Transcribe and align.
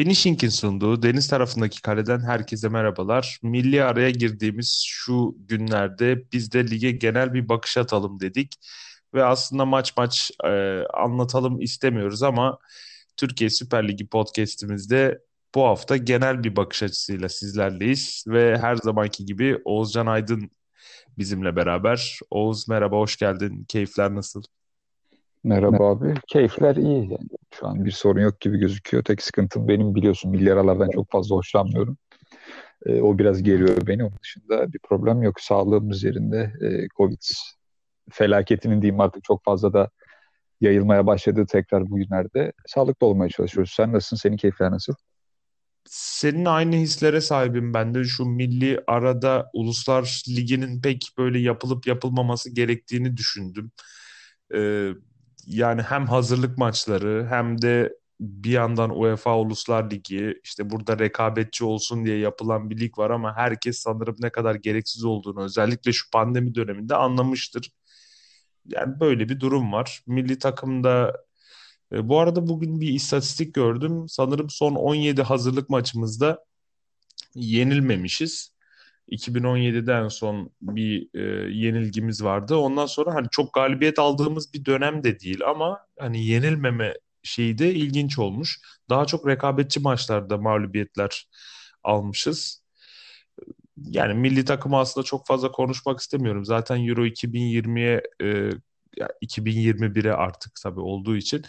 Finishing'in 0.00 0.48
sunduğu 0.48 1.02
deniz 1.02 1.28
tarafındaki 1.28 1.82
kaleden 1.82 2.20
herkese 2.20 2.68
merhabalar. 2.68 3.38
Milli 3.42 3.84
araya 3.84 4.10
girdiğimiz 4.10 4.84
şu 4.86 5.36
günlerde 5.38 6.32
biz 6.32 6.52
de 6.52 6.70
lige 6.70 6.90
genel 6.90 7.34
bir 7.34 7.48
bakış 7.48 7.76
atalım 7.78 8.20
dedik. 8.20 8.54
Ve 9.14 9.24
aslında 9.24 9.64
maç 9.64 9.96
maç 9.96 10.30
e, 10.44 10.48
anlatalım 10.94 11.60
istemiyoruz 11.60 12.22
ama 12.22 12.58
Türkiye 13.16 13.50
Süper 13.50 13.88
Ligi 13.88 14.06
podcast'imizde 14.06 15.18
bu 15.54 15.64
hafta 15.64 15.96
genel 15.96 16.44
bir 16.44 16.56
bakış 16.56 16.82
açısıyla 16.82 17.28
sizlerleyiz. 17.28 18.24
Ve 18.28 18.58
her 18.58 18.76
zamanki 18.76 19.26
gibi 19.26 19.58
Oğuzcan 19.64 20.06
Aydın 20.06 20.50
bizimle 21.18 21.56
beraber. 21.56 22.18
Oğuz 22.30 22.68
merhaba, 22.68 22.96
hoş 22.96 23.16
geldin. 23.16 23.64
Keyifler 23.68 24.14
nasıl? 24.14 24.42
Merhaba 25.44 25.90
abi. 25.90 26.14
Keyifler 26.28 26.76
iyi 26.76 27.02
yani. 27.02 27.28
Şu 27.54 27.66
an 27.66 27.84
bir 27.84 27.90
sorun 27.90 28.20
yok 28.20 28.40
gibi 28.40 28.58
gözüküyor. 28.58 29.04
Tek 29.04 29.22
sıkıntım 29.22 29.68
benim 29.68 29.94
biliyorsun 29.94 30.30
milyaralardan 30.30 30.90
çok 30.90 31.10
fazla 31.10 31.36
hoşlanmıyorum. 31.36 31.96
E, 32.86 33.00
o 33.00 33.18
biraz 33.18 33.42
geriyor 33.42 33.86
beni. 33.86 34.04
Onun 34.04 34.18
dışında 34.22 34.72
bir 34.72 34.78
problem 34.78 35.22
yok. 35.22 35.40
Sağlığımız 35.40 36.04
yerinde. 36.04 36.52
E, 36.60 36.88
Covid 36.96 37.22
felaketinin 38.10 38.82
diyeyim 38.82 39.00
artık 39.00 39.24
çok 39.24 39.44
fazla 39.44 39.72
da 39.72 39.90
yayılmaya 40.60 41.06
başladığı 41.06 41.46
tekrar 41.46 41.90
bugünlerde 41.90 42.52
sağlıklı 42.66 43.06
olmaya 43.06 43.28
çalışıyoruz. 43.28 43.72
Sen 43.76 43.92
nasılsın? 43.92 44.16
Senin 44.16 44.36
keyifler 44.36 44.70
nasıl? 44.70 44.94
Senin 45.88 46.44
aynı 46.44 46.76
hislere 46.76 47.20
sahibim 47.20 47.74
ben 47.74 47.94
de. 47.94 48.04
Şu 48.04 48.24
milli 48.24 48.80
arada 48.86 49.50
Uluslar 49.52 50.22
Ligi'nin 50.28 50.82
pek 50.82 51.08
böyle 51.18 51.38
yapılıp 51.38 51.86
yapılmaması 51.86 52.54
gerektiğini 52.54 53.16
düşündüm. 53.16 53.70
Ee, 54.54 54.90
yani 55.50 55.82
hem 55.82 56.06
hazırlık 56.06 56.58
maçları 56.58 57.26
hem 57.30 57.62
de 57.62 57.96
bir 58.20 58.50
yandan 58.50 59.00
UEFA 59.00 59.38
Uluslar 59.38 59.90
Ligi 59.90 60.40
işte 60.44 60.70
burada 60.70 60.98
rekabetçi 60.98 61.64
olsun 61.64 62.04
diye 62.04 62.18
yapılan 62.18 62.70
bir 62.70 62.80
lig 62.80 62.98
var 62.98 63.10
ama 63.10 63.36
herkes 63.36 63.78
sanırım 63.78 64.16
ne 64.18 64.30
kadar 64.30 64.54
gereksiz 64.54 65.04
olduğunu 65.04 65.42
özellikle 65.42 65.92
şu 65.92 66.10
pandemi 66.10 66.54
döneminde 66.54 66.96
anlamıştır. 66.96 67.70
Yani 68.66 69.00
böyle 69.00 69.28
bir 69.28 69.40
durum 69.40 69.72
var. 69.72 70.02
Milli 70.06 70.38
takımda 70.38 71.16
e, 71.92 72.08
bu 72.08 72.18
arada 72.20 72.46
bugün 72.48 72.80
bir 72.80 72.88
istatistik 72.88 73.54
gördüm. 73.54 74.08
Sanırım 74.08 74.50
son 74.50 74.74
17 74.74 75.22
hazırlık 75.22 75.70
maçımızda 75.70 76.44
yenilmemişiz. 77.34 78.52
2017'den 79.10 80.08
son 80.08 80.50
bir 80.62 81.08
e, 81.14 81.20
yenilgimiz 81.52 82.24
vardı. 82.24 82.56
Ondan 82.56 82.86
sonra 82.86 83.14
hani 83.14 83.26
çok 83.30 83.54
galibiyet 83.54 83.98
aldığımız 83.98 84.54
bir 84.54 84.64
dönem 84.64 85.04
de 85.04 85.20
değil 85.20 85.40
ama 85.46 85.80
hani 85.98 86.26
yenilmeme 86.26 86.94
şeyi 87.22 87.58
de 87.58 87.74
ilginç 87.74 88.18
olmuş. 88.18 88.60
Daha 88.90 89.06
çok 89.06 89.28
rekabetçi 89.28 89.80
maçlarda 89.80 90.38
mağlubiyetler 90.38 91.28
almışız. 91.84 92.62
Yani 93.76 94.14
milli 94.14 94.44
takımı 94.44 94.78
aslında 94.78 95.04
çok 95.04 95.26
fazla 95.26 95.52
konuşmak 95.52 96.00
istemiyorum. 96.00 96.44
Zaten 96.44 96.88
Euro 96.88 97.06
2020'ye 97.06 98.02
e, 98.22 98.50
2021'e 99.22 100.12
artık 100.12 100.52
tabii 100.62 100.80
olduğu 100.80 101.16
için 101.16 101.42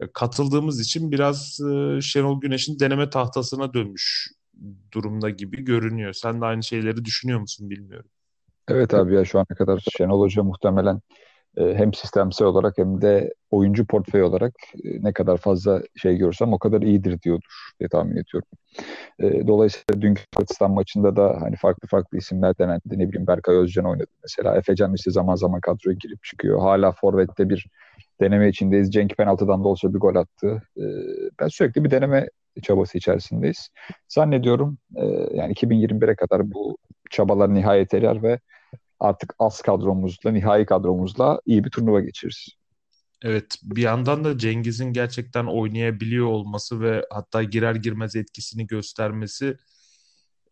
e, 0.00 0.12
katıldığımız 0.12 0.80
için 0.80 1.12
biraz 1.12 1.60
e, 1.60 2.00
Şenol 2.00 2.40
Güneş'in 2.40 2.78
deneme 2.80 3.10
tahtasına 3.10 3.74
dönmüş 3.74 4.28
durumda 4.92 5.30
gibi 5.30 5.64
görünüyor. 5.64 6.12
Sen 6.12 6.40
de 6.40 6.44
aynı 6.44 6.62
şeyleri 6.62 7.04
düşünüyor 7.04 7.40
musun 7.40 7.70
bilmiyorum. 7.70 8.10
Evet 8.68 8.94
abi 8.94 9.14
ya 9.14 9.24
şu 9.24 9.38
ana 9.38 9.56
kadar 9.56 9.84
Şenol 9.96 10.20
Hoca 10.20 10.42
muhtemelen 10.42 11.00
e, 11.56 11.74
hem 11.74 11.94
sistemsel 11.94 12.46
olarak 12.46 12.78
hem 12.78 13.02
de 13.02 13.34
oyuncu 13.50 13.86
portföy 13.86 14.22
olarak 14.22 14.54
e, 14.84 15.02
ne 15.02 15.12
kadar 15.12 15.36
fazla 15.36 15.82
şey 15.96 16.16
görsem 16.16 16.52
o 16.52 16.58
kadar 16.58 16.82
iyidir 16.82 17.22
diyordur 17.22 17.72
diye 17.80 17.88
tahmin 17.88 18.16
ediyorum. 18.16 18.48
E, 19.18 19.46
dolayısıyla 19.46 20.02
dünkü 20.02 20.22
Pakistan 20.32 20.70
maçında 20.70 21.16
da 21.16 21.36
hani 21.40 21.56
farklı 21.56 21.88
farklı 21.88 22.18
isimler 22.18 22.58
denendi. 22.58 22.82
Ne 22.86 23.08
bileyim 23.08 23.26
Berkay 23.26 23.56
Özcan 23.56 23.84
oynadı 23.84 24.10
mesela. 24.22 24.56
Efecan 24.56 24.94
işte 24.94 25.10
zaman 25.10 25.34
zaman 25.34 25.60
kadroya 25.60 25.96
girip 26.00 26.24
çıkıyor. 26.24 26.60
Hala 26.60 26.92
Forvet'te 26.92 27.48
bir 27.48 27.66
deneme 28.20 28.48
içindeyiz. 28.48 28.92
Cenk 28.92 29.16
penaltıdan 29.16 29.64
da 29.64 29.68
olsa 29.68 29.94
bir 29.94 29.98
gol 29.98 30.14
attı. 30.14 30.62
Ben 31.40 31.48
sürekli 31.48 31.84
bir 31.84 31.90
deneme 31.90 32.28
çabası 32.62 32.98
içerisindeyiz. 32.98 33.68
Zannediyorum 34.08 34.78
yani 35.34 35.52
2021'e 35.52 36.16
kadar 36.16 36.52
bu 36.52 36.78
çabalar 37.10 37.54
nihayet 37.54 37.94
erer 37.94 38.22
ve 38.22 38.40
artık 39.00 39.34
az 39.38 39.62
kadromuzla, 39.62 40.30
nihai 40.30 40.66
kadromuzla 40.66 41.40
iyi 41.46 41.64
bir 41.64 41.70
turnuva 41.70 42.00
geçiririz. 42.00 42.48
Evet, 43.22 43.58
bir 43.62 43.82
yandan 43.82 44.24
da 44.24 44.38
Cengiz'in 44.38 44.92
gerçekten 44.92 45.46
oynayabiliyor 45.46 46.26
olması 46.26 46.80
ve 46.80 47.04
hatta 47.10 47.42
girer 47.42 47.74
girmez 47.74 48.16
etkisini 48.16 48.66
göstermesi 48.66 49.56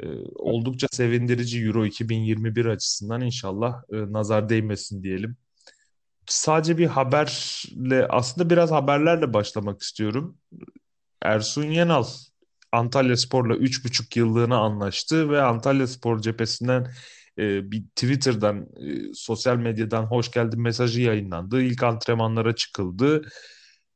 e, 0.01 0.07
oldukça 0.35 0.87
sevindirici 0.91 1.65
Euro 1.65 1.87
2021 1.87 2.67
açısından 2.67 3.21
inşallah 3.21 3.83
e, 3.93 4.13
nazar 4.13 4.49
değmesin 4.49 5.03
diyelim. 5.03 5.37
Sadece 6.27 6.79
bir 6.79 6.87
haberle 6.87 8.07
aslında 8.09 8.51
biraz 8.51 8.71
haberlerle 8.71 9.35
başlamak 9.35 9.83
istiyorum. 9.83 10.39
Ersun 11.23 11.65
Yenal 11.65 12.05
Antalya 12.73 13.17
Spor'la 13.17 13.55
3,5 13.55 14.17
yıllığına 14.17 14.59
anlaştı 14.59 15.31
ve 15.31 15.43
Antalya 15.43 15.87
Spor 15.87 16.19
cephesinden 16.21 16.87
e, 17.39 17.71
bir 17.71 17.83
Twitter'dan, 17.97 18.63
e, 18.63 19.15
sosyal 19.15 19.57
medyadan 19.57 20.05
hoş 20.05 20.31
geldin 20.31 20.63
mesajı 20.63 21.01
yayınlandı. 21.01 21.63
İlk 21.63 21.83
antrenmanlara 21.83 22.55
çıkıldı. 22.55 23.23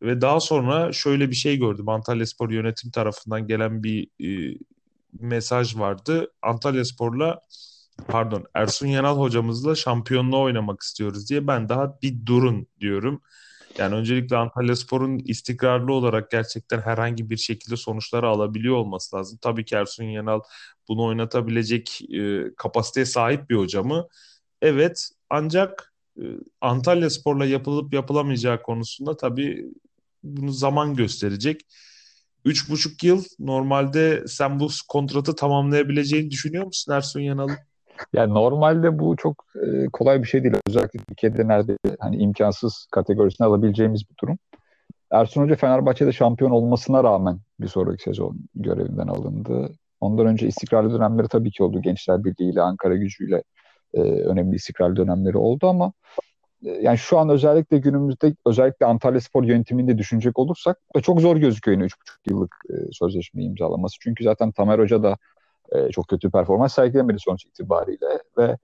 Ve 0.02 0.20
daha 0.20 0.40
sonra 0.40 0.92
şöyle 0.92 1.30
bir 1.30 1.34
şey 1.34 1.58
gördüm. 1.58 1.88
Antalya 1.88 2.26
Spor 2.26 2.50
yönetim 2.50 2.90
tarafından 2.90 3.46
gelen 3.46 3.82
bir 3.82 4.08
e, 4.54 4.58
mesaj 5.20 5.76
vardı. 5.76 6.32
Antalya 6.42 6.84
Spor'la 6.84 7.40
pardon 8.08 8.44
Ersun 8.54 8.86
Yanal 8.86 9.18
hocamızla 9.18 9.74
şampiyonluğa 9.74 10.40
oynamak 10.40 10.80
istiyoruz 10.82 11.30
diye 11.30 11.46
ben 11.46 11.68
daha 11.68 11.98
bir 12.02 12.26
durun 12.26 12.66
diyorum. 12.80 13.22
Yani 13.78 13.94
öncelikle 13.94 14.36
Antalya 14.36 14.76
Spor'un 14.76 15.18
istikrarlı 15.18 15.92
olarak 15.92 16.30
gerçekten 16.30 16.80
herhangi 16.80 17.30
bir 17.30 17.36
şekilde 17.36 17.76
sonuçları 17.76 18.28
alabiliyor 18.28 18.76
olması 18.76 19.16
lazım. 19.16 19.38
Tabii 19.42 19.64
ki 19.64 19.74
Ersun 19.74 20.04
Yanal 20.04 20.40
bunu 20.88 21.04
oynatabilecek 21.04 22.00
e, 22.14 22.44
kapasiteye 22.56 23.06
sahip 23.06 23.50
bir 23.50 23.56
hoca 23.56 23.82
mı? 23.82 24.08
Evet 24.62 25.10
ancak 25.30 25.94
e, 26.18 26.24
Antalya 26.60 27.10
Spor'la 27.10 27.44
yapılıp 27.44 27.94
yapılamayacağı 27.94 28.62
konusunda 28.62 29.16
tabii 29.16 29.66
bunu 30.22 30.52
zaman 30.52 30.94
gösterecek. 30.94 31.60
Üç 32.44 32.70
buçuk 32.70 33.04
yıl 33.04 33.24
normalde 33.38 34.24
sen 34.26 34.60
bu 34.60 34.68
kontratı 34.88 35.36
tamamlayabileceğini 35.36 36.30
düşünüyor 36.30 36.64
musun 36.66 36.92
Ersun 36.92 37.20
Yanal'ın? 37.20 37.56
Yani 38.12 38.34
normalde 38.34 38.98
bu 38.98 39.16
çok 39.16 39.44
e, 39.62 39.86
kolay 39.92 40.22
bir 40.22 40.28
şey 40.28 40.44
değil. 40.44 40.54
Özellikle 40.68 40.98
Türkiye'de 40.98 41.48
nerede 41.48 41.78
hani 42.00 42.16
imkansız 42.16 42.86
kategorisine 42.90 43.46
alabileceğimiz 43.46 44.10
bir 44.10 44.16
durum. 44.22 44.38
Ersun 45.10 45.42
Hoca 45.42 45.56
Fenerbahçe'de 45.56 46.12
şampiyon 46.12 46.50
olmasına 46.50 47.04
rağmen 47.04 47.38
bir 47.60 47.68
sonraki 47.68 48.02
sezon 48.02 48.36
görevinden 48.54 49.08
alındı. 49.08 49.70
Ondan 50.00 50.26
önce 50.26 50.46
istikrarlı 50.46 50.94
dönemleri 50.94 51.28
tabii 51.28 51.50
ki 51.50 51.62
oldu. 51.62 51.82
Gençler 51.82 52.24
Birliği 52.24 52.52
ile 52.52 52.62
Ankara 52.62 52.96
gücüyle 52.96 53.42
e, 53.94 54.00
önemli 54.00 54.56
istikrarlı 54.56 54.96
dönemleri 54.96 55.38
oldu 55.38 55.68
ama 55.68 55.92
e, 56.64 56.70
yani 56.70 56.98
şu 56.98 57.18
an 57.18 57.28
özellikle 57.28 57.78
günümüzde 57.78 58.34
özellikle 58.46 58.86
Antalya 58.86 59.20
Spor 59.20 59.44
yönetiminde 59.44 59.98
düşünecek 59.98 60.38
olursak 60.38 60.78
çok 61.02 61.20
zor 61.20 61.36
gözüküyor 61.36 61.78
yine 61.78 61.86
3,5 61.86 61.94
yıllık 62.30 62.54
e, 62.70 62.74
sözleşme 62.92 63.44
imzalaması. 63.44 63.96
Çünkü 64.00 64.24
zaten 64.24 64.52
Tamer 64.52 64.78
Hoca 64.78 65.02
da 65.02 65.16
e, 65.72 65.90
çok 65.90 66.08
kötü 66.08 66.30
performans 66.30 66.74
sergilemedi 66.74 67.18
sonuç 67.18 67.44
itibariyle 67.44 68.18
ve 68.38 68.56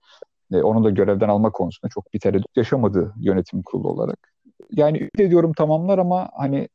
e, 0.53 0.63
onu 0.63 0.85
da 0.85 0.91
görevden 0.91 1.29
alma 1.29 1.51
konusunda 1.51 1.91
çok 1.91 2.15
bir 2.15 2.21
tereddüt 2.21 2.57
yaşamadı 2.57 3.15
yönetim 3.21 3.63
kurulu 3.63 3.89
olarak. 3.89 4.33
Yani 4.71 4.99
ümit 4.99 5.21
ediyorum 5.21 5.53
tamamlar 5.53 5.99
ama 5.99 6.29
hani 6.37 6.69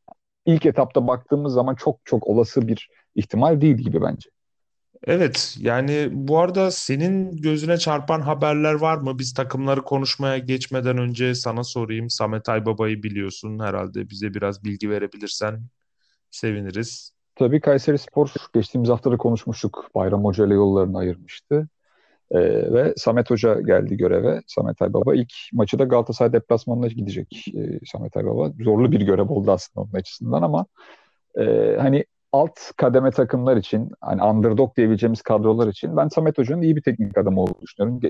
ilk 0.45 0.65
etapta 0.65 1.07
baktığımız 1.07 1.53
zaman 1.53 1.75
çok 1.75 1.99
çok 2.05 2.27
olası 2.27 2.67
bir 2.67 2.89
ihtimal 3.15 3.61
değil 3.61 3.77
gibi 3.77 4.01
bence. 4.01 4.29
Evet 5.03 5.57
yani 5.59 6.09
bu 6.11 6.39
arada 6.39 6.71
senin 6.71 7.37
gözüne 7.37 7.77
çarpan 7.77 8.21
haberler 8.21 8.73
var 8.73 8.97
mı? 8.97 9.19
Biz 9.19 9.33
takımları 9.33 9.81
konuşmaya 9.81 10.37
geçmeden 10.37 10.97
önce 10.97 11.35
sana 11.35 11.63
sorayım. 11.63 12.09
Samet 12.09 12.49
Aybaba'yı 12.49 13.03
biliyorsun 13.03 13.59
herhalde 13.59 14.09
bize 14.09 14.33
biraz 14.33 14.63
bilgi 14.63 14.89
verebilirsen 14.89 15.61
seviniriz. 16.31 17.16
Tabii 17.39 17.61
Kayseri 17.61 17.97
Spor 17.97 18.33
geçtiğimiz 18.53 18.89
haftada 18.89 19.17
konuşmuştuk. 19.17 19.89
Bayram 19.95 20.23
Hoca 20.25 20.45
ile 20.45 20.53
yollarını 20.53 20.97
ayırmıştı. 20.97 21.67
Ee, 22.31 22.39
ve 22.73 22.93
Samet 22.97 23.29
Hoca 23.29 23.61
geldi 23.61 23.97
göreve. 23.97 24.41
Samet 24.47 24.81
Aybaba 24.81 25.15
ilk 25.15 25.33
maçı 25.53 25.79
da 25.79 25.83
Galatasaray 25.83 26.33
deplasmanına 26.33 26.87
gidecek 26.87 27.45
ee, 27.57 27.79
Samet 27.85 28.17
Aybaba. 28.17 28.51
Zorlu 28.63 28.91
bir 28.91 29.01
görev 29.01 29.29
oldu 29.29 29.51
aslında 29.51 29.83
onun 29.83 29.99
açısından 29.99 30.41
ama 30.41 30.65
e, 31.39 31.75
hani 31.79 32.05
alt 32.31 32.59
kademe 32.77 33.11
takımlar 33.11 33.57
için 33.57 33.91
hani 34.01 34.23
underdog 34.23 34.75
diyebileceğimiz 34.77 35.21
kadrolar 35.21 35.67
için 35.67 35.97
ben 35.97 36.07
Samet 36.07 36.37
Hoca'nın 36.37 36.61
iyi 36.61 36.75
bir 36.75 36.81
teknik 36.81 37.17
adam 37.17 37.37
olduğunu 37.37 37.61
düşünüyorum. 37.61 38.01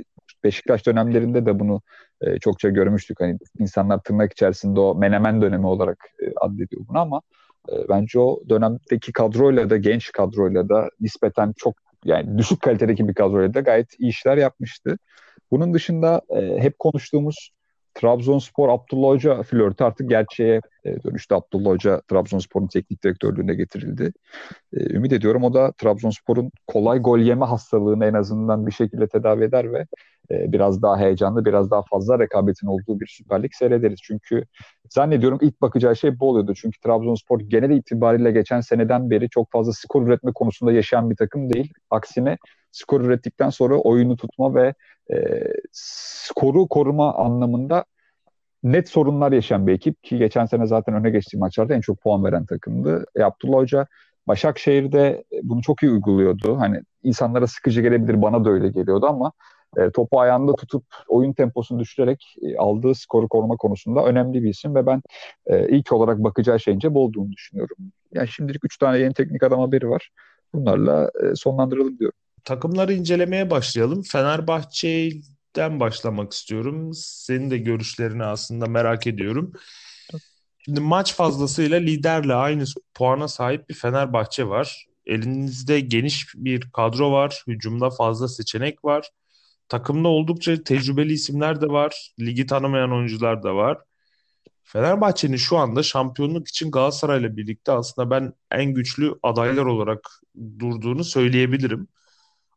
Beşiktaş 0.43 0.85
dönemlerinde 0.85 1.45
de 1.45 1.59
bunu 1.59 1.81
e, 2.21 2.39
çokça 2.39 2.69
görmüştük. 2.69 3.21
Hani 3.21 3.37
insanlar 3.59 3.99
tırnak 3.99 4.31
içerisinde 4.31 4.79
o 4.79 4.95
menemen 4.95 5.41
dönemi 5.41 5.67
olarak 5.67 5.97
e, 6.21 6.33
addediyor 6.41 6.81
bunu 6.87 6.99
ama 6.99 7.21
E, 7.71 7.89
bence 7.89 8.19
o 8.19 8.43
dönemdeki 8.49 9.13
kadroyla 9.13 9.69
da 9.69 9.77
genç 9.77 10.11
kadroyla 10.11 10.69
da 10.69 10.89
nispeten 10.99 11.53
çok 11.57 11.75
yani 12.05 12.37
düşük 12.37 12.61
kalitedeki 12.61 13.07
bir 13.07 13.13
kadroyla 13.13 13.53
da 13.53 13.59
gayet 13.59 13.99
iyi 13.99 14.09
işler 14.09 14.37
yapmıştı. 14.37 14.97
Bunun 15.51 15.73
dışında 15.73 16.21
e, 16.29 16.59
hep 16.59 16.79
konuştuğumuz 16.79 17.51
Trabzonspor 17.97 18.69
Abdullah 18.69 19.09
Hoca 19.09 19.43
flörtü 19.43 19.83
artık 19.83 20.09
gerçeğe 20.09 20.61
e, 20.85 21.03
dönüştü. 21.03 21.35
Abdullah 21.35 21.69
Hoca 21.69 22.01
Trabzonspor'un 22.07 22.67
teknik 22.67 23.03
direktörlüğüne 23.03 23.53
getirildi. 23.53 24.13
E, 24.73 24.93
ümit 24.95 25.13
ediyorum 25.13 25.43
o 25.43 25.53
da 25.53 25.71
Trabzonspor'un 25.71 26.51
kolay 26.67 26.99
gol 26.99 27.19
yeme 27.19 27.45
hastalığını 27.45 28.05
en 28.05 28.13
azından 28.13 28.67
bir 28.67 28.71
şekilde 28.71 29.07
tedavi 29.07 29.43
eder 29.43 29.73
ve 29.73 29.85
e, 30.31 30.51
biraz 30.51 30.81
daha 30.81 30.97
heyecanlı, 30.97 31.45
biraz 31.45 31.71
daha 31.71 31.81
fazla 31.81 32.19
rekabetin 32.19 32.67
olduğu 32.67 32.99
bir 32.99 33.07
Süper 33.07 33.43
Lig 33.43 33.51
seyrederiz. 33.53 33.99
Çünkü 34.03 34.45
zannediyorum 34.89 35.39
ilk 35.41 35.61
bakacağı 35.61 35.95
şey 35.95 36.19
bu 36.19 36.29
oluyordu. 36.29 36.53
Çünkü 36.55 36.79
Trabzonspor 36.79 37.39
genel 37.39 37.69
itibariyle 37.69 38.31
geçen 38.31 38.61
seneden 38.61 39.09
beri 39.09 39.29
çok 39.29 39.51
fazla 39.51 39.73
skor 39.73 40.07
üretme 40.07 40.31
konusunda 40.33 40.71
yaşayan 40.71 41.09
bir 41.09 41.15
takım 41.15 41.53
değil. 41.53 41.73
Aksine 41.89 42.37
skor 42.71 43.01
ürettikten 43.01 43.49
sonra 43.49 43.77
oyunu 43.77 44.17
tutma 44.17 44.55
ve 44.55 44.73
e, 45.13 45.15
skoru 45.71 46.67
koruma 46.67 47.13
anlamında 47.13 47.85
net 48.63 48.89
sorunlar 48.89 49.31
yaşayan 49.31 49.67
bir 49.67 49.73
ekip 49.73 50.03
ki 50.03 50.17
geçen 50.17 50.45
sene 50.45 50.67
zaten 50.67 50.95
öne 50.95 51.09
geçtiği 51.09 51.37
maçlarda 51.37 51.73
en 51.73 51.81
çok 51.81 52.01
puan 52.01 52.23
veren 52.23 52.45
takımdı. 52.45 53.05
E, 53.15 53.23
Abdullah 53.23 53.57
Hoca 53.57 53.87
Başakşehir'de 54.27 55.23
bunu 55.43 55.61
çok 55.61 55.83
iyi 55.83 55.91
uyguluyordu. 55.91 56.59
Hani 56.59 56.81
insanlara 57.03 57.47
sıkıcı 57.47 57.81
gelebilir 57.81 58.21
bana 58.21 58.45
da 58.45 58.49
öyle 58.49 58.69
geliyordu 58.69 59.05
ama 59.05 59.31
e, 59.77 59.91
topu 59.91 60.19
ayağında 60.19 60.55
tutup 60.55 60.83
oyun 61.07 61.33
temposunu 61.33 61.79
düşürerek 61.79 62.35
e, 62.41 62.57
aldığı 62.57 62.95
skoru 62.95 63.27
koruma 63.27 63.57
konusunda 63.57 64.05
önemli 64.05 64.43
bir 64.43 64.49
isim 64.49 64.75
ve 64.75 64.85
ben 64.85 65.01
e, 65.45 65.69
ilk 65.69 65.91
olarak 65.91 66.23
bakacağı 66.23 66.59
şeyince 66.59 66.93
bu 66.93 67.03
olduğunu 67.03 67.31
düşünüyorum. 67.31 67.77
Yani 68.13 68.27
şimdilik 68.27 68.65
3 68.65 68.77
tane 68.77 68.99
yeni 68.99 69.13
teknik 69.13 69.43
adam 69.43 69.59
haberi 69.59 69.89
var. 69.89 70.09
Bunlarla 70.53 71.11
e, 71.23 71.35
sonlandıralım 71.35 71.99
diyorum. 71.99 72.17
Takımları 72.43 72.93
incelemeye 72.93 73.49
başlayalım. 73.49 74.01
Fenerbahçe'den 74.01 75.79
başlamak 75.79 76.33
istiyorum. 76.33 76.91
Senin 76.93 77.51
de 77.51 77.57
görüşlerini 77.57 78.23
aslında 78.23 78.65
merak 78.65 79.07
ediyorum. 79.07 79.53
Şimdi 80.59 80.79
maç 80.79 81.15
fazlasıyla 81.15 81.77
liderle 81.77 82.33
aynı 82.33 82.63
puana 82.93 83.27
sahip 83.27 83.69
bir 83.69 83.73
Fenerbahçe 83.73 84.47
var. 84.47 84.85
Elinizde 85.05 85.79
geniş 85.79 86.25
bir 86.35 86.71
kadro 86.71 87.11
var. 87.11 87.43
Hücumda 87.47 87.89
fazla 87.89 88.27
seçenek 88.27 88.85
var. 88.85 89.09
Takımda 89.69 90.07
oldukça 90.07 90.63
tecrübeli 90.63 91.13
isimler 91.13 91.61
de 91.61 91.67
var. 91.67 92.11
Ligi 92.19 92.45
tanımayan 92.45 92.93
oyuncular 92.93 93.43
da 93.43 93.55
var. 93.55 93.77
Fenerbahçe'nin 94.63 95.37
şu 95.37 95.57
anda 95.57 95.83
şampiyonluk 95.83 96.47
için 96.47 96.71
Galatasaray'la 96.71 97.37
birlikte 97.37 97.71
aslında 97.71 98.09
ben 98.09 98.33
en 98.51 98.73
güçlü 98.73 99.15
adaylar 99.23 99.65
olarak 99.65 100.21
durduğunu 100.59 101.03
söyleyebilirim. 101.03 101.87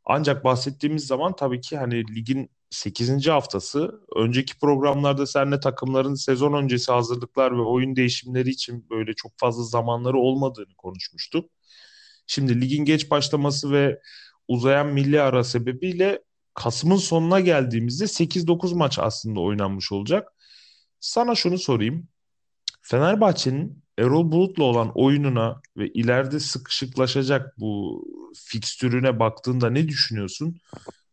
Ancak 0.04 0.44
bahsettiğimiz 0.44 1.06
zaman 1.06 1.36
tabii 1.36 1.60
ki 1.60 1.76
hani 1.76 2.14
ligin 2.14 2.50
8. 2.70 3.28
haftası. 3.28 4.00
Önceki 4.16 4.58
programlarda 4.58 5.26
seninle 5.26 5.60
takımların 5.60 6.14
sezon 6.14 6.52
öncesi 6.52 6.92
hazırlıklar 6.92 7.56
ve 7.56 7.60
oyun 7.62 7.96
değişimleri 7.96 8.50
için 8.50 8.86
böyle 8.90 9.14
çok 9.14 9.32
fazla 9.38 9.62
zamanları 9.62 10.18
olmadığını 10.18 10.74
konuşmuştuk. 10.78 11.50
Şimdi 12.26 12.60
ligin 12.60 12.84
geç 12.84 13.10
başlaması 13.10 13.72
ve 13.72 14.00
uzayan 14.48 14.86
milli 14.86 15.20
ara 15.20 15.44
sebebiyle 15.44 16.22
Kasım'ın 16.54 16.96
sonuna 16.96 17.40
geldiğimizde 17.40 18.04
8-9 18.04 18.74
maç 18.74 18.98
aslında 18.98 19.40
oynanmış 19.40 19.92
olacak. 19.92 20.32
Sana 21.00 21.34
şunu 21.34 21.58
sorayım. 21.58 22.08
Fenerbahçe'nin 22.82 23.82
Erol 23.98 24.32
Bulut'la 24.32 24.64
olan 24.64 24.92
oyununa 24.94 25.60
ve 25.76 25.88
ileride 25.88 26.40
sıkışıklaşacak 26.40 27.60
bu 27.60 28.04
fikstürüne 28.34 29.20
baktığında 29.20 29.70
ne 29.70 29.88
düşünüyorsun? 29.88 30.60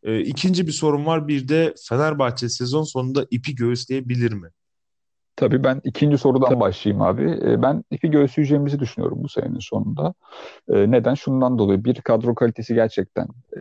Ee, 0.03 0.19
ikinci 0.19 0.67
bir 0.67 0.71
sorun 0.71 1.05
var. 1.05 1.27
Bir 1.27 1.47
de 1.47 1.73
Fenerbahçe 1.89 2.49
sezon 2.49 2.83
sonunda 2.83 3.27
ipi 3.31 3.55
göğüsleyebilir 3.55 4.31
mi? 4.31 4.49
Tabii 5.35 5.63
ben 5.63 5.81
ikinci 5.83 6.17
sorudan 6.17 6.49
Tabii. 6.49 6.59
başlayayım 6.59 7.01
abi. 7.01 7.39
Ee, 7.43 7.61
ben 7.61 7.83
ipi 7.91 8.11
göğüsleyeceğimizi 8.11 8.79
düşünüyorum 8.79 9.23
bu 9.23 9.29
senenin 9.29 9.59
sonunda. 9.59 10.13
Ee, 10.69 10.91
neden? 10.91 11.13
Şundan 11.13 11.59
dolayı 11.59 11.83
bir 11.83 11.95
kadro 11.95 12.35
kalitesi 12.35 12.73
gerçekten 12.73 13.27
e, 13.55 13.59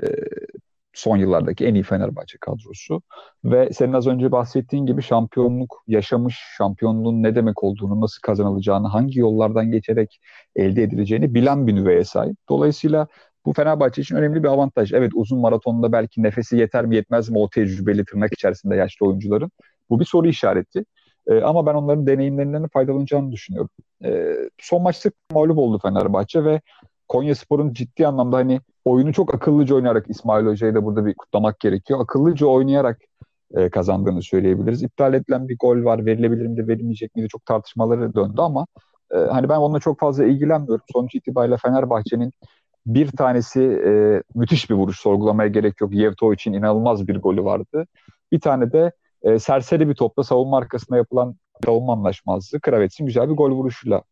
son 0.96 1.16
yıllardaki 1.16 1.66
en 1.66 1.74
iyi 1.74 1.82
Fenerbahçe 1.82 2.38
kadrosu. 2.40 3.02
Ve 3.44 3.72
senin 3.72 3.92
az 3.92 4.06
önce 4.06 4.32
bahsettiğin 4.32 4.86
gibi 4.86 5.02
şampiyonluk 5.02 5.82
yaşamış, 5.86 6.38
şampiyonluğun 6.58 7.22
ne 7.22 7.34
demek 7.34 7.64
olduğunu, 7.64 8.00
nasıl 8.00 8.20
kazanılacağını, 8.22 8.88
hangi 8.88 9.20
yollardan 9.20 9.70
geçerek 9.70 10.20
elde 10.56 10.82
edileceğini 10.82 11.34
bilen 11.34 11.66
bir 11.66 11.74
nüveye 11.74 12.04
sahip. 12.04 12.36
Dolayısıyla 12.48 13.06
bu 13.46 13.52
Fenerbahçe 13.52 14.02
için 14.02 14.16
önemli 14.16 14.42
bir 14.42 14.48
avantaj. 14.48 14.92
Evet 14.92 15.12
uzun 15.14 15.38
maratonda 15.38 15.92
belki 15.92 16.22
nefesi 16.22 16.56
yeter 16.56 16.86
mi 16.86 16.96
yetmez 16.96 17.28
mi 17.30 17.38
o 17.38 17.50
tecrübeli 17.50 18.04
tırnak 18.04 18.32
içerisinde 18.32 18.76
yaşlı 18.76 19.06
oyuncuların. 19.06 19.50
Bu 19.90 20.00
bir 20.00 20.04
soru 20.04 20.28
işareti. 20.28 20.84
E, 21.26 21.40
ama 21.40 21.66
ben 21.66 21.74
onların 21.74 22.06
deneyimlerinden 22.06 22.68
faydalanacağını 22.68 23.32
düşünüyorum. 23.32 23.70
E, 24.04 24.36
son 24.58 24.82
maçta 24.82 25.10
mağlup 25.32 25.58
oldu 25.58 25.78
Fenerbahçe 25.82 26.44
ve 26.44 26.60
Konya 27.08 27.34
Spor'un 27.34 27.72
ciddi 27.72 28.06
anlamda 28.06 28.36
hani 28.36 28.60
oyunu 28.84 29.12
çok 29.12 29.34
akıllıca 29.34 29.74
oynayarak 29.74 30.06
İsmail 30.08 30.46
Hoca'yı 30.46 30.74
da 30.74 30.84
burada 30.84 31.06
bir 31.06 31.14
kutlamak 31.14 31.60
gerekiyor. 31.60 32.00
Akıllıca 32.00 32.46
oynayarak 32.46 32.98
e, 33.54 33.70
kazandığını 33.70 34.22
söyleyebiliriz. 34.22 34.82
İptal 34.82 35.14
edilen 35.14 35.48
bir 35.48 35.56
gol 35.58 35.84
var. 35.84 36.06
Verilebilir 36.06 36.46
mi 36.46 36.56
de 36.56 36.68
verilmeyecek 36.68 37.16
miydi 37.16 37.28
çok 37.28 37.46
tartışmaları 37.46 38.14
döndü 38.14 38.40
ama 38.40 38.66
e, 39.14 39.16
hani 39.16 39.48
ben 39.48 39.56
onunla 39.56 39.80
çok 39.80 40.00
fazla 40.00 40.24
ilgilenmiyorum. 40.24 40.84
Sonuç 40.92 41.14
itibariyle 41.14 41.56
Fenerbahçe'nin 41.56 42.32
bir 42.86 43.10
tanesi 43.10 43.62
e, 43.62 44.22
müthiş 44.34 44.70
bir 44.70 44.74
vuruş 44.74 45.00
sorgulamaya 45.00 45.48
gerek 45.48 45.80
yok. 45.80 45.94
Yevto 45.94 46.34
için 46.34 46.52
inanılmaz 46.52 47.08
bir 47.08 47.16
golü 47.16 47.44
vardı. 47.44 47.86
Bir 48.32 48.40
tane 48.40 48.72
de 48.72 48.92
e, 49.22 49.38
serseri 49.38 49.88
bir 49.88 49.94
topla 49.94 50.24
savunma 50.24 50.58
arkasında 50.58 50.96
yapılan 50.96 51.36
savunma 51.64 51.92
anlaşmazlığı. 51.92 52.60
Kravets'in 52.60 53.06
güzel 53.06 53.28
bir 53.30 53.34
gol 53.34 53.50
vuruşuyla 53.50 54.02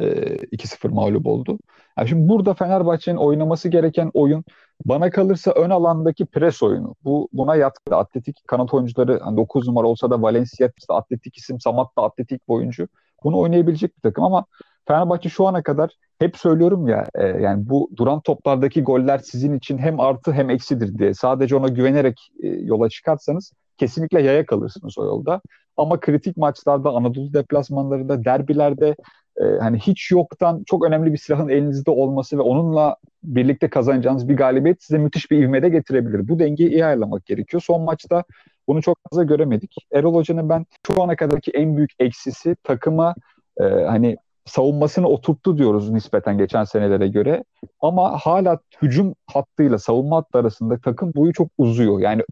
e, 0.00 0.04
2-0 0.52 0.88
mağlup 0.88 1.26
oldu. 1.26 1.58
Yani 1.98 2.08
şimdi 2.08 2.28
burada 2.28 2.54
Fenerbahçe'nin 2.54 3.16
oynaması 3.16 3.68
gereken 3.68 4.10
oyun 4.14 4.44
bana 4.84 5.10
kalırsa 5.10 5.50
ön 5.50 5.70
alandaki 5.70 6.26
pres 6.26 6.62
oyunu. 6.62 6.94
Bu 7.04 7.28
buna 7.32 7.56
yatkın. 7.56 7.94
Atletik 7.94 8.40
kanat 8.46 8.74
oyuncuları 8.74 9.20
hani 9.24 9.36
9 9.36 9.68
numara 9.68 9.86
olsa 9.86 10.10
da 10.10 10.22
Valencia 10.22 10.68
atletik 10.88 11.36
isim, 11.36 11.60
Samat 11.60 11.96
da 11.98 12.02
atletik 12.02 12.48
bir 12.48 12.54
oyuncu. 12.54 12.88
Bunu 13.24 13.38
oynayabilecek 13.38 13.96
bir 13.96 14.00
takım 14.00 14.24
ama 14.24 14.44
Fenerbahçe 14.88 15.28
şu 15.28 15.46
ana 15.46 15.62
kadar 15.62 15.90
hep 16.18 16.36
söylüyorum 16.36 16.88
ya 16.88 17.06
e, 17.14 17.26
yani 17.26 17.68
bu 17.68 17.90
duran 17.96 18.20
toplardaki 18.20 18.82
goller 18.82 19.18
sizin 19.18 19.58
için 19.58 19.78
hem 19.78 20.00
artı 20.00 20.32
hem 20.32 20.50
eksidir 20.50 20.98
diye. 20.98 21.14
Sadece 21.14 21.56
ona 21.56 21.68
güvenerek 21.68 22.30
e, 22.42 22.48
yola 22.48 22.88
çıkarsanız 22.88 23.52
kesinlikle 23.78 24.22
yaya 24.22 24.46
kalırsınız 24.46 24.98
o 24.98 25.04
yolda. 25.04 25.40
Ama 25.76 26.00
kritik 26.00 26.36
maçlarda, 26.36 26.90
Anadolu 26.90 27.32
deplasmanlarında, 27.32 28.24
derbilerde 28.24 28.96
e, 29.40 29.44
hani 29.60 29.78
hiç 29.78 30.10
yoktan 30.10 30.62
çok 30.66 30.84
önemli 30.84 31.12
bir 31.12 31.18
silahın 31.18 31.48
elinizde 31.48 31.90
olması 31.90 32.38
ve 32.38 32.42
onunla 32.42 32.96
birlikte 33.22 33.70
kazanacağınız 33.70 34.28
bir 34.28 34.36
galibiyet 34.36 34.82
size 34.82 34.98
müthiş 34.98 35.30
bir 35.30 35.42
ivmede 35.42 35.68
getirebilir. 35.68 36.28
Bu 36.28 36.38
dengeyi 36.38 36.70
iyi 36.70 36.84
ayarlamak 36.84 37.26
gerekiyor. 37.26 37.62
Son 37.66 37.82
maçta 37.82 38.24
bunu 38.68 38.82
çok 38.82 38.98
fazla 39.10 39.22
göremedik. 39.22 39.76
Erol 39.92 40.14
Hoca'nın 40.14 40.48
ben 40.48 40.66
şu 40.86 41.02
ana 41.02 41.16
kadarki 41.16 41.50
en 41.50 41.76
büyük 41.76 41.90
eksisi 41.98 42.56
takıma 42.62 43.14
e, 43.60 43.64
hani 43.64 44.16
savunmasını 44.46 45.08
oturttu 45.08 45.58
diyoruz 45.58 45.90
nispeten 45.90 46.38
geçen 46.38 46.64
senelere 46.64 47.08
göre. 47.08 47.44
Ama 47.80 48.18
hala 48.18 48.58
hücum 48.82 49.14
hattıyla 49.26 49.78
savunma 49.78 50.16
hattı 50.16 50.38
arasında 50.38 50.78
takım 50.78 51.14
boyu 51.14 51.32
çok 51.32 51.48
uzuyor. 51.58 52.00
Yani 52.00 52.22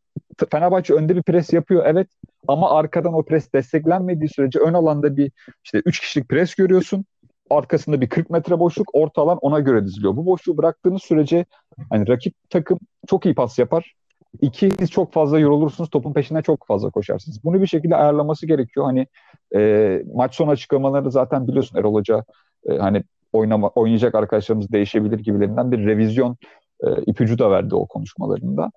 Fenerbahçe 0.51 0.95
önde 0.95 1.17
bir 1.17 1.23
pres 1.23 1.53
yapıyor 1.53 1.83
evet 1.87 2.09
ama 2.49 2.71
arkadan 2.71 3.15
o 3.15 3.23
pres 3.23 3.53
desteklenmediği 3.53 4.29
sürece 4.29 4.59
ön 4.59 4.75
alanda 4.75 5.17
bir 5.17 5.33
işte 5.65 5.83
3 5.85 6.01
kişilik 6.01 6.29
pres 6.29 6.55
görüyorsun. 6.55 7.05
Arkasında 7.51 8.01
bir 8.01 8.09
40 8.09 8.31
metre 8.31 8.59
boşluk, 8.59 8.91
orta 8.93 9.23
alan 9.23 9.39
ona 9.41 9.61
göre 9.61 9.85
diziliyor. 9.85 10.17
Bu 10.17 10.27
boşluğu 10.27 10.57
bıraktığınız 10.57 11.03
sürece 11.03 11.45
hani 11.91 12.09
rakip 12.09 12.35
takım 12.51 12.79
çok 13.07 13.27
iyi 13.27 13.35
pas 13.35 13.59
yapar. 13.59 13.95
İki, 14.41 14.71
çok 14.91 15.13
fazla 15.13 15.39
yorulursunuz, 15.39 15.91
topun 15.91 16.13
peşinden 16.13 16.43
çok 16.43 16.67
fazla 16.67 16.91
koşarsınız. 16.91 17.45
Bunu 17.45 17.61
bir 17.63 17.67
şekilde 17.67 17.97
ayarlaması 17.97 18.47
gerekiyor. 18.47 18.87
Hani 18.87 19.07
e, 19.55 20.03
maç 20.15 20.35
sonu 20.35 20.51
açıklamaları 20.51 21.11
zaten 21.11 21.49
biliyorsun 21.49 21.79
Erol 21.79 21.95
Hoca 21.95 22.25
e, 22.69 22.77
hani 22.77 23.05
oynama, 23.33 23.69
oynayacak 23.69 24.15
arkadaşlarımız 24.15 24.73
değişebilir 24.73 25.19
gibilerinden 25.19 25.73
bir 25.73 25.87
revizyon 25.87 26.37
e, 26.85 26.87
ipucu 27.07 27.39
da 27.39 27.51
verdi 27.51 27.75
o 27.75 27.87
konuşmalarında. 27.87 28.71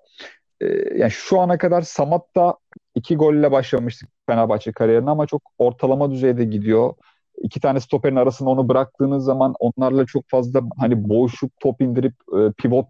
E, 0.61 0.65
yani 0.97 1.11
şu 1.11 1.39
ana 1.39 1.57
kadar 1.57 1.81
Samat'ta 1.81 2.55
iki 2.95 3.15
golle 3.15 3.51
başlamıştık 3.51 4.09
Fenerbahçe 4.25 4.71
kariyerine 4.71 5.09
ama 5.09 5.27
çok 5.27 5.41
ortalama 5.57 6.11
düzeyde 6.11 6.45
gidiyor. 6.45 6.93
İki 7.41 7.59
tane 7.59 7.79
stoperin 7.79 8.15
arasında 8.15 8.49
onu 8.49 8.69
bıraktığınız 8.69 9.23
zaman 9.23 9.53
onlarla 9.59 10.05
çok 10.05 10.23
fazla 10.27 10.61
hani 10.77 11.09
boğuşup 11.09 11.51
top 11.59 11.81
indirip 11.81 12.13
e, 12.37 12.51
pivot 12.57 12.87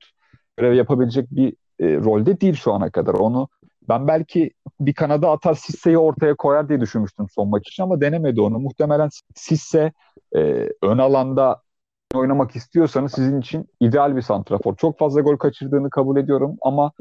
görev 0.57 0.73
yapabilecek 0.73 1.31
bir 1.31 1.53
e, 1.79 1.95
rolde 1.95 2.41
değil 2.41 2.53
şu 2.53 2.73
ana 2.73 2.91
kadar. 2.91 3.13
Onu 3.13 3.47
ben 3.89 4.07
belki 4.07 4.51
bir 4.79 4.93
kanada 4.93 5.31
atar 5.31 5.53
Sisse'yi 5.53 5.97
ortaya 5.97 6.35
koyar 6.35 6.69
diye 6.69 6.81
düşünmüştüm 6.81 7.27
son 7.35 7.49
maç 7.49 7.67
için 7.67 7.83
ama 7.83 8.01
denemedi 8.01 8.41
onu. 8.41 8.59
Muhtemelen 8.59 9.09
Sisse 9.35 9.91
e, 10.35 10.69
ön 10.81 10.97
alanda 10.97 11.61
oynamak 12.13 12.55
istiyorsanız 12.55 13.11
sizin 13.11 13.41
için 13.41 13.65
ideal 13.79 14.15
bir 14.15 14.21
santrafor. 14.21 14.75
Çok 14.75 14.99
fazla 14.99 15.21
gol 15.21 15.37
kaçırdığını 15.37 15.89
kabul 15.89 16.17
ediyorum 16.17 16.57
ama 16.61 16.91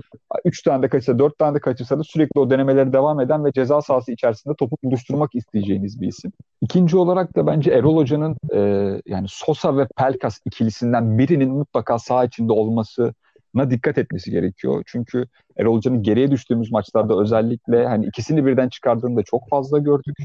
3 0.44 0.62
tane 0.62 0.82
de 0.82 0.88
kaçırsa 0.88 1.18
4 1.18 1.38
tane 1.38 1.54
de 1.54 1.60
kaçırsa 1.60 1.98
da 1.98 2.02
sürekli 2.04 2.40
o 2.40 2.50
denemeleri 2.50 2.92
devam 2.92 3.20
eden 3.20 3.44
ve 3.44 3.52
ceza 3.52 3.80
sahası 3.80 4.12
içerisinde 4.12 4.54
topu 4.58 4.76
buluşturmak 4.84 5.34
isteyeceğiniz 5.34 6.00
bir 6.00 6.08
isim. 6.08 6.32
İkinci 6.60 6.96
olarak 6.96 7.36
da 7.36 7.46
bence 7.46 7.70
Erol 7.70 7.96
Hoca'nın 7.96 8.36
e, 8.54 8.60
yani 9.06 9.26
Sosa 9.28 9.76
ve 9.76 9.86
Pelkas 9.96 10.38
ikilisinden 10.44 11.18
birinin 11.18 11.50
mutlaka 11.50 11.98
sağ 11.98 12.24
içinde 12.24 12.52
olması 12.52 13.14
na 13.54 13.70
dikkat 13.70 13.98
etmesi 13.98 14.30
gerekiyor. 14.30 14.82
Çünkü 14.86 15.26
Erol 15.56 15.76
Hoca'nın 15.76 16.02
geriye 16.02 16.30
düştüğümüz 16.30 16.72
maçlarda 16.72 17.20
özellikle 17.20 17.86
hani 17.86 18.06
ikisini 18.06 18.46
birden 18.46 18.68
çıkardığında 18.68 19.22
çok 19.22 19.48
fazla 19.48 19.78
gördük 19.78 20.16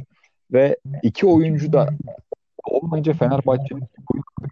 ve 0.51 0.77
iki 1.03 1.27
oyuncu 1.27 1.73
da 1.73 1.89
olmayınca 2.67 3.13
Fenerbahçe'nin 3.13 3.83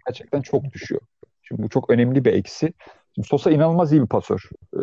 gerçekten 0.06 0.42
çok 0.42 0.72
düşüyor. 0.72 1.00
Şimdi 1.42 1.62
bu 1.62 1.68
çok 1.68 1.90
önemli 1.90 2.24
bir 2.24 2.32
eksi. 2.32 2.72
Şimdi 3.14 3.28
Sosa 3.28 3.50
inanılmaz 3.50 3.92
iyi 3.92 4.02
bir 4.02 4.06
pasör. 4.06 4.48
Ee, 4.74 4.78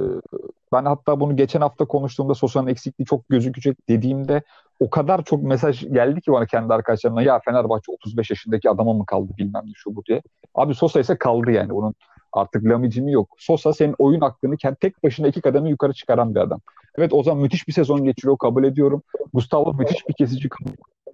ben 0.71 0.85
hatta 0.85 1.19
bunu 1.19 1.35
geçen 1.35 1.61
hafta 1.61 1.85
konuştuğumda 1.85 2.33
Sosa'nın 2.33 2.67
eksikliği 2.67 3.05
çok 3.05 3.29
gözükecek 3.29 3.89
dediğimde 3.89 4.41
o 4.79 4.89
kadar 4.89 5.23
çok 5.23 5.43
mesaj 5.43 5.81
geldi 5.81 6.21
ki 6.21 6.31
bana 6.31 6.45
kendi 6.45 6.73
arkadaşlarımla 6.73 7.21
ya 7.21 7.39
Fenerbahçe 7.45 7.91
35 7.91 8.29
yaşındaki 8.29 8.69
adama 8.69 8.93
mı 8.93 9.05
kaldı 9.05 9.31
bilmem 9.37 9.63
ne 9.65 9.71
şu 9.75 9.95
bu 9.95 10.05
diye. 10.05 10.21
Abi 10.55 10.75
Sosa 10.75 10.99
ise 10.99 11.17
kaldı 11.17 11.51
yani. 11.51 11.73
Onun 11.73 11.95
artık 12.37 12.65
lamicimi 12.65 13.11
yok. 13.11 13.29
Sosa 13.37 13.73
senin 13.73 13.95
oyun 13.97 14.21
hakkını 14.21 14.55
tek 14.81 15.03
başına 15.03 15.27
iki 15.27 15.41
kademe 15.41 15.69
yukarı 15.69 15.93
çıkaran 15.93 16.35
bir 16.35 16.39
adam. 16.39 16.59
Evet 16.97 17.13
Ozan 17.13 17.37
müthiş 17.37 17.67
bir 17.67 17.73
sezon 17.73 18.03
geçiriyor 18.03 18.37
kabul 18.37 18.63
ediyorum. 18.63 19.03
Gustavo 19.33 19.73
müthiş 19.73 20.07
bir 20.09 20.13
kesici 20.13 20.49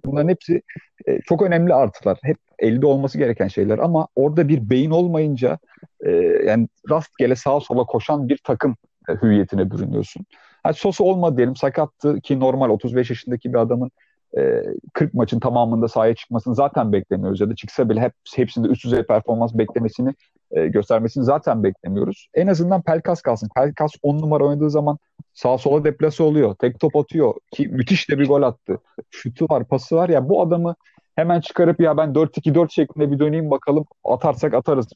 Bunların 0.04 0.28
hepsi 0.28 0.62
e, 1.06 1.20
çok 1.20 1.42
önemli 1.42 1.74
artılar. 1.74 2.18
Hep 2.22 2.36
elde 2.58 2.86
olması 2.86 3.18
gereken 3.18 3.48
şeyler 3.48 3.78
ama 3.78 4.08
orada 4.16 4.48
bir 4.48 4.70
beyin 4.70 4.90
olmayınca 4.90 5.58
e, 6.06 6.10
yani 6.46 6.68
rastgele 6.90 7.36
sağa 7.36 7.60
sola 7.60 7.84
koşan 7.84 8.28
bir 8.28 8.40
takım 8.44 8.76
e, 9.08 9.12
hüviyetine 9.12 9.70
bürünüyorsun. 9.70 10.26
Hadi 10.62 10.76
Sosa 10.76 11.04
olmadı 11.04 11.36
diyelim 11.36 11.56
sakattı 11.56 12.20
ki 12.20 12.40
normal 12.40 12.70
35 12.70 13.10
yaşındaki 13.10 13.52
bir 13.52 13.58
adamın 13.58 13.90
e, 14.38 14.62
40 14.92 15.14
maçın 15.14 15.40
tamamında 15.40 15.88
sahaya 15.88 16.14
çıkmasını 16.14 16.54
zaten 16.54 16.92
beklemiyoruz 16.92 17.40
ya 17.40 17.50
da 17.50 17.54
çıksa 17.54 17.88
bile 17.88 18.00
hep 18.00 18.12
hepsinde 18.36 18.68
üst 18.68 18.84
düzey 18.84 19.02
performans 19.02 19.54
beklemesini 19.54 20.14
e, 20.52 20.66
göstermesini 20.66 21.24
zaten 21.24 21.62
beklemiyoruz. 21.62 22.28
En 22.34 22.46
azından 22.46 22.82
Pelkas 22.82 23.22
kalsın. 23.22 23.48
Pelkas 23.56 23.92
10 24.02 24.18
numara 24.18 24.44
oynadığı 24.44 24.70
zaman 24.70 24.98
sağa 25.34 25.58
sola 25.58 25.84
deplase 25.84 26.22
oluyor. 26.22 26.54
Tek 26.54 26.80
top 26.80 26.96
atıyor 26.96 27.34
ki 27.50 27.68
müthiş 27.68 28.10
de 28.10 28.18
bir 28.18 28.28
gol 28.28 28.42
attı. 28.42 28.78
Şutu 29.10 29.46
var, 29.50 29.64
pası 29.64 29.96
var 29.96 30.08
ya 30.08 30.28
bu 30.28 30.42
adamı 30.42 30.74
hemen 31.16 31.40
çıkarıp 31.40 31.80
ya 31.80 31.96
ben 31.96 32.08
4-2-4 32.14 32.72
şeklinde 32.72 33.10
bir 33.10 33.18
döneyim 33.18 33.50
bakalım 33.50 33.86
atarsak 34.04 34.54
atarız 34.54 34.86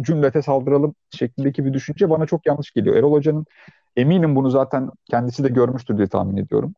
cümlete 0.00 0.42
saldıralım 0.42 0.94
şeklindeki 1.10 1.64
bir 1.64 1.72
düşünce 1.72 2.10
bana 2.10 2.26
çok 2.26 2.46
yanlış 2.46 2.70
geliyor. 2.70 2.96
Erol 2.96 3.12
Hoca'nın 3.12 3.46
eminim 3.96 4.36
bunu 4.36 4.50
zaten 4.50 4.90
kendisi 5.10 5.44
de 5.44 5.48
görmüştür 5.48 5.96
diye 5.96 6.06
tahmin 6.06 6.36
ediyorum. 6.36 6.74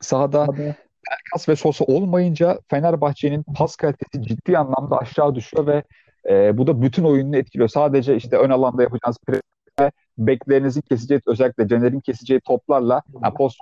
Sahada 0.00 0.46
Pelkas 0.46 1.48
ve 1.48 1.56
Sosa 1.56 1.84
olmayınca 1.84 2.58
Fenerbahçe'nin 2.68 3.42
pas 3.42 3.76
kalitesi 3.76 4.22
ciddi 4.22 4.58
anlamda 4.58 4.98
aşağı 4.98 5.34
düşüyor 5.34 5.66
ve 5.66 5.82
e, 6.28 6.58
bu 6.58 6.66
da 6.66 6.82
bütün 6.82 7.04
oyununu 7.04 7.36
etkiliyor. 7.36 7.68
Sadece 7.68 8.16
işte 8.16 8.36
ön 8.36 8.50
alanda 8.50 8.82
yapacağınız 8.82 9.18
ve 9.80 9.92
beklerinizin 10.18 10.80
keseceği 10.80 11.20
özellikle 11.26 11.68
Caner'in 11.68 12.00
keseceği 12.00 12.40
toplarla 12.40 13.02
yani 13.24 13.34
post 13.34 13.58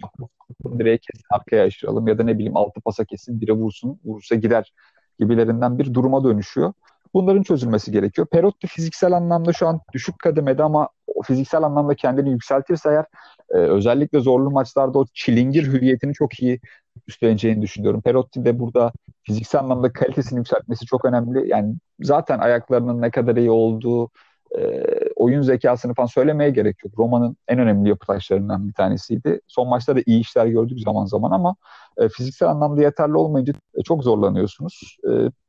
direğe 0.79 0.99
kesin 0.99 1.27
arkaya 1.31 1.65
aşıralım 1.65 2.09
ya 2.09 2.19
da 2.19 2.23
ne 2.23 2.35
bileyim 2.35 2.57
altı 2.57 2.81
pasa 2.81 3.05
kesin 3.05 3.41
bire 3.41 3.53
vursun 3.53 4.01
vurursa 4.05 4.35
gider 4.35 4.73
gibilerinden 5.19 5.79
bir 5.79 5.95
duruma 5.95 6.25
dönüşüyor. 6.25 6.73
Bunların 7.15 7.43
çözülmesi 7.43 7.93
gerekiyor. 7.93 8.27
Perotti 8.27 8.67
fiziksel 8.67 9.13
anlamda 9.13 9.53
şu 9.53 9.69
an 9.69 9.81
düşük 9.93 10.19
kademede 10.19 10.63
ama 10.63 10.89
fiziksel 11.25 11.63
anlamda 11.63 11.95
kendini 11.95 12.31
yükseltirse 12.31 12.91
eğer 12.91 13.05
e, 13.51 13.57
özellikle 13.57 14.21
zorlu 14.21 14.51
maçlarda 14.51 14.99
o 14.99 15.07
çilingir 15.15 15.67
hüviyetini 15.67 16.15
çok 16.15 16.43
iyi 16.43 16.61
üstleneceğini 17.09 17.63
düşünüyorum. 17.63 18.03
Perotti 18.03 18.45
de 18.45 18.59
burada 18.59 18.93
fiziksel 19.23 19.61
anlamda 19.61 19.93
kalitesini 19.93 20.39
yükseltmesi 20.39 20.87
çok 20.87 21.05
önemli. 21.05 21.49
Yani 21.49 21.75
zaten 22.01 22.39
ayaklarının 22.39 23.03
ne 23.03 23.11
kadar 23.11 23.37
iyi 23.37 23.51
olduğu, 23.51 24.11
e, 24.59 24.83
oyun 25.17 25.43
zekasını 25.43 25.95
falan 25.95 26.07
söylemeye 26.07 26.51
gerek 26.51 26.85
yok. 26.85 26.95
Roma'nın 26.99 27.37
en 27.49 27.59
önemli 27.59 27.89
yapı 27.89 28.07
taşlarından 28.07 28.69
bir 28.69 28.73
tanesiydi. 28.73 29.41
Son 29.47 29.69
maçta 29.69 29.97
da 29.97 30.01
iyi 30.07 30.21
işler 30.21 30.47
gördük 30.47 30.79
zaman 30.81 31.05
zaman 31.07 31.31
ama 31.31 31.57
e, 31.99 32.09
fiziksel 32.09 32.49
anlamda 32.49 32.83
yeterli 32.83 33.17
olmayınca 33.17 33.53
e, 33.75 33.83
çok 33.83 34.05
zorlanıyorsunuz. 34.05 34.97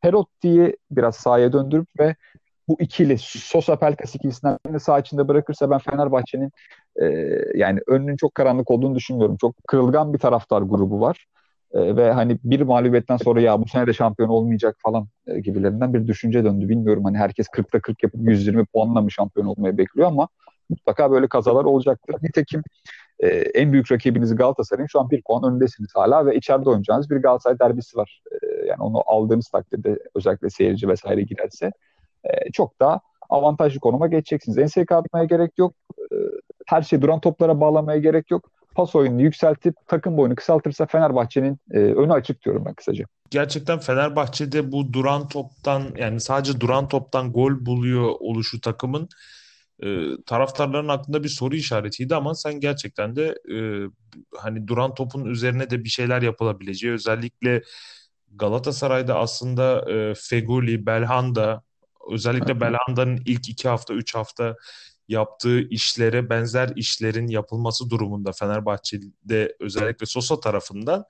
Perotti'yi 0.01 0.77
biraz 0.91 1.15
sahaya 1.15 1.53
döndürüp 1.53 1.87
ve 1.99 2.15
bu 2.67 2.77
ikili 2.79 3.17
Sosa 3.19 3.79
Pelkas 3.79 4.15
ikilisinden 4.15 4.57
de 4.73 4.79
sağ 4.79 4.99
içinde 4.99 5.27
bırakırsa 5.27 5.69
ben 5.69 5.79
Fenerbahçe'nin 5.79 6.51
e, 7.01 7.05
yani 7.55 7.79
önünün 7.87 8.15
çok 8.15 8.35
karanlık 8.35 8.71
olduğunu 8.71 8.95
düşünmüyorum. 8.95 9.37
Çok 9.37 9.55
kırılgan 9.67 10.13
bir 10.13 10.19
taraftar 10.19 10.61
grubu 10.61 11.01
var. 11.01 11.25
E, 11.75 11.95
ve 11.95 12.11
hani 12.11 12.39
bir 12.43 12.61
mağlubiyetten 12.61 13.17
sonra 13.17 13.41
ya 13.41 13.61
bu 13.61 13.67
sene 13.67 13.87
de 13.87 13.93
şampiyon 13.93 14.29
olmayacak 14.29 14.75
falan 14.83 15.07
e, 15.27 15.39
gibilerinden 15.39 15.93
bir 15.93 16.07
düşünce 16.07 16.43
döndü. 16.43 16.69
Bilmiyorum 16.69 17.03
hani 17.03 17.17
herkes 17.17 17.47
40'ta 17.47 17.79
40 17.79 18.03
yapıp 18.03 18.21
120 18.29 18.65
puanla 18.65 19.01
mı 19.01 19.11
şampiyon 19.11 19.47
olmayı 19.47 19.77
bekliyor 19.77 20.07
ama 20.07 20.27
mutlaka 20.69 21.11
böyle 21.11 21.27
kazalar 21.27 21.65
olacaktır. 21.65 22.15
Nitekim 22.21 22.61
e, 23.19 23.27
en 23.27 23.73
büyük 23.73 23.91
rakibiniz 23.91 24.35
Galatasaray'ın 24.35 24.87
şu 24.87 24.99
an 24.99 25.09
bir 25.09 25.21
puan 25.27 25.51
önündesiniz 25.51 25.89
hala 25.95 26.25
ve 26.25 26.35
içeride 26.35 26.69
oynayacağınız 26.69 27.09
bir 27.09 27.17
Galatasaray 27.17 27.59
derbisi 27.59 27.97
var. 27.97 28.21
E, 28.31 28.65
yani 28.67 28.81
onu 28.81 29.03
aldığınız 29.05 29.49
takdirde 29.49 29.99
özellikle 30.15 30.49
seyirci 30.49 30.87
vesaire 30.87 31.21
girerse 31.21 31.71
e, 32.23 32.51
çok 32.51 32.79
daha 32.79 32.99
avantajlı 33.29 33.79
konuma 33.79 34.07
geçeceksiniz. 34.07 34.57
NSK 34.57 34.91
atmaya 34.91 35.25
gerek 35.25 35.51
yok. 35.57 35.73
E, 35.99 36.15
her 36.65 36.81
şey 36.81 37.01
duran 37.01 37.19
toplara 37.19 37.61
bağlamaya 37.61 37.99
gerek 37.99 38.31
yok. 38.31 38.51
Pas 38.75 38.95
oyununu 38.95 39.21
yükseltip 39.21 39.75
takım 39.87 40.17
boyunu 40.17 40.35
kısaltırsa 40.35 40.85
Fenerbahçe'nin 40.85 41.59
e, 41.71 41.77
önü 41.77 42.13
açık 42.13 42.45
diyorum 42.45 42.63
ben 42.65 42.73
kısaca. 42.73 43.05
Gerçekten 43.29 43.79
Fenerbahçe'de 43.79 44.71
bu 44.71 44.93
duran 44.93 45.27
toptan 45.27 45.83
yani 45.97 46.19
sadece 46.19 46.59
duran 46.59 46.87
toptan 46.87 47.33
gol 47.33 47.65
buluyor 47.65 48.09
oluşu 48.19 48.61
takımın 48.61 49.09
e, 49.83 49.87
taraftarların 50.25 50.87
aklında 50.87 51.23
bir 51.23 51.29
soru 51.29 51.55
işaretiydi 51.55 52.15
ama 52.15 52.35
sen 52.35 52.59
gerçekten 52.59 53.15
de 53.15 53.37
e, 53.51 53.57
hani 54.37 54.67
duran 54.67 54.93
topun 54.93 55.25
üzerine 55.25 55.69
de 55.69 55.83
bir 55.83 55.89
şeyler 55.89 56.21
yapılabileceği 56.21 56.93
özellikle 56.93 57.61
Galatasaray'da 58.35 59.19
aslında 59.19 59.91
e, 59.91 60.13
Feguli, 60.15 60.85
Belhanda 60.85 61.61
özellikle 62.11 62.61
Belhanda'nın 62.61 63.21
ilk 63.25 63.49
iki 63.49 63.69
hafta, 63.69 63.93
üç 63.93 64.15
hafta 64.15 64.55
yaptığı 65.07 65.61
işlere 65.69 66.29
benzer 66.29 66.73
işlerin 66.75 67.27
yapılması 67.27 67.89
durumunda 67.89 68.31
Fenerbahçe'de 68.31 69.55
özellikle 69.59 70.05
Sosa 70.05 70.39
tarafından 70.39 71.05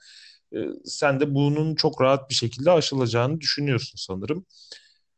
e, 0.55 0.57
sen 0.85 1.19
de 1.19 1.35
bunun 1.35 1.75
çok 1.75 2.01
rahat 2.01 2.29
bir 2.29 2.35
şekilde 2.35 2.71
aşılacağını 2.71 3.41
düşünüyorsun 3.41 3.97
sanırım. 3.97 4.45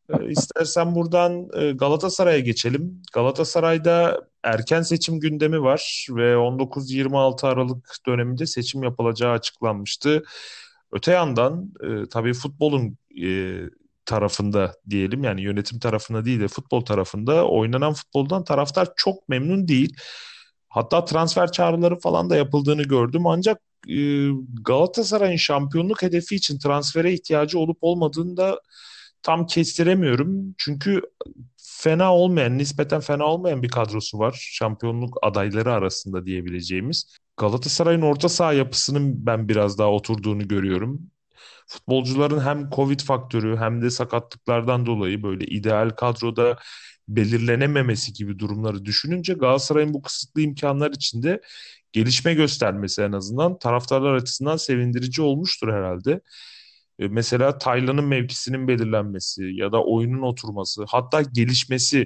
E, 0.10 0.30
istersen 0.30 0.96
buradan 0.96 1.48
e, 1.54 1.72
Galatasaray'a 1.72 2.40
geçelim. 2.40 3.02
Galatasaray'da 3.14 4.22
erken 4.44 4.82
seçim 4.82 5.20
gündemi 5.20 5.62
var 5.62 6.08
ve 6.10 6.38
19-26 6.38 7.48
Aralık 7.48 7.96
döneminde 8.08 8.46
seçim 8.46 8.84
yapılacağı 8.84 9.32
açıklanmıştı. 9.32 10.24
Öte 10.92 11.12
yandan 11.12 11.74
e, 11.84 12.10
tabii 12.10 12.34
futbolun 12.34 12.98
e, 13.24 13.28
tarafında 14.08 14.74
diyelim 14.90 15.24
yani 15.24 15.42
yönetim 15.42 15.80
tarafında 15.80 16.26
değil 16.26 16.40
de 16.40 16.48
futbol 16.48 16.82
tarafında 16.82 17.48
oynanan 17.48 17.94
futboldan 17.94 18.44
taraftar 18.44 18.88
çok 18.96 19.30
memnun 19.30 19.68
değil. 19.68 19.96
Hatta 20.70 21.06
transfer 21.06 21.52
çağrıları 21.52 22.00
falan 22.00 22.30
da 22.30 22.36
yapıldığını 22.36 22.84
gördüm 22.84 23.28
ancak 23.28 23.62
e, 23.90 24.28
Galatasaray'ın 24.66 25.38
şampiyonluk 25.38 26.02
hedefi 26.02 26.36
için 26.36 26.60
transfere 26.60 27.14
ihtiyacı 27.14 27.60
olup 27.60 27.78
olmadığını 27.82 28.38
da 28.38 28.62
tam 29.24 29.46
kestiremiyorum. 29.46 30.56
Çünkü 30.58 31.02
fena 31.58 32.14
olmayan, 32.16 32.58
nispeten 32.58 33.02
fena 33.02 33.26
olmayan 33.26 33.64
bir 33.64 33.70
kadrosu 33.70 34.20
var. 34.20 34.38
Şampiyonluk 34.52 35.18
adayları 35.22 35.74
arasında 35.74 36.26
diyebileceğimiz. 36.26 37.16
Galatasaray'ın 37.38 38.02
orta 38.02 38.30
saha 38.30 38.54
yapısının 38.54 39.26
ben 39.26 39.50
biraz 39.50 39.78
daha 39.78 39.92
oturduğunu 39.92 40.48
görüyorum 40.48 41.02
futbolcuların 41.68 42.40
hem 42.40 42.70
Covid 42.70 43.00
faktörü 43.00 43.58
hem 43.58 43.82
de 43.82 43.90
sakatlıklardan 43.90 44.86
dolayı 44.86 45.24
böyle 45.24 45.46
ideal 45.46 45.90
kadroda 45.90 46.58
belirlenememesi 47.08 48.14
gibi 48.14 48.40
durumları 48.40 48.86
düşününce 48.86 49.34
Galatasaray'ın 49.34 49.94
bu 49.94 50.02
kısıtlı 50.02 50.42
imkanlar 50.42 50.92
içinde 50.92 51.42
gelişme 51.92 52.34
göstermesi 52.34 53.02
en 53.02 53.12
azından 53.12 53.60
taraftarlar 53.60 54.14
açısından 54.14 54.58
sevindirici 54.58 55.22
olmuştur 55.22 55.74
herhalde. 55.74 56.22
E, 57.00 57.08
mesela 57.08 57.58
Taylan'ın 57.58 58.06
mevkisinin 58.06 58.68
belirlenmesi 58.68 59.44
ya 59.54 59.72
da 59.72 59.84
oyunun 59.84 60.22
oturması 60.22 60.86
hatta 60.88 61.22
gelişmesi 61.22 62.06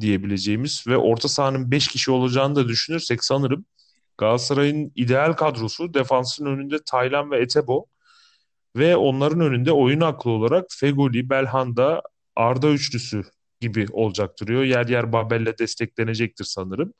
diyebileceğimiz 0.00 0.84
ve 0.86 0.96
orta 0.96 1.28
sahanın 1.28 1.70
5 1.70 1.88
kişi 1.88 2.10
olacağını 2.10 2.56
da 2.56 2.68
düşünürsek 2.68 3.24
sanırım 3.24 3.64
Galatasaray'ın 4.18 4.92
ideal 4.96 5.32
kadrosu 5.32 5.94
defansın 5.94 6.46
önünde 6.46 6.76
Taylan 6.86 7.30
ve 7.30 7.40
Etebo 7.40 7.86
ve 8.76 8.96
onların 8.96 9.40
önünde 9.40 9.72
oyun 9.72 10.00
aklı 10.00 10.30
olarak 10.30 10.66
Fegoli, 10.70 11.30
Belhanda, 11.30 12.02
Arda 12.36 12.70
üçlüsü 12.70 13.22
gibi 13.60 13.86
olacak 13.92 14.40
duruyor. 14.40 14.62
Yer 14.64 14.86
yer 14.86 15.12
Babel'le 15.12 15.58
desteklenecektir 15.58 16.44
sanırım. 16.44 16.92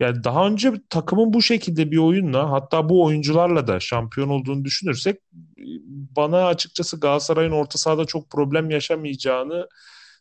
Yani 0.00 0.24
daha 0.24 0.46
önce 0.46 0.72
takımın 0.90 1.32
bu 1.32 1.42
şekilde 1.42 1.90
bir 1.90 1.98
oyunla 1.98 2.50
hatta 2.50 2.88
bu 2.88 3.04
oyuncularla 3.04 3.66
da 3.66 3.80
şampiyon 3.80 4.28
olduğunu 4.28 4.64
düşünürsek 4.64 5.20
bana 6.16 6.46
açıkçası 6.46 7.00
Galatasaray'ın 7.00 7.52
orta 7.52 7.78
sahada 7.78 8.04
çok 8.04 8.30
problem 8.30 8.70
yaşamayacağını 8.70 9.68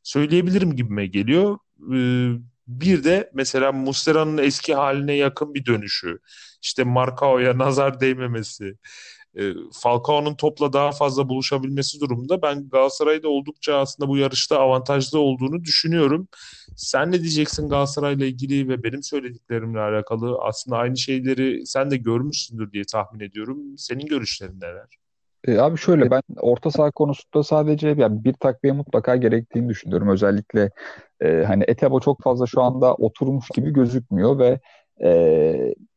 söyleyebilirim 0.04 0.76
gibime 0.76 1.08
geliyor. 1.08 1.58
Ee, 1.94 2.32
bir 2.68 3.04
de 3.04 3.32
mesela 3.34 3.72
Muslera'nın 3.72 4.38
eski 4.38 4.76
haline 4.76 5.14
yakın 5.14 5.54
bir 5.54 5.66
dönüşü, 5.66 6.20
işte 6.62 6.84
Marcao'ya 6.84 7.58
nazar 7.58 8.00
değmemesi, 8.00 8.78
e, 9.36 9.54
Falcao'nun 9.74 10.36
topla 10.36 10.74
daha 10.74 10.92
fazla 10.92 11.30
buluşabilmesi 11.30 12.00
durumunda 12.00 12.42
ben 12.42 12.70
Galatasaray'da 12.70 13.30
oldukça 13.30 13.78
aslında 13.78 14.10
bu 14.10 14.18
yarışta 14.18 14.60
avantajlı 14.60 15.20
olduğunu 15.20 15.64
düşünüyorum. 15.64 16.28
Sen 16.76 17.12
ne 17.12 17.22
diyeceksin 17.22 17.70
Galatasaray'la 17.70 18.26
ilgili 18.26 18.70
ve 18.70 18.84
benim 18.84 19.04
söylediklerimle 19.04 19.80
alakalı? 19.80 20.38
Aslında 20.42 20.78
aynı 20.78 20.98
şeyleri 20.98 21.66
sen 21.66 21.92
de 21.92 21.98
görmüşsündür 21.98 22.72
diye 22.72 22.84
tahmin 22.92 23.20
ediyorum. 23.20 23.78
Senin 23.78 24.06
görüşlerin 24.06 24.62
neler? 24.62 24.88
E, 25.48 25.58
abi 25.58 25.78
şöyle 25.78 26.12
ben 26.12 26.22
orta 26.38 26.72
saha 26.72 26.92
konusunda 26.92 27.44
sadece 27.44 27.88
yani 27.88 28.24
bir 28.24 28.34
takviye 28.34 28.74
mutlaka 28.74 29.16
gerektiğini 29.16 29.70
düşünüyorum. 29.70 30.10
Özellikle 30.10 30.70
e, 31.22 31.44
hani 31.48 31.64
Etebo 31.68 32.00
çok 32.00 32.24
fazla 32.24 32.46
şu 32.46 32.62
anda 32.62 32.96
oturmuş 32.96 33.48
gibi 33.56 33.74
gözükmüyor 33.74 34.40
ve 34.40 34.60
e, 35.04 35.10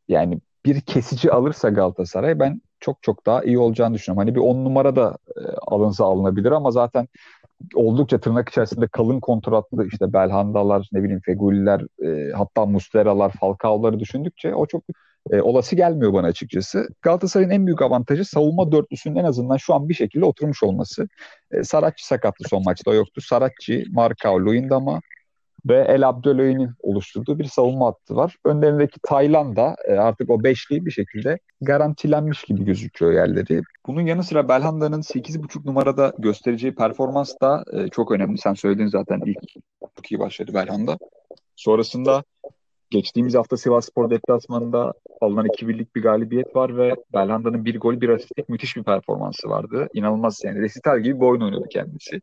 yani 0.09 0.40
bir 0.64 0.80
kesici 0.80 1.33
alırsa 1.33 1.68
Galatasaray 1.68 2.38
ben 2.38 2.61
çok 2.80 3.02
çok 3.02 3.26
daha 3.26 3.44
iyi 3.44 3.58
olacağını 3.58 3.94
düşünüyorum. 3.94 4.26
Hani 4.26 4.35
bir 4.35 4.40
on 4.40 4.64
numara 4.64 4.97
da 4.97 5.18
e, 5.37 5.40
alınsa 5.66 6.04
alınabilir 6.04 6.52
ama 6.52 6.70
zaten 6.70 7.08
oldukça 7.75 8.20
tırnak 8.20 8.49
içerisinde 8.49 8.88
kalın 8.88 9.20
kontratlı 9.20 9.87
işte 9.87 10.12
Belhandalar, 10.12 10.88
ne 10.92 11.02
bileyim 11.02 11.20
Feguliler, 11.25 11.80
e, 12.04 12.32
hatta 12.32 12.66
Musleralar, 12.66 13.32
Falcao'ları 13.40 14.00
düşündükçe 14.00 14.54
o 14.54 14.66
çok 14.66 14.85
e, 15.30 15.40
olası 15.40 15.76
gelmiyor 15.76 16.12
bana 16.12 16.26
açıkçası. 16.26 16.88
Galatasaray'ın 17.02 17.50
en 17.50 17.66
büyük 17.66 17.82
avantajı 17.82 18.25
savunma 18.25 18.73
dörtlüsünün 18.73 19.16
en 19.16 19.25
azından 19.25 19.56
şu 19.56 19.75
an 19.75 19.88
bir 19.88 19.94
şekilde 19.94 20.25
oturmuş 20.25 20.62
olması. 20.62 21.08
E, 21.50 21.64
Saratçı 21.64 22.06
sakatlı 22.06 22.44
son 22.49 22.62
maçta 22.64 22.90
o 22.90 22.94
yoktu. 22.94 23.20
Saratçı, 23.20 23.85
Markao, 23.90 24.40
Luyendama 24.40 25.00
ve 25.68 25.84
El 25.88 26.08
Abdülöy'ün 26.08 26.70
oluşturduğu 26.82 27.38
bir 27.38 27.44
savunma 27.44 27.87
hattı 27.87 28.16
var. 28.16 28.37
Önlerindeki 28.44 29.00
Tayland 29.02 29.56
da 29.56 29.76
e, 29.88 29.92
artık 29.92 30.30
o 30.30 30.44
beşliği 30.44 30.87
bir 30.87 30.90
şekilde 30.90 31.38
garantilenmiş 31.60 32.44
gibi 32.44 32.64
gözüküyor 32.64 33.12
yerleri. 33.12 33.62
Bunun 33.87 34.00
yanı 34.00 34.25
sıra 34.25 34.48
Belhanda'nın 34.48 35.02
8.5 35.02 35.66
numarada 35.66 36.12
göstereceği 36.18 36.75
performans 36.75 37.34
da 37.42 37.64
e, 37.72 37.88
çok 37.88 38.12
önemli. 38.12 38.38
Sen 38.38 38.54
söyledin 38.54 38.87
zaten 38.87 39.20
ilk 39.26 39.38
çok 39.96 40.12
iyi 40.12 40.18
başladı 40.18 40.54
Belhanda. 40.54 40.98
Sonrasında 41.56 42.25
geçtiğimiz 42.90 43.34
hafta 43.34 43.56
Sivas 43.56 43.87
Spor 43.87 44.10
deplasmanında 44.10 44.92
alınan 45.20 45.46
2-1'lik 45.46 45.96
bir 45.96 46.02
galibiyet 46.02 46.56
var 46.56 46.76
ve 46.76 46.94
Belhanda'nın 47.12 47.64
bir 47.64 47.80
gol 47.80 48.00
bir 48.00 48.08
asistlik 48.08 48.48
müthiş 48.48 48.76
bir 48.76 48.82
performansı 48.82 49.48
vardı. 49.48 49.88
İnanılmaz 49.94 50.40
yani 50.44 50.60
resital 50.60 51.00
gibi 51.00 51.20
bir 51.20 51.26
oyun 51.26 51.40
oynadı 51.40 51.64
kendisi. 51.70 52.20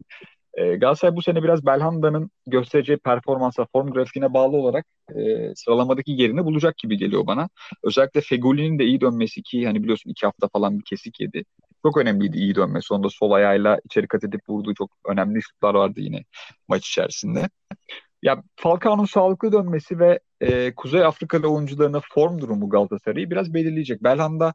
E, 0.56 0.76
Galatasaray 0.76 1.16
bu 1.16 1.22
sene 1.22 1.44
biraz 1.44 1.66
Belhanda'nın 1.66 2.32
göstereceği 2.48 2.98
performansa, 2.98 3.68
form 3.74 3.92
grafiğine 3.92 4.34
bağlı 4.34 4.58
olarak 4.58 4.86
e, 5.16 5.56
sıralamadaki 5.56 6.12
yerini 6.12 6.46
bulacak 6.46 6.78
gibi 6.78 6.98
geliyor 6.98 7.28
bana. 7.28 7.50
Özellikle 7.84 8.22
Fegoli'nin 8.22 8.80
de 8.80 8.84
iyi 8.86 9.02
dönmesi 9.02 9.44
ki 9.44 9.66
hani 9.66 9.84
biliyorsun 9.84 10.10
iki 10.10 10.26
hafta 10.26 10.48
falan 10.48 10.80
bir 10.80 10.84
kesik 10.84 11.20
yedi. 11.20 11.44
Çok 11.84 11.98
önemliydi 11.98 12.38
iyi 12.38 12.56
dönmesi. 12.56 12.94
Onda 12.94 13.10
sol 13.10 13.32
ayağıyla 13.32 13.80
içeri 13.86 14.08
kat 14.08 14.24
edip 14.24 14.42
vurduğu 14.50 14.74
çok 14.74 14.92
önemli 15.10 15.42
şutlar 15.42 15.74
vardı 15.74 16.00
yine 16.02 16.24
maç 16.68 16.88
içerisinde. 16.88 17.50
Ya 18.24 18.44
Falcao'nun 18.56 19.06
sağlıklı 19.06 19.52
dönmesi 19.52 20.00
ve 20.00 20.20
e, 20.42 20.76
Kuzey 20.76 21.06
Afrikalı 21.06 21.48
oyuncularına 21.48 22.02
form 22.14 22.40
durumu 22.40 22.70
Galatasaray'ı 22.70 23.30
biraz 23.30 23.54
belirleyecek. 23.54 24.04
Belhanda 24.04 24.54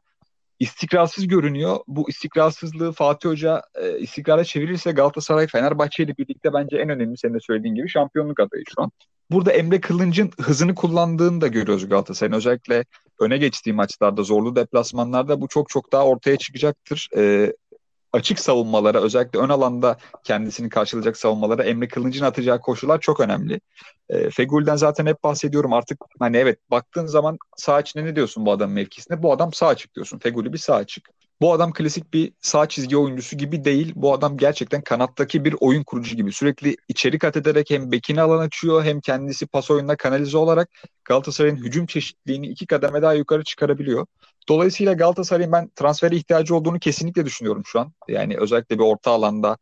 istikrarsız 0.61 1.27
görünüyor. 1.27 1.77
Bu 1.87 2.09
istikrarsızlığı 2.09 2.91
Fatih 2.91 3.29
Hoca 3.29 3.61
e, 3.75 3.99
istikrara 3.99 4.43
çevirirse 4.43 4.91
Galatasaray 4.91 5.47
Fenerbahçe 5.47 6.03
ile 6.03 6.17
birlikte 6.17 6.53
bence 6.53 6.77
en 6.77 6.89
önemli 6.89 7.17
senin 7.17 7.33
de 7.33 7.39
söylediğin 7.41 7.75
gibi 7.75 7.89
şampiyonluk 7.89 8.39
adayı 8.39 8.63
şu 8.75 8.81
an. 8.81 8.91
Burada 9.31 9.51
Emre 9.51 9.81
Kılınç'ın 9.81 10.31
hızını 10.41 10.75
kullandığını 10.75 11.41
da 11.41 11.47
görüyoruz 11.47 11.89
Galatasaray'ın. 11.89 12.33
Özellikle 12.33 12.85
öne 13.19 13.37
geçtiği 13.37 13.73
maçlarda, 13.73 14.23
zorlu 14.23 14.55
deplasmanlarda 14.55 15.41
bu 15.41 15.47
çok 15.47 15.69
çok 15.69 15.91
daha 15.91 16.05
ortaya 16.05 16.37
çıkacaktır. 16.37 17.09
E, 17.17 17.53
açık 18.13 18.39
savunmalara 18.39 19.01
özellikle 19.01 19.39
ön 19.39 19.49
alanda 19.49 19.97
kendisini 20.23 20.69
karşılayacak 20.69 21.17
savunmalara 21.17 21.63
Emre 21.63 21.87
Kılıncı'nın 21.87 22.27
atacağı 22.27 22.61
koşular 22.61 22.99
çok 22.99 23.19
önemli. 23.19 23.61
E, 24.09 24.29
Fegül'den 24.29 24.75
zaten 24.75 25.05
hep 25.05 25.23
bahsediyorum 25.23 25.73
artık 25.73 25.97
hani 26.19 26.37
evet 26.37 26.59
baktığın 26.71 27.05
zaman 27.05 27.37
sağ 27.57 27.79
içine 27.79 28.05
ne 28.05 28.15
diyorsun 28.15 28.45
bu 28.45 28.51
adamın 28.51 28.75
mevkisinde? 28.75 29.23
Bu 29.23 29.33
adam 29.33 29.53
sağ 29.53 29.67
açık 29.67 29.95
diyorsun. 29.95 30.19
Fegül'ü 30.19 30.53
bir 30.53 30.57
sağ 30.57 30.75
açık. 30.75 31.09
Bu 31.41 31.53
adam 31.53 31.73
klasik 31.73 32.13
bir 32.13 32.33
sağ 32.41 32.69
çizgi 32.69 32.97
oyuncusu 32.97 33.37
gibi 33.37 33.63
değil. 33.63 33.93
Bu 33.95 34.13
adam 34.13 34.37
gerçekten 34.37 34.81
kanattaki 34.81 35.45
bir 35.45 35.55
oyun 35.59 35.83
kurucu 35.83 36.15
gibi. 36.15 36.31
Sürekli 36.31 36.77
içeri 36.87 37.19
kat 37.19 37.37
ederek 37.37 37.69
hem 37.69 37.91
bekini 37.91 38.21
alan 38.21 38.39
açıyor 38.39 38.83
hem 38.83 39.01
kendisi 39.01 39.47
pas 39.47 39.71
oyununa 39.71 39.95
kanalize 39.95 40.37
olarak 40.37 40.69
Galatasaray'ın 41.05 41.55
hücum 41.55 41.85
çeşitliliğini 41.85 42.47
iki 42.47 42.65
kademe 42.67 43.01
daha 43.01 43.13
yukarı 43.13 43.43
çıkarabiliyor. 43.43 44.05
Dolayısıyla 44.49 44.93
Galatasaray'ın 44.93 45.51
ben 45.51 45.69
transfere 45.75 46.15
ihtiyacı 46.15 46.55
olduğunu 46.55 46.79
kesinlikle 46.79 47.25
düşünüyorum 47.25 47.63
şu 47.65 47.79
an. 47.79 47.93
Yani 48.07 48.37
özellikle 48.37 48.79
bir 48.79 48.83
orta 48.83 49.11
alanda 49.11 49.57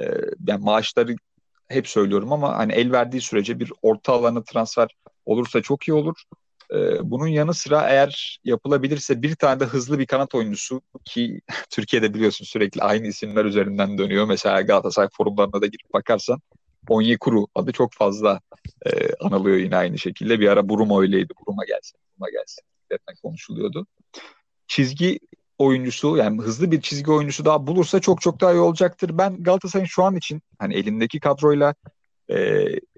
e, 0.00 0.04
yani 0.46 0.64
maaşları 0.64 1.16
hep 1.68 1.88
söylüyorum 1.88 2.32
ama 2.32 2.58
hani 2.58 2.72
el 2.72 2.92
verdiği 2.92 3.20
sürece 3.20 3.60
bir 3.60 3.72
orta 3.82 4.12
alana 4.12 4.44
transfer 4.44 4.88
olursa 5.26 5.62
çok 5.62 5.88
iyi 5.88 5.92
olur. 5.92 6.22
E, 6.74 7.10
bunun 7.10 7.26
yanı 7.26 7.54
sıra 7.54 7.88
eğer 7.88 8.40
yapılabilirse 8.44 9.22
bir 9.22 9.34
tane 9.34 9.60
de 9.60 9.64
hızlı 9.64 9.98
bir 9.98 10.06
kanat 10.06 10.34
oyuncusu 10.34 10.82
ki 11.04 11.40
Türkiye'de 11.70 12.14
biliyorsun 12.14 12.44
sürekli 12.44 12.82
aynı 12.82 13.06
isimler 13.06 13.44
üzerinden 13.44 13.98
dönüyor. 13.98 14.26
Mesela 14.26 14.60
Galatasaray 14.60 15.08
forumlarına 15.12 15.62
da 15.62 15.66
girip 15.66 15.92
bakarsan 15.94 16.40
Onyekuru 16.88 17.46
adı 17.54 17.72
çok 17.72 17.92
fazla 17.94 18.40
e, 18.86 19.14
anılıyor 19.20 19.56
yine 19.56 19.76
aynı 19.76 19.98
şekilde. 19.98 20.40
Bir 20.40 20.48
ara 20.48 20.68
Buruma 20.68 21.00
öyleydi. 21.00 21.32
Buruma 21.46 21.64
gelsin, 21.64 22.00
Buruma 22.10 22.30
gelsin 22.30 22.71
konuşuluyordu 23.22 23.86
çizgi 24.72 25.18
oyuncusu 25.58 26.16
yani 26.16 26.42
hızlı 26.42 26.70
bir 26.70 26.80
çizgi 26.80 27.10
oyuncusu 27.10 27.44
daha 27.44 27.66
bulursa 27.66 28.00
çok 28.00 28.20
çok 28.20 28.40
daha 28.40 28.52
iyi 28.52 28.60
olacaktır. 28.60 29.18
Ben 29.18 29.42
Galatasaray'ın 29.42 29.86
şu 29.86 30.04
an 30.04 30.16
için 30.16 30.42
hani 30.58 30.74
elimdeki 30.74 31.20
kadroyla 31.20 31.74
e, 32.28 32.34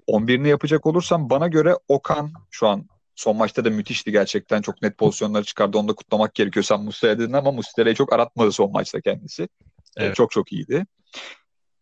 11'ini 0.07 0.47
yapacak 0.47 0.85
olursam 0.85 1.29
bana 1.29 1.47
göre 1.47 1.75
Okan 1.87 2.31
şu 2.51 2.67
an 2.67 2.85
son 3.15 3.37
maçta 3.37 3.65
da 3.65 3.69
müthişti 3.69 4.11
gerçekten. 4.11 4.61
Çok 4.61 4.81
net 4.81 4.97
pozisyonları 4.97 5.43
çıkardı. 5.43 5.77
Onu 5.77 5.87
da 5.87 5.93
kutlamak 5.93 6.35
gerekiyor. 6.35 6.63
Sen 6.63 6.81
Muslera 6.81 7.19
dedin 7.19 7.33
ama 7.33 7.51
Muslera'yı 7.51 7.95
çok 7.95 8.13
aratmadı 8.13 8.51
son 8.51 8.71
maçta 8.71 9.01
kendisi. 9.01 9.43
E, 9.43 9.47
evet. 9.97 10.11
E, 10.11 10.13
çok 10.13 10.31
çok 10.31 10.51
iyiydi. 10.51 10.85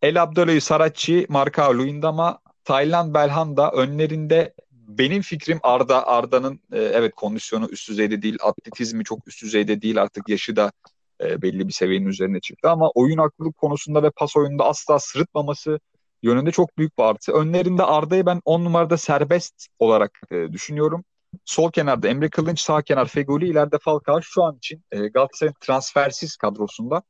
El 0.01 0.23
Abdülay 0.23 0.59
Saratçı, 0.59 1.25
Marka 1.29 1.77
Luyendama, 1.77 2.39
Taylan 2.63 3.13
Belhanda 3.13 3.71
önlerinde 3.71 4.53
benim 4.87 5.21
fikrim 5.21 5.59
Arda. 5.63 6.07
Arda'nın 6.07 6.59
e, 6.71 6.79
evet 6.79 7.15
kondisyonu 7.15 7.67
üst 7.69 7.89
düzeyde 7.89 8.21
değil, 8.21 8.37
atletizmi 8.43 9.03
çok 9.03 9.27
üst 9.27 9.43
düzeyde 9.43 9.81
değil. 9.81 10.01
Artık 10.01 10.29
yaşı 10.29 10.55
da 10.55 10.71
e, 11.21 11.41
belli 11.41 11.67
bir 11.67 11.73
seviyenin 11.73 12.05
üzerine 12.05 12.39
çıktı 12.39 12.69
ama 12.69 12.91
oyun 12.95 13.17
aklılık 13.17 13.57
konusunda 13.57 14.03
ve 14.03 14.11
pas 14.11 14.37
oyununda 14.37 14.65
asla 14.65 14.99
sırıtmaması 14.99 15.79
yönünde 16.23 16.51
çok 16.51 16.77
büyük 16.77 16.97
bir 16.97 17.03
artı. 17.03 17.31
Önlerinde 17.31 17.83
Arda'yı 17.83 18.25
ben 18.25 18.41
10 18.45 18.65
numarada 18.65 18.97
serbest 18.97 19.67
olarak 19.79 20.21
e, 20.31 20.53
düşünüyorum. 20.53 21.03
Sol 21.45 21.71
kenarda 21.71 22.07
Emre 22.07 22.29
Kılınç, 22.29 22.59
sağ 22.59 22.81
kenar 22.81 23.05
Fegoli, 23.05 23.47
ileride 23.49 23.77
Falcao 23.77 24.21
şu 24.21 24.43
an 24.43 24.57
için 24.57 24.83
e, 24.91 25.07
Galatasaray'ın 25.07 25.55
transfersiz 25.61 26.35
kadrosunda 26.35 27.03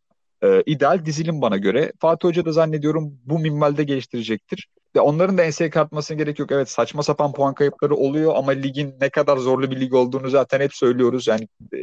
ideal 0.66 1.06
dizilim 1.06 1.42
bana 1.42 1.58
göre. 1.58 1.94
Fatih 2.00 2.28
Hoca 2.28 2.46
da 2.46 2.52
zannediyorum 2.52 3.20
bu 3.26 3.40
minvalde 3.40 3.84
geliştirecektir. 3.84 4.68
Ve 4.96 5.02
onların 5.02 5.38
da 5.38 5.44
enseye 5.44 5.70
katmasına 5.70 6.18
gerek 6.18 6.40
yok. 6.40 6.52
Evet 6.52 6.70
saçma 6.70 7.04
sapan 7.04 7.34
puan 7.34 7.54
kayıpları 7.54 7.96
oluyor 7.96 8.36
ama 8.36 8.52
ligin 8.52 8.96
ne 9.02 9.10
kadar 9.10 9.38
zorlu 9.38 9.72
bir 9.72 9.80
lig 9.80 9.94
olduğunu 9.94 10.30
zaten 10.30 10.60
hep 10.60 10.74
söylüyoruz. 10.74 11.28
Yani 11.28 11.48
e, 11.74 11.78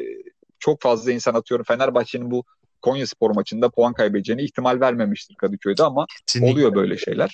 çok 0.59 0.81
fazla 0.81 1.13
insan 1.13 1.35
atıyorum. 1.35 1.65
Fenerbahçe'nin 1.65 2.31
bu 2.31 2.45
Konya 2.83 3.07
Spor 3.07 3.31
maçında 3.31 3.69
puan 3.69 3.93
kaybedeceğini 3.93 4.43
ihtimal 4.43 4.81
vermemiştir 4.81 5.35
Kadıköy'de 5.35 5.83
ama 5.83 6.07
Kesinlikle. 6.27 6.53
oluyor 6.53 6.75
böyle 6.75 6.97
şeyler. 6.97 7.33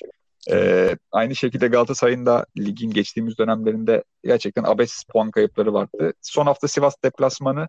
Ee, 0.50 0.96
aynı 1.12 1.36
şekilde 1.36 1.68
Galatasaray'ın 1.68 2.26
da 2.26 2.46
ligin 2.58 2.90
geçtiğimiz 2.90 3.38
dönemlerinde 3.38 4.04
gerçekten 4.24 4.64
abes 4.64 5.04
puan 5.04 5.30
kayıpları 5.30 5.74
vardı. 5.74 6.12
Son 6.22 6.46
hafta 6.46 6.68
Sivas 6.68 6.94
deplasmanı 7.04 7.68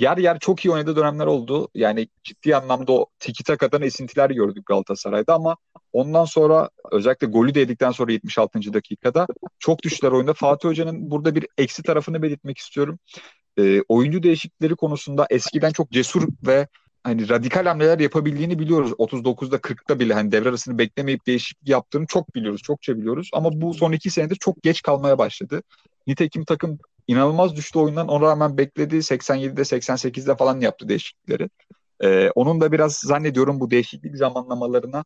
yer 0.00 0.16
yer 0.16 0.38
çok 0.38 0.64
iyi 0.64 0.70
oynadığı 0.70 0.96
dönemler 0.96 1.26
oldu. 1.26 1.68
Yani 1.74 2.08
ciddi 2.24 2.56
anlamda 2.56 2.92
o 2.92 3.06
tiki 3.18 3.44
takadan 3.44 3.82
esintiler 3.82 4.30
gördük 4.30 4.66
Galatasaray'da 4.66 5.34
ama 5.34 5.56
ondan 5.92 6.24
sonra 6.24 6.70
özellikle 6.92 7.26
golü 7.26 7.54
de 7.54 7.92
sonra 7.92 8.12
76. 8.12 8.72
dakikada 8.72 9.26
çok 9.58 9.82
düştüler 9.82 10.12
oyunda. 10.12 10.34
Fatih 10.34 10.68
Hoca'nın 10.68 11.10
burada 11.10 11.34
bir 11.34 11.46
eksi 11.58 11.82
tarafını 11.82 12.22
belirtmek 12.22 12.58
istiyorum. 12.58 12.98
E, 13.58 13.82
oyuncu 13.88 14.22
değişiklikleri 14.22 14.76
konusunda 14.76 15.26
eskiden 15.30 15.72
çok 15.72 15.90
cesur 15.90 16.28
ve 16.46 16.68
hani 17.04 17.28
radikal 17.28 17.66
hamleler 17.66 17.98
yapabildiğini 17.98 18.58
biliyoruz. 18.58 18.92
39'da 18.92 19.56
40'ta 19.56 20.00
bile 20.00 20.14
hani 20.14 20.32
devre 20.32 20.48
arasını 20.48 20.78
beklemeyip 20.78 21.26
değişiklik 21.26 21.68
yaptığını 21.68 22.06
çok 22.06 22.34
biliyoruz. 22.34 22.62
Çokça 22.62 22.96
biliyoruz. 22.96 23.30
Ama 23.32 23.50
bu 23.52 23.74
son 23.74 23.92
iki 23.92 24.10
senedir 24.10 24.36
çok 24.36 24.62
geç 24.62 24.82
kalmaya 24.82 25.18
başladı. 25.18 25.62
Nitekim 26.06 26.44
takım 26.44 26.78
inanılmaz 27.10 27.56
düştü 27.56 27.78
oyundan. 27.78 28.08
Ona 28.08 28.26
rağmen 28.26 28.58
bekledi. 28.58 28.96
87'de 28.96 29.60
88'de 29.60 30.36
falan 30.36 30.60
yaptı 30.60 30.88
değişiklikleri. 30.88 31.50
Ee, 32.00 32.30
onun 32.34 32.60
da 32.60 32.72
biraz 32.72 32.96
zannediyorum 32.96 33.60
bu 33.60 33.70
değişiklik 33.70 34.16
zamanlamalarına 34.16 35.04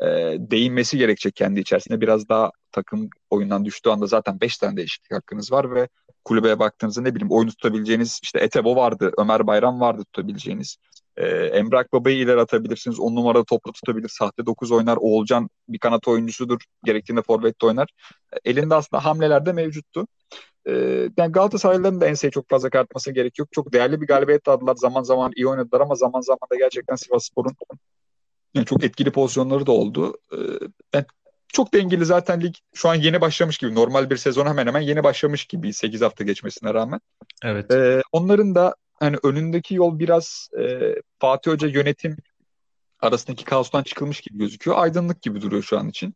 e, 0.00 0.06
değinmesi 0.38 0.98
gerekecek 0.98 1.36
kendi 1.36 1.60
içerisinde. 1.60 2.00
Biraz 2.00 2.28
daha 2.28 2.50
takım 2.72 3.10
oyundan 3.30 3.64
düştüğü 3.64 3.90
anda 3.90 4.06
zaten 4.06 4.40
5 4.40 4.58
tane 4.58 4.76
değişiklik 4.76 5.12
hakkınız 5.12 5.52
var 5.52 5.74
ve 5.74 5.88
kulübeye 6.24 6.58
baktığınızda 6.58 7.02
ne 7.02 7.14
bileyim 7.14 7.32
oyunu 7.32 7.50
tutabileceğiniz 7.50 8.20
işte 8.22 8.40
Etebo 8.40 8.76
vardı, 8.76 9.12
Ömer 9.18 9.46
Bayram 9.46 9.80
vardı 9.80 10.04
tutabileceğiniz. 10.12 10.76
Ee, 11.16 11.26
Emrak 11.28 11.92
Baba'yı 11.92 12.18
ileri 12.18 12.40
atabilirsiniz. 12.40 13.00
10 13.00 13.14
numarada 13.16 13.44
topla 13.44 13.72
tutabilir. 13.72 14.08
Sahte 14.08 14.46
9 14.46 14.72
oynar. 14.72 14.96
Oğulcan 15.00 15.48
bir 15.68 15.78
kanat 15.78 16.08
oyuncusudur. 16.08 16.60
Gerektiğinde 16.84 17.22
forvette 17.22 17.66
oynar. 17.66 17.88
Elinde 18.44 18.74
aslında 18.74 19.04
hamleler 19.04 19.46
de 19.46 19.52
mevcuttu. 19.52 20.06
Ee, 20.68 21.08
yani 21.16 21.32
Galatasaraylıların 21.32 22.00
da 22.00 22.06
enseye 22.06 22.30
çok 22.30 22.48
fazla 22.48 22.70
kartması 22.70 23.12
gerek 23.12 23.38
yok. 23.38 23.48
Çok 23.52 23.72
değerli 23.72 24.00
bir 24.00 24.06
galibiyet 24.06 24.48
aldılar. 24.48 24.74
Zaman 24.74 25.02
zaman 25.02 25.32
iyi 25.36 25.46
oynadılar 25.46 25.80
ama 25.80 25.94
zaman 25.94 26.20
zaman 26.20 26.48
da 26.52 26.56
gerçekten 26.56 26.96
Sivasspor'un 26.96 27.56
yani 28.54 28.66
çok 28.66 28.84
etkili 28.84 29.10
pozisyonları 29.10 29.66
da 29.66 29.72
oldu. 29.72 30.14
Ee, 30.32 30.36
yani 30.94 31.04
çok 31.48 31.74
dengeli 31.74 32.04
zaten 32.04 32.40
lig 32.40 32.54
şu 32.74 32.88
an 32.88 32.94
yeni 32.94 33.20
başlamış 33.20 33.58
gibi. 33.58 33.74
Normal 33.74 34.10
bir 34.10 34.16
sezon 34.16 34.46
hemen 34.46 34.66
hemen 34.66 34.80
yeni 34.80 35.04
başlamış 35.04 35.44
gibi 35.44 35.72
8 35.72 36.02
hafta 36.02 36.24
geçmesine 36.24 36.74
rağmen. 36.74 37.00
Evet. 37.44 37.70
Ee, 37.70 38.02
onların 38.12 38.54
da 38.54 38.74
hani 38.94 39.16
önündeki 39.22 39.74
yol 39.74 39.98
biraz 39.98 40.48
e, 40.60 40.94
Fatih 41.18 41.50
Hoca 41.50 41.68
yönetim 41.68 42.16
arasındaki 43.06 43.44
kaostan 43.44 43.82
çıkılmış 43.82 44.20
gibi 44.20 44.38
gözüküyor. 44.38 44.78
Aydınlık 44.78 45.22
gibi 45.22 45.40
duruyor 45.40 45.62
şu 45.62 45.78
an 45.78 45.88
için. 45.88 46.14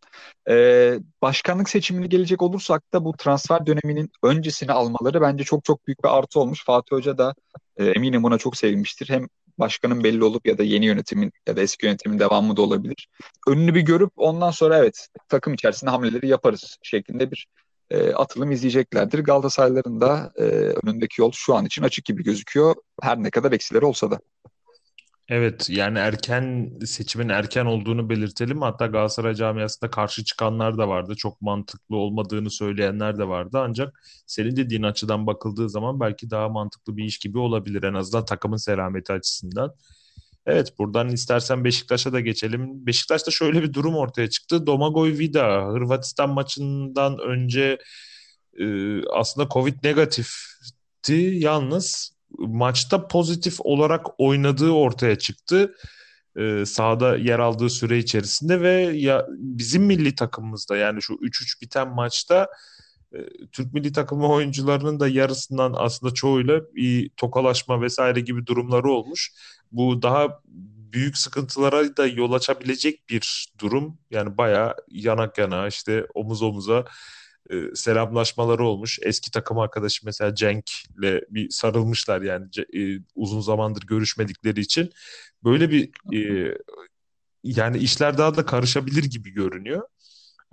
Ee, 0.50 0.98
başkanlık 1.22 1.68
seçimini 1.68 2.09
gelecek 2.09 2.42
olursak 2.42 2.92
da 2.92 3.05
bu 3.05 3.12
transfer 3.12 3.66
döneminin 3.66 4.11
öncesini 4.22 4.72
almaları 4.72 5.20
bence 5.20 5.44
çok 5.44 5.64
çok 5.64 5.87
büyük 5.87 6.05
bir 6.05 6.18
artı 6.18 6.40
olmuş. 6.40 6.64
Fatih 6.64 6.96
Hoca 6.96 7.18
da 7.18 7.35
e, 7.76 7.87
eminim 7.87 8.22
buna 8.22 8.38
çok 8.38 8.57
sevinmiştir. 8.57 9.09
Hem 9.09 9.26
başkanın 9.59 10.05
belli 10.05 10.24
olup 10.24 10.46
ya 10.46 10.59
da 10.59 10.62
yeni 10.62 10.87
yönetimin 10.87 11.33
ya 11.48 11.57
da 11.57 11.61
eski 11.61 11.87
yönetimin 11.87 12.18
devamı 12.18 12.57
da 12.57 12.62
olabilir. 12.62 13.09
Önünü 13.48 13.74
bir 13.74 13.81
görüp 13.81 14.11
ondan 14.16 14.50
sonra 14.50 14.79
evet 14.79 15.09
takım 15.29 15.55
içerisinde 15.55 15.90
hamleleri 15.90 16.29
yaparız 16.29 16.79
şeklinde 16.83 17.31
bir 17.31 17.46
e, 17.90 18.12
atılım 18.12 18.50
izleyeceklerdir. 18.50 19.18
Galatasarayların 19.18 20.00
da 20.00 20.33
e, 20.37 20.42
önündeki 20.42 21.20
yol 21.20 21.33
şu 21.33 21.55
an 21.55 21.64
için 21.64 21.83
açık 21.83 22.05
gibi 22.05 22.22
gözüküyor. 22.24 22.74
Her 23.03 23.22
ne 23.22 23.31
kadar 23.31 23.53
eksileri 23.53 23.85
olsa 23.85 24.11
da. 24.11 24.20
Evet 25.31 25.71
yani 25.71 25.99
erken 25.99 26.73
seçimin 26.87 27.29
erken 27.29 27.66
olduğunu 27.66 28.11
belirtelim. 28.11 28.62
Hatta 28.62 28.87
Galatasaray 28.87 29.35
camiasında 29.35 29.90
karşı 29.90 30.25
çıkanlar 30.25 30.79
da 30.79 30.88
vardı. 30.88 31.14
Çok 31.16 31.43
mantıklı 31.43 31.97
olmadığını 31.97 32.51
söyleyenler 32.51 33.19
de 33.19 33.29
vardı. 33.29 33.59
Ancak 33.61 34.03
senin 34.27 34.57
dediğin 34.57 34.83
açıdan 34.83 35.27
bakıldığı 35.27 35.71
zaman 35.71 36.01
belki 36.01 36.31
daha 36.31 36.49
mantıklı 36.49 36.97
bir 36.97 37.05
iş 37.05 37.19
gibi 37.19 37.38
olabilir. 37.38 37.83
En 37.83 37.95
azından 37.95 38.25
takımın 38.25 38.57
selameti 38.57 39.12
açısından. 39.12 39.75
Evet 40.47 40.79
buradan 40.79 41.09
istersen 41.09 41.64
Beşiktaş'a 41.64 42.12
da 42.12 42.21
geçelim. 42.21 42.87
Beşiktaş'ta 42.87 43.31
şöyle 43.31 43.62
bir 43.62 43.73
durum 43.73 43.97
ortaya 43.97 44.31
çıktı. 44.31 44.66
Domagoj 44.66 45.19
Vida 45.19 45.66
Hırvatistan 45.66 46.31
maçından 46.31 47.19
önce 47.19 47.79
e, 48.61 48.66
aslında 49.07 49.49
Covid 49.49 49.85
negatifti. 49.85 51.14
Yalnız 51.35 52.19
maçta 52.38 53.09
pozitif 53.09 53.57
olarak 53.61 54.07
oynadığı 54.19 54.71
ortaya 54.71 55.19
çıktı. 55.19 55.75
E, 56.37 56.66
sahada 56.66 57.16
yer 57.16 57.38
aldığı 57.38 57.71
süre 57.71 57.99
içerisinde 57.99 58.61
ve 58.61 58.71
ya 58.97 59.27
bizim 59.31 59.83
milli 59.83 60.14
takımımızda 60.14 60.77
yani 60.77 61.03
şu 61.03 61.14
3-3 61.14 61.61
biten 61.62 61.88
maçta 61.88 62.49
e, 63.12 63.19
Türk 63.53 63.75
milli 63.75 63.93
takımı 63.93 64.29
oyuncularının 64.29 65.01
da 65.01 65.09
yarısından 65.09 65.75
aslında 65.77 66.14
çoğuyla 66.14 66.61
bir 66.75 67.11
tokalaşma 67.16 67.83
vesaire 67.83 68.21
gibi 68.21 68.47
durumları 68.47 68.90
olmuş. 68.90 69.33
Bu 69.73 70.03
daha 70.03 70.40
büyük 70.93 71.19
sıkıntılara 71.19 71.97
da 71.97 72.07
yol 72.07 72.33
açabilecek 72.33 73.09
bir 73.09 73.53
durum. 73.61 73.99
Yani 74.11 74.37
bayağı 74.37 74.75
yanak 74.88 75.38
yana 75.38 75.66
işte 75.69 76.07
omuz 76.14 76.43
omuza 76.43 76.85
e, 77.50 77.74
selamlaşmaları 77.74 78.64
olmuş. 78.64 78.98
Eski 79.03 79.31
takım 79.31 79.59
arkadaşı 79.59 80.07
mesela 80.07 80.35
Cenk'le 80.35 80.85
bir 81.31 81.50
sarılmışlar 81.50 82.22
yani 82.22 82.46
e, 82.76 83.03
uzun 83.14 83.40
zamandır 83.40 83.83
görüşmedikleri 83.87 84.61
için. 84.61 84.90
Böyle 85.44 85.70
bir 85.70 85.90
e, 86.16 86.55
yani 87.44 87.79
işler 87.79 88.18
daha 88.18 88.37
da 88.37 88.46
karışabilir 88.46 89.05
gibi 89.05 89.31
görünüyor. 89.31 89.83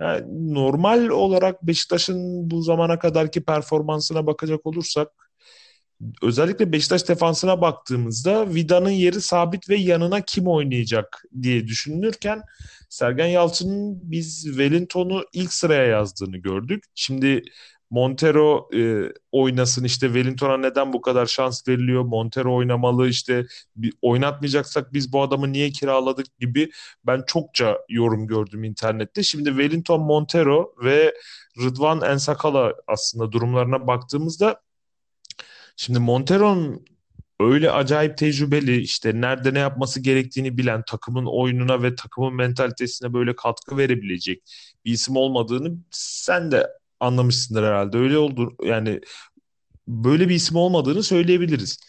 Yani 0.00 0.54
normal 0.54 1.08
olarak 1.08 1.62
Beşiktaş'ın 1.62 2.50
bu 2.50 2.62
zamana 2.62 2.98
kadarki 2.98 3.44
performansına 3.44 4.26
bakacak 4.26 4.66
olursak 4.66 5.27
özellikle 6.22 6.72
Beşiktaş 6.72 7.08
defansına 7.08 7.60
baktığımızda 7.60 8.54
Vida'nın 8.54 8.90
yeri 8.90 9.20
sabit 9.20 9.70
ve 9.70 9.76
yanına 9.76 10.20
kim 10.20 10.46
oynayacak 10.46 11.24
diye 11.42 11.66
düşünülürken 11.66 12.42
Sergen 12.88 13.26
Yalçın'ın 13.26 14.00
biz 14.02 14.42
Wellington'u 14.44 15.24
ilk 15.32 15.52
sıraya 15.52 15.84
yazdığını 15.84 16.36
gördük. 16.36 16.84
Şimdi 16.94 17.42
Montero 17.90 18.68
e, 18.74 19.12
oynasın 19.32 19.84
işte 19.84 20.06
Wellington'a 20.06 20.56
neden 20.56 20.92
bu 20.92 21.00
kadar 21.00 21.26
şans 21.26 21.68
veriliyor? 21.68 22.02
Montero 22.02 22.56
oynamalı 22.56 23.08
işte 23.08 23.46
bir, 23.76 23.92
oynatmayacaksak 24.02 24.92
biz 24.92 25.12
bu 25.12 25.22
adamı 25.22 25.52
niye 25.52 25.70
kiraladık 25.70 26.38
gibi 26.38 26.70
ben 27.04 27.22
çokça 27.26 27.78
yorum 27.88 28.26
gördüm 28.26 28.64
internette. 28.64 29.22
Şimdi 29.22 29.48
Wellington 29.48 30.00
Montero 30.00 30.74
ve 30.84 31.14
Rıdvan 31.62 32.00
Ensakala 32.00 32.74
aslında 32.86 33.32
durumlarına 33.32 33.86
baktığımızda 33.86 34.60
Şimdi 35.80 35.98
Montero'nun 35.98 36.84
öyle 37.40 37.70
acayip 37.70 38.18
tecrübeli 38.18 38.80
işte 38.80 39.20
nerede 39.20 39.54
ne 39.54 39.58
yapması 39.58 40.00
gerektiğini 40.00 40.58
bilen 40.58 40.82
takımın 40.86 41.26
oyununa 41.26 41.82
ve 41.82 41.94
takımın 41.94 42.34
mentalitesine 42.34 43.12
böyle 43.12 43.36
katkı 43.36 43.76
verebilecek 43.76 44.42
bir 44.84 44.92
isim 44.92 45.16
olmadığını 45.16 45.78
sen 45.90 46.50
de 46.50 46.66
anlamışsındır 47.00 47.62
herhalde. 47.62 47.98
Öyle 47.98 48.18
oldu 48.18 48.56
yani 48.62 49.00
böyle 49.88 50.28
bir 50.28 50.34
isim 50.34 50.56
olmadığını 50.56 51.02
söyleyebiliriz. 51.02 51.80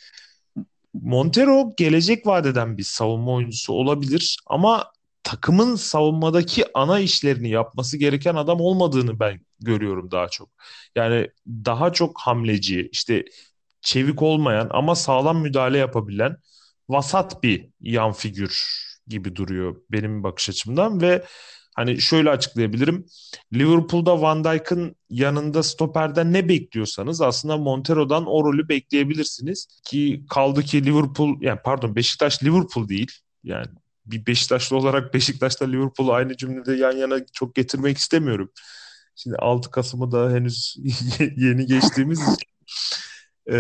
Montero 0.94 1.74
gelecek 1.78 2.28
vadeden 2.28 2.78
bir 2.78 2.84
savunma 2.84 3.32
oyuncusu 3.32 3.74
olabilir 3.74 4.38
ama 4.48 4.92
takımın 5.24 5.76
savunmadaki 5.76 6.66
ana 6.74 7.00
işlerini 7.00 7.50
yapması 7.50 7.98
gereken 7.98 8.36
adam 8.36 8.62
olmadığını 8.62 9.20
ben 9.20 9.42
görüyorum 9.60 10.12
daha 10.12 10.28
çok. 10.28 10.50
Yani 10.96 11.30
daha 11.48 11.94
çok 11.94 12.20
hamleci, 12.20 12.90
işte 12.92 13.26
çevik 13.82 14.22
olmayan 14.22 14.70
ama 14.72 14.96
sağlam 14.96 15.42
müdahale 15.42 15.78
yapabilen 15.78 16.38
vasat 16.90 17.44
bir 17.44 17.70
yan 17.82 18.12
figür 18.12 18.80
gibi 19.08 19.36
duruyor 19.36 19.76
benim 19.92 20.24
bakış 20.24 20.50
açımdan 20.50 21.02
ve 21.02 21.26
hani 21.76 22.02
şöyle 22.02 22.30
açıklayabilirim. 22.30 23.06
Liverpool'da 23.54 24.22
Van 24.22 24.44
Dijk'ın 24.44 24.96
yanında 25.10 25.64
stoperden 25.64 26.34
ne 26.34 26.50
bekliyorsanız 26.50 27.22
aslında 27.22 27.58
Montero'dan 27.58 28.26
o 28.26 28.44
rolü 28.44 28.70
bekleyebilirsiniz 28.70 29.68
ki 29.84 30.26
kaldı 30.30 30.64
ki 30.64 30.86
Liverpool 30.86 31.42
yani 31.42 31.60
pardon 31.64 31.96
Beşiktaş 31.96 32.44
Liverpool 32.44 32.88
değil. 32.90 33.12
Yani 33.44 33.68
bir 34.06 34.26
Beşiktaşlı 34.26 34.78
olarak 34.78 35.14
Beşiktaş'ta 35.14 35.66
Liverpool'u 35.66 36.14
aynı 36.14 36.38
cümlede 36.38 36.76
yan 36.76 36.92
yana 36.92 37.20
çok 37.34 37.56
getirmek 37.56 37.98
istemiyorum. 37.98 38.52
Şimdi 39.16 39.36
6 39.38 39.72
Kasım'ı 39.72 40.12
da 40.12 40.32
henüz 40.32 40.76
yeni 41.38 41.66
geçtiğimiz 41.66 42.20
için 42.22 42.50
e, 43.50 43.58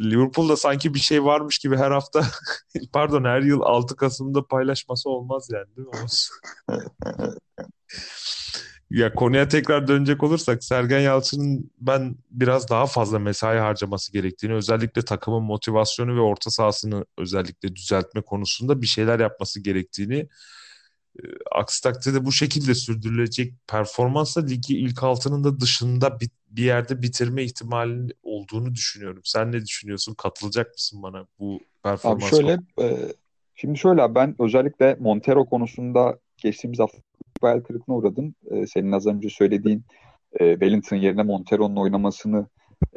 Liverpool'da 0.00 0.56
sanki 0.56 0.94
bir 0.94 0.98
şey 0.98 1.24
varmış 1.24 1.58
gibi 1.58 1.76
her 1.76 1.90
hafta 1.90 2.22
pardon 2.92 3.24
her 3.24 3.40
yıl 3.40 3.60
6 3.62 3.96
Kasım'da 3.96 4.46
paylaşması 4.46 5.10
olmaz 5.10 5.48
yani 5.52 5.76
değil 5.76 5.88
mi? 5.88 6.08
ya 8.90 9.14
konuya 9.14 9.48
tekrar 9.48 9.88
dönecek 9.88 10.22
olursak 10.22 10.64
Sergen 10.64 11.00
Yalçın'ın 11.00 11.70
ben 11.80 12.16
biraz 12.30 12.68
daha 12.68 12.86
fazla 12.86 13.18
mesai 13.18 13.58
harcaması 13.58 14.12
gerektiğini 14.12 14.54
özellikle 14.54 15.02
takımın 15.02 15.42
motivasyonu 15.42 16.16
ve 16.16 16.20
orta 16.20 16.50
sahasını 16.50 17.04
özellikle 17.18 17.76
düzeltme 17.76 18.22
konusunda 18.22 18.82
bir 18.82 18.86
şeyler 18.86 19.20
yapması 19.20 19.60
gerektiğini 19.60 20.28
e, 21.18 21.22
aksi 21.52 21.82
takdirde 21.82 22.24
bu 22.24 22.32
şekilde 22.32 22.74
sürdürülecek 22.74 23.54
performansla 23.68 24.42
ligi 24.42 24.78
ilk 24.78 25.02
altının 25.02 25.44
da 25.44 25.60
dışında 25.60 26.20
bir, 26.20 26.30
bir 26.56 26.64
yerde 26.64 27.02
bitirme 27.02 27.42
ihtimali 27.42 28.12
olduğunu 28.22 28.74
düşünüyorum. 28.74 29.22
Sen 29.24 29.52
ne 29.52 29.60
düşünüyorsun? 29.60 30.14
Katılacak 30.14 30.72
mısın 30.72 31.02
bana 31.02 31.26
bu 31.38 31.60
performans? 31.82 32.22
Abi 32.22 32.30
şöyle 32.30 32.58
e, 32.80 32.96
şimdi 33.54 33.78
şöyle 33.78 34.14
ben 34.14 34.34
özellikle 34.38 34.96
Montero 35.00 35.46
konusunda 35.46 36.18
geçtiğimiz 36.36 36.78
hafta 36.78 36.98
hayal 37.40 37.60
kırıklığına 37.60 37.96
uğradım. 37.96 38.34
E, 38.50 38.66
senin 38.66 38.92
az 38.92 39.06
önce 39.06 39.30
söylediğin 39.30 39.84
e, 40.40 40.52
Wellington 40.52 40.96
yerine 40.96 41.22
Montero'nun 41.22 41.76
oynamasını 41.76 42.46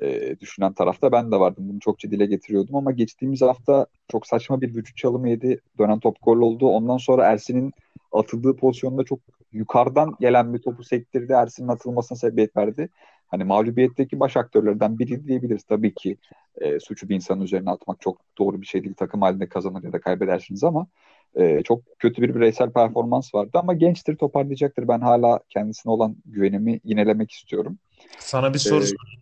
e, 0.02 0.40
düşünen 0.40 0.74
tarafta 0.74 1.12
ben 1.12 1.32
de 1.32 1.36
vardım. 1.40 1.70
Bunu 1.70 1.80
çokça 1.80 2.12
dile 2.12 2.26
getiriyordum 2.26 2.76
ama 2.76 2.92
geçtiğimiz 2.92 3.42
hafta 3.42 3.86
çok 4.12 4.28
saçma 4.28 4.62
bir 4.62 4.76
vücut 4.76 4.98
çalımı 4.98 5.30
yedi. 5.30 5.62
Dönen 5.80 6.00
top 6.00 6.18
gol 6.24 6.38
oldu. 6.38 6.68
Ondan 6.68 6.98
sonra 6.98 7.26
Ersin'in 7.26 7.74
atıldığı 8.12 8.56
pozisyonda 8.56 9.04
çok 9.04 9.20
yukarıdan 9.52 10.16
gelen 10.20 10.54
bir 10.54 10.60
topu 10.60 10.84
sektirdi. 10.84 11.34
Ersin'in 11.34 11.68
atılmasına 11.68 12.18
sebebiyet 12.18 12.58
verdi. 12.58 12.90
Hani 13.28 13.44
mağlubiyetteki 13.44 14.20
baş 14.20 14.38
aktörlerden 14.38 15.00
biri 15.00 15.28
diyebiliriz. 15.28 15.64
Tabii 15.64 15.94
ki 15.94 16.18
e, 16.58 16.80
suçu 16.80 17.10
bir 17.10 17.16
insanın 17.16 17.42
üzerine 17.42 17.70
atmak 17.70 18.02
çok 18.02 18.22
doğru 18.38 18.62
bir 18.62 18.68
şey 18.68 18.84
değil. 18.84 18.96
Takım 18.96 19.22
halinde 19.22 19.50
kazanır 19.50 19.84
ya 19.84 19.94
da 19.94 20.00
kaybedersiniz 20.02 20.64
ama 20.64 20.88
e, 21.36 21.64
çok 21.64 22.00
kötü 22.00 22.22
bir 22.22 22.36
bireysel 22.36 22.72
performans 22.72 23.36
vardı. 23.36 23.52
Ama 23.54 23.74
gençtir, 23.74 24.16
toparlayacaktır. 24.16 24.88
Ben 24.88 25.00
hala 25.00 25.40
kendisine 25.50 25.92
olan 25.92 26.16
güvenimi 26.26 26.80
yinelemek 26.84 27.32
istiyorum. 27.32 27.80
Sana 28.20 28.54
bir 28.54 28.60
soru 28.60 28.84
ee, 28.84 28.88
sorayım. 28.88 29.22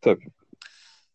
Tabii. 0.00 0.26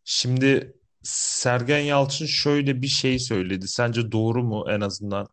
Şimdi 0.03 0.73
Sergen 1.03 1.79
Yalçın 1.79 2.25
şöyle 2.25 2.81
bir 2.81 2.87
şey 2.87 3.19
söyledi. 3.19 3.67
Sence 3.67 4.11
doğru 4.11 4.43
mu 4.43 4.65
en 4.69 4.81
azından 4.81 5.27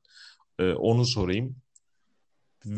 e, 0.59 0.73
onu 0.73 1.05
sorayım. 1.05 1.57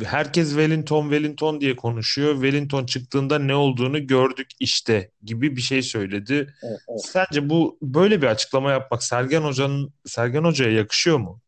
Herkes 0.05 0.49
Wellington 0.49 1.03
Wellington 1.03 1.61
diye 1.61 1.77
konuşuyor. 1.77 2.35
Wellington 2.35 2.87
çıktığında 2.87 3.39
ne 3.39 3.55
olduğunu 3.55 4.07
gördük 4.07 4.47
işte 4.61 5.11
gibi 5.25 5.57
bir 5.57 5.61
şey 5.61 5.83
söyledi. 5.83 6.35
Evet, 6.35 6.81
evet. 6.89 7.01
Sence 7.01 7.51
bu 7.51 7.79
böyle 7.83 8.23
bir 8.23 8.27
açıklama 8.27 8.71
yapmak 8.71 9.03
Sergen 9.03 9.43
Hoca'nın 9.43 9.93
Sergen 10.05 10.45
Hoca'ya 10.45 10.73
yakışıyor 10.73 11.19
mu? 11.19 11.41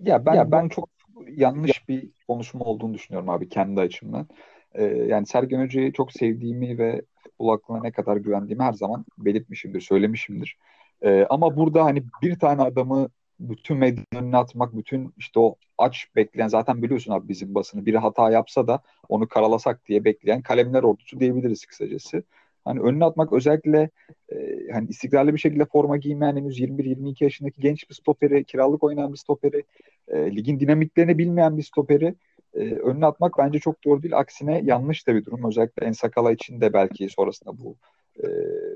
Ya 0.00 0.26
ben 0.26 0.34
ya 0.34 0.52
ben 0.52 0.68
çok 0.68 0.88
yanlış 1.30 1.88
bir 1.88 2.10
konuşma 2.28 2.64
olduğunu 2.64 2.94
düşünüyorum 2.94 3.28
abi 3.28 3.48
kendi 3.48 3.80
açımdan. 3.80 4.28
Ee, 4.74 4.84
yani 4.84 5.26
Sergen 5.26 5.64
Hoca'yı 5.64 5.92
çok 5.92 6.12
sevdiğimi 6.12 6.78
ve 6.78 7.02
futbol 7.22 7.48
aklına 7.48 7.80
ne 7.80 7.92
kadar 7.92 8.16
güvendiğimi 8.16 8.62
her 8.62 8.72
zaman 8.72 9.04
belirtmişimdir, 9.18 9.80
söylemişimdir. 9.80 10.56
Ee, 11.02 11.26
ama 11.30 11.56
burada 11.56 11.84
hani 11.84 12.04
bir 12.22 12.38
tane 12.38 12.62
adamı 12.62 13.08
bütün 13.40 13.76
medyanın 13.76 14.06
önüne 14.14 14.36
atmak, 14.36 14.76
bütün 14.76 15.14
işte 15.18 15.40
o 15.40 15.56
aç 15.78 16.08
bekleyen 16.16 16.48
zaten 16.48 16.82
biliyorsun 16.82 17.12
abi 17.12 17.28
bizim 17.28 17.54
basını 17.54 17.86
biri 17.86 17.98
hata 17.98 18.30
yapsa 18.30 18.66
da 18.66 18.80
onu 19.08 19.28
karalasak 19.28 19.86
diye 19.86 20.04
bekleyen 20.04 20.42
kalemler 20.42 20.82
ordusu 20.82 21.20
diyebiliriz 21.20 21.66
kısacası. 21.66 22.22
Hani 22.64 22.80
önüne 22.80 23.04
atmak 23.04 23.32
özellikle 23.32 23.90
e, 24.32 24.36
hani 24.72 24.88
istikrarlı 24.88 25.34
bir 25.34 25.38
şekilde 25.38 25.64
forma 25.64 25.96
giymeyen 25.96 26.36
henüz 26.36 26.60
21-22 26.60 27.24
yaşındaki 27.24 27.60
genç 27.60 27.90
bir 27.90 27.94
stoperi, 27.94 28.44
kiralık 28.44 28.84
oynayan 28.84 29.12
bir 29.12 29.18
stoperi, 29.18 29.62
e, 30.08 30.36
ligin 30.36 30.60
dinamiklerini 30.60 31.18
bilmeyen 31.18 31.58
bir 31.58 31.62
stoperi 31.62 32.14
e, 32.54 32.60
önüne 32.60 33.06
atmak 33.06 33.38
bence 33.38 33.58
çok 33.58 33.84
doğru 33.84 34.02
değil. 34.02 34.18
Aksine 34.18 34.62
yanlış 34.64 35.06
da 35.06 35.14
bir 35.14 35.24
durum. 35.24 35.44
Özellikle 35.48 35.86
Ensakala 35.86 36.32
için 36.32 36.60
de 36.60 36.72
belki 36.72 37.08
sonrasında 37.08 37.58
bu 37.58 37.76
e, 38.22 38.28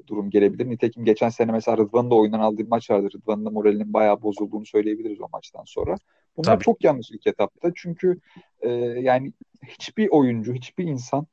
durum 0.07 0.31
gelebilir. 0.31 0.71
Nitekim 0.71 1.05
geçen 1.05 1.29
sene 1.29 1.53
mesela 1.53 1.79
Rıdvan'ın 1.79 2.11
da 2.11 2.15
oyundan 2.15 2.41
aldığı 2.41 2.65
maç 2.69 2.91
vardı. 2.91 3.09
Rıdvan'ın 3.15 3.45
da 3.45 3.51
moralinin 3.51 3.93
bayağı 3.93 4.23
bozulduğunu 4.23 4.67
söyleyebiliriz 4.67 5.21
o 5.21 5.27
maçtan 5.33 5.65
sonra. 5.67 5.97
Bunlar 6.37 6.53
Tabii. 6.53 6.65
çok 6.65 6.85
yanlış 6.85 7.11
ilk 7.11 7.27
etapta. 7.27 7.73
Çünkü 7.75 8.21
e, 8.61 8.71
yani 9.01 9.33
hiçbir 9.67 10.09
oyuncu, 10.09 10.55
hiçbir 10.55 10.85
insan 10.85 11.27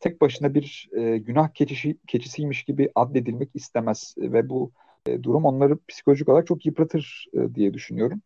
tek 0.00 0.20
başına 0.20 0.54
bir 0.54 0.88
e, 0.96 1.18
günah 1.18 1.48
keçisi, 1.48 1.96
keçisiymiş 2.06 2.64
gibi 2.64 2.90
addedilmek 2.94 3.50
istemez. 3.54 4.14
Ve 4.18 4.48
bu 4.48 4.72
e, 5.06 5.22
durum 5.22 5.44
onları 5.44 5.78
psikolojik 5.88 6.28
olarak 6.28 6.46
çok 6.46 6.66
yıpratır 6.66 7.26
e, 7.34 7.54
diye 7.54 7.74
düşünüyorum. 7.74 8.22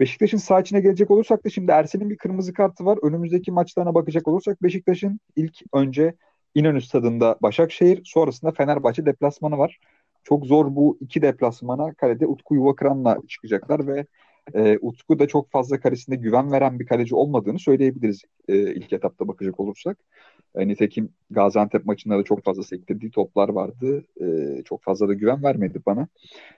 Beşiktaş'ın 0.00 0.38
sağ 0.38 0.60
içine 0.60 0.80
gelecek 0.80 1.10
olursak 1.10 1.44
da 1.44 1.50
şimdi 1.50 1.72
Ersen'in 1.72 2.10
bir 2.10 2.16
kırmızı 2.16 2.52
kartı 2.52 2.84
var. 2.84 2.98
Önümüzdeki 3.02 3.52
maçlarına 3.52 3.94
bakacak 3.94 4.28
olursak 4.28 4.62
Beşiktaş'ın 4.62 5.20
ilk 5.36 5.54
önce 5.72 6.14
İnönü 6.54 6.82
stadında 6.82 7.36
Başakşehir, 7.42 8.02
sonrasında 8.04 8.52
Fenerbahçe 8.52 9.06
deplasmanı 9.06 9.58
var. 9.58 9.78
Çok 10.24 10.46
zor 10.46 10.76
bu 10.76 10.98
iki 11.00 11.22
deplasmana 11.22 11.94
kalede 11.94 12.26
Utku 12.26 12.54
Yuvakıran'la 12.54 13.18
çıkacaklar 13.28 13.86
ve 13.86 14.06
e, 14.54 14.78
Utku 14.80 15.18
da 15.18 15.28
çok 15.28 15.50
fazla 15.50 15.80
karesinde 15.80 16.16
güven 16.16 16.52
veren 16.52 16.78
bir 16.78 16.86
kaleci 16.86 17.14
olmadığını 17.14 17.58
söyleyebiliriz 17.58 18.22
e, 18.48 18.74
ilk 18.74 18.92
etapta 18.92 19.28
bakacak 19.28 19.60
olursak. 19.60 19.98
E, 20.54 20.68
nitekim 20.68 21.08
Gaziantep 21.30 21.86
maçında 21.86 22.18
da 22.18 22.22
çok 22.22 22.44
fazla 22.44 22.62
sektirdiği 22.62 23.10
toplar 23.10 23.48
vardı. 23.48 24.04
E, 24.20 24.62
çok 24.62 24.82
fazla 24.82 25.08
da 25.08 25.14
güven 25.14 25.42
vermedi 25.42 25.80
bana. 25.86 26.08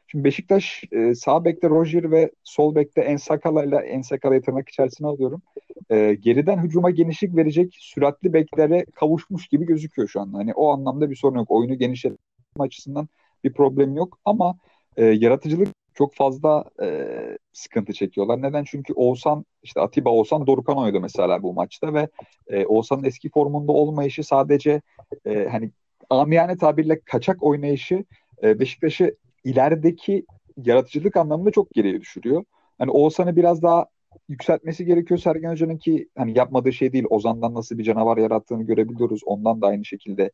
Şimdi 0.07 0.25
Beşiktaş 0.25 0.85
e, 0.93 1.15
sağ 1.15 1.45
bekte 1.45 1.69
Roger 1.69 2.11
ve 2.11 2.31
sol 2.45 2.75
bekte 2.75 3.01
Ensakala 3.01 3.65
ile 3.65 3.77
Ensakala'yı 3.77 4.43
tırnak 4.43 4.69
içerisine 4.69 5.07
alıyorum. 5.07 5.43
E, 5.91 6.15
geriden 6.15 6.59
hücuma 6.59 6.91
genişlik 6.91 7.37
verecek 7.37 7.77
süratli 7.81 8.33
beklere 8.33 8.85
kavuşmuş 8.95 9.49
gibi 9.49 9.67
gözüküyor 9.67 10.09
şu 10.09 10.21
anda. 10.21 10.39
Hani 10.39 10.55
o 10.55 10.73
anlamda 10.73 11.11
bir 11.11 11.17
sorun 11.17 11.39
yok. 11.39 11.51
Oyunu 11.51 11.79
genişletme 11.79 12.19
açısından 12.59 13.09
bir 13.45 13.53
problem 13.53 13.97
yok 13.97 14.19
ama 14.25 14.57
e, 14.97 15.05
yaratıcılık 15.05 15.69
çok 15.95 16.15
fazla 16.15 16.65
e, 16.83 17.07
sıkıntı 17.53 17.93
çekiyorlar. 17.93 18.43
Neden? 18.43 18.65
Çünkü 18.65 18.93
Oğuzhan, 18.93 19.45
işte 19.63 19.81
Atiba 19.81 20.11
Oğuzhan 20.11 20.47
Dorukan 20.47 20.79
oynadı 20.79 21.01
mesela 21.01 21.43
bu 21.43 21.55
maçta 21.55 21.95
ve 21.95 22.09
e, 22.49 22.67
Oğuzhan'ın 22.67 23.05
eski 23.05 23.31
formunda 23.31 23.73
olmayışı 23.73 24.25
sadece 24.25 24.83
e, 25.27 25.49
hani 25.49 25.71
amiyane 26.11 26.57
tabirle 26.57 27.01
kaçak 27.01 27.43
oynayışı 27.43 28.05
e, 28.43 28.61
Beşiktaş'ı 28.61 29.17
ilerideki 29.45 30.27
yaratıcılık 30.57 31.17
anlamında 31.17 31.51
çok 31.51 31.71
geriye 31.71 32.01
düşürüyor. 32.01 32.45
Hani 32.79 32.91
Oğuzhan'ı 32.91 33.37
biraz 33.37 33.63
daha 33.63 33.87
yükseltmesi 34.29 34.85
gerekiyor 34.85 35.21
Sergen 35.21 35.51
Hoca'nın 35.51 35.79
ki 35.79 36.09
hani 36.17 36.39
yapmadığı 36.39 36.73
şey 36.73 36.93
değil. 36.93 37.05
Ozan'dan 37.11 37.55
nasıl 37.55 37.79
bir 37.79 37.85
canavar 37.85 38.17
yarattığını 38.17 38.63
görebiliyoruz. 38.63 39.21
Ondan 39.27 39.61
da 39.63 39.67
aynı 39.67 39.85
şekilde 39.85 40.31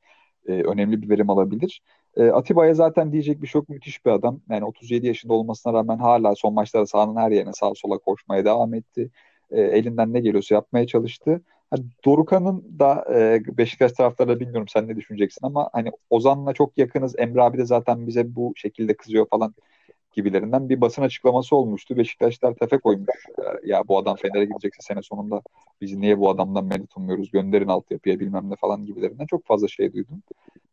e, 0.48 0.52
önemli 0.52 1.02
bir 1.02 1.08
verim 1.08 1.30
alabilir. 1.30 1.82
E, 2.18 2.30
Atiba'ya 2.30 2.74
zaten 2.74 3.12
diyecek 3.12 3.42
bir 3.42 3.46
şey 3.46 3.58
yok. 3.58 3.68
Müthiş 3.68 4.06
bir 4.06 4.10
adam. 4.10 4.40
Yani 4.50 4.64
37 4.64 5.06
yaşında 5.06 5.34
olmasına 5.34 5.72
rağmen 5.72 5.98
hala 5.98 6.34
son 6.34 6.54
maçlarda 6.54 6.86
sahanın 6.86 7.16
her 7.16 7.30
yerine 7.30 7.52
sağa 7.52 7.72
sola 7.74 7.98
koşmaya 7.98 8.44
devam 8.44 8.74
etti. 8.74 9.10
E, 9.50 9.60
elinden 9.60 10.12
ne 10.12 10.20
geliyorsa 10.20 10.54
yapmaya 10.54 10.86
çalıştı. 10.86 11.42
Hani 11.70 11.84
Dorukan'ın 12.04 12.78
da 12.78 13.04
e, 13.14 13.40
Beşiktaş 13.58 13.92
taraftarları 13.92 14.40
bilmiyorum 14.40 14.68
sen 14.68 14.88
ne 14.88 14.96
düşüneceksin 14.96 15.46
ama 15.46 15.70
hani 15.72 15.90
Ozan'la 16.10 16.52
çok 16.52 16.78
yakınız. 16.78 17.14
Emre 17.18 17.42
abi 17.42 17.58
de 17.58 17.64
zaten 17.64 18.06
bize 18.06 18.34
bu 18.36 18.52
şekilde 18.56 18.96
kızıyor 18.96 19.26
falan 19.28 19.54
gibilerinden 20.12 20.68
bir 20.68 20.80
basın 20.80 21.02
açıklaması 21.02 21.56
olmuştu. 21.56 21.96
Beşiktaşlar 21.96 22.54
tefe 22.54 22.78
koymuş. 22.78 23.26
Ya 23.64 23.88
bu 23.88 23.98
adam 23.98 24.16
Fener'e 24.16 24.44
gidecekse 24.44 24.82
sene 24.82 25.02
sonunda 25.02 25.42
biz 25.80 25.96
niye 25.96 26.18
bu 26.18 26.30
adamdan 26.30 26.64
medet 26.64 26.96
ummuyoruz 26.96 27.30
gönderin 27.30 27.68
altyapıya 27.68 28.20
bilmem 28.20 28.50
ne 28.50 28.56
falan 28.56 28.86
gibilerinden 28.86 29.26
çok 29.26 29.46
fazla 29.46 29.68
şey 29.68 29.92
duydum. 29.92 30.22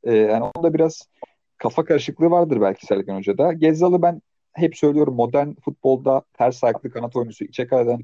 Ee, 0.03 0.13
yani 0.13 0.51
onda 0.55 0.73
biraz 0.73 1.07
kafa 1.57 1.85
karışıklığı 1.85 2.31
vardır 2.31 2.61
belki 2.61 2.85
Sergen 2.85 3.17
Hoca'da. 3.17 3.53
Gezzal'ı 3.53 4.01
ben 4.01 4.21
hep 4.53 4.77
söylüyorum 4.77 5.15
modern 5.15 5.53
futbolda 5.65 6.21
ters 6.33 6.63
ayaklı 6.63 6.91
kanat 6.91 7.15
oyuncusu, 7.15 7.45
içe 7.45 7.67
karadan 7.67 8.01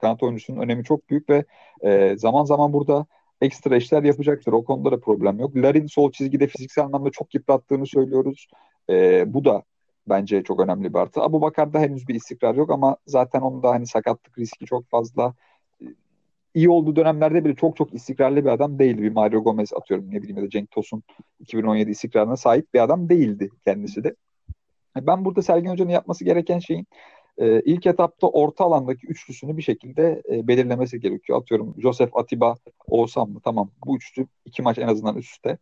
kanat 0.00 0.22
oyuncusunun 0.22 0.60
önemi 0.60 0.84
çok 0.84 1.10
büyük 1.10 1.30
ve 1.30 1.44
e, 1.82 2.16
zaman 2.16 2.44
zaman 2.44 2.72
burada 2.72 3.06
ekstra 3.40 3.76
işler 3.76 4.02
yapacaktır. 4.02 4.52
O 4.52 4.64
konuda 4.64 4.92
da 4.92 5.00
problem 5.00 5.38
yok. 5.40 5.56
Larin 5.56 5.86
sol 5.86 6.12
çizgide 6.12 6.46
fiziksel 6.46 6.84
anlamda 6.84 7.10
çok 7.10 7.34
yıprattığını 7.34 7.86
söylüyoruz. 7.86 8.48
E, 8.90 9.24
bu 9.34 9.44
da 9.44 9.62
bence 10.06 10.42
çok 10.42 10.60
önemli 10.60 10.94
bir 10.94 10.98
artı. 10.98 11.22
Abu 11.22 11.40
Bakar'da 11.42 11.78
henüz 11.80 12.08
bir 12.08 12.14
istikrar 12.14 12.54
yok 12.54 12.70
ama 12.70 12.96
zaten 13.06 13.40
onun 13.40 13.62
da 13.62 13.70
hani 13.70 13.86
sakatlık 13.86 14.38
riski 14.38 14.66
çok 14.66 14.90
fazla. 14.90 15.34
İyi 16.54 16.70
olduğu 16.70 16.96
dönemlerde 16.96 17.44
bile 17.44 17.54
çok 17.54 17.76
çok 17.76 17.94
istikrarlı 17.94 18.44
bir 18.44 18.50
adam 18.50 18.78
değildi. 18.78 19.02
Bir 19.02 19.12
Mario 19.12 19.44
Gomez 19.44 19.72
atıyorum 19.72 20.10
ne 20.10 20.22
bileyim 20.22 20.36
ya 20.36 20.42
da 20.42 20.50
Cenk 20.50 20.70
Tosun 20.70 21.02
2017 21.40 21.90
istikrarına 21.90 22.36
sahip 22.36 22.74
bir 22.74 22.82
adam 22.82 23.08
değildi 23.08 23.50
kendisi 23.64 24.04
de. 24.04 24.14
Ben 24.96 25.24
burada 25.24 25.42
Sergen 25.42 25.70
Hoca'nın 25.70 25.90
yapması 25.90 26.24
gereken 26.24 26.58
şeyin 26.58 26.86
e, 27.38 27.60
ilk 27.60 27.86
etapta 27.86 28.26
orta 28.26 28.64
alandaki 28.64 29.06
üçlüsünü 29.06 29.56
bir 29.56 29.62
şekilde 29.62 30.22
e, 30.30 30.48
belirlemesi 30.48 31.00
gerekiyor. 31.00 31.40
Atıyorum 31.40 31.74
Joseph 31.82 32.16
Atiba 32.16 32.54
Oğuzhan 32.86 33.30
mı? 33.30 33.40
Tamam 33.44 33.70
bu 33.86 33.96
üçlü 33.96 34.26
iki 34.44 34.62
maç 34.62 34.78
en 34.78 34.88
azından 34.88 35.16
üstte 35.16 35.58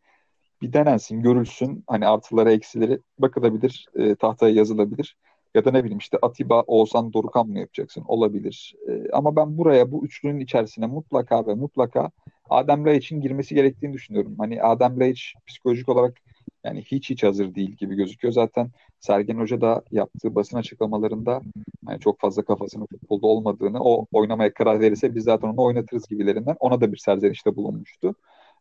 bir 0.62 0.72
denensin, 0.72 1.22
görülsün. 1.22 1.85
Hani 1.87 2.07
artıları, 2.07 2.52
eksileri 2.52 2.98
bakılabilir, 3.18 3.87
e, 3.94 4.14
tahtaya 4.14 4.55
yazılabilir. 4.55 5.16
Ya 5.55 5.65
da 5.65 5.71
ne 5.71 5.85
bileyim 5.85 5.99
işte 5.99 6.19
Atiba, 6.23 6.61
Oğuzhan, 6.62 7.12
Dorukan 7.12 7.49
mı 7.49 7.59
yapacaksın? 7.59 8.05
Olabilir. 8.09 8.75
E, 8.88 9.11
ama 9.12 9.37
ben 9.37 9.59
buraya 9.59 9.93
bu 9.93 10.05
üçlünün 10.05 10.41
içerisine 10.41 10.87
mutlaka 10.87 11.47
ve 11.47 11.55
mutlaka 11.55 12.11
Adem 12.51 12.87
Laiç'in 12.87 13.21
girmesi 13.21 13.55
gerektiğini 13.55 13.93
düşünüyorum. 13.93 14.35
Hani 14.38 14.62
Adem 14.62 15.01
Laiç 15.01 15.35
psikolojik 15.47 15.88
olarak 15.88 16.17
yani 16.65 16.83
hiç 16.83 17.11
hiç 17.11 17.23
hazır 17.23 17.55
değil 17.55 17.71
gibi 17.71 17.97
gözüküyor. 17.97 18.35
Zaten 18.35 18.71
Sergen 19.01 19.37
Hoca 19.38 19.61
da 19.61 19.83
yaptığı 19.91 20.35
basın 20.35 20.57
açıklamalarında 20.57 21.41
yani 21.88 22.01
çok 22.01 22.21
fazla 22.21 22.43
kafasının 22.45 22.87
futbolda 22.87 23.27
olmadığını, 23.27 23.85
o 23.85 24.07
oynamaya 24.12 24.55
karar 24.55 24.81
verirse 24.81 25.15
biz 25.15 25.25
zaten 25.25 25.49
onu 25.49 25.62
oynatırız 25.62 26.07
gibilerinden 26.09 26.57
ona 26.61 26.81
da 26.81 26.93
bir 26.93 26.97
serzenişte 26.99 27.57
bulunmuştu. 27.57 28.15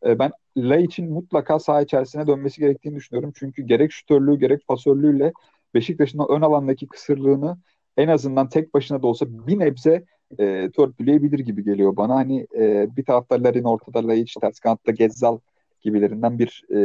E, 0.05 0.19
ben 0.19 0.31
için 0.83 1.11
mutlaka 1.13 1.59
saha 1.59 1.81
içerisine 1.81 2.27
dönmesi 2.27 2.61
gerektiğini 2.61 2.95
düşünüyorum. 2.95 3.31
Çünkü 3.35 3.63
gerek 3.63 3.91
şütörlüğü 3.91 4.39
gerek 4.39 4.67
pasörlüğüyle 4.67 5.33
Beşiktaş'ın 5.73 6.25
ön 6.29 6.41
alandaki 6.41 6.87
kısırlığını 6.87 7.57
en 7.97 8.07
azından 8.07 8.49
tek 8.49 8.73
başına 8.73 9.01
da 9.01 9.07
olsa 9.07 9.25
bir 9.29 9.59
nebze 9.59 10.05
e, 10.39 10.69
törpüleyebilir 10.71 11.39
gibi 11.39 11.63
geliyor 11.63 11.97
bana. 11.97 12.15
Hani 12.15 12.47
e, 12.55 12.87
bir 12.97 13.05
tarafta 13.05 13.43
Larin 13.43 13.63
ortada 13.63 14.07
Laiç, 14.07 14.33
ters 14.41 14.59
kanatta 14.59 14.91
Gezzal 14.91 15.39
gibilerinden 15.81 16.39
bir 16.39 16.63
e, 16.75 16.79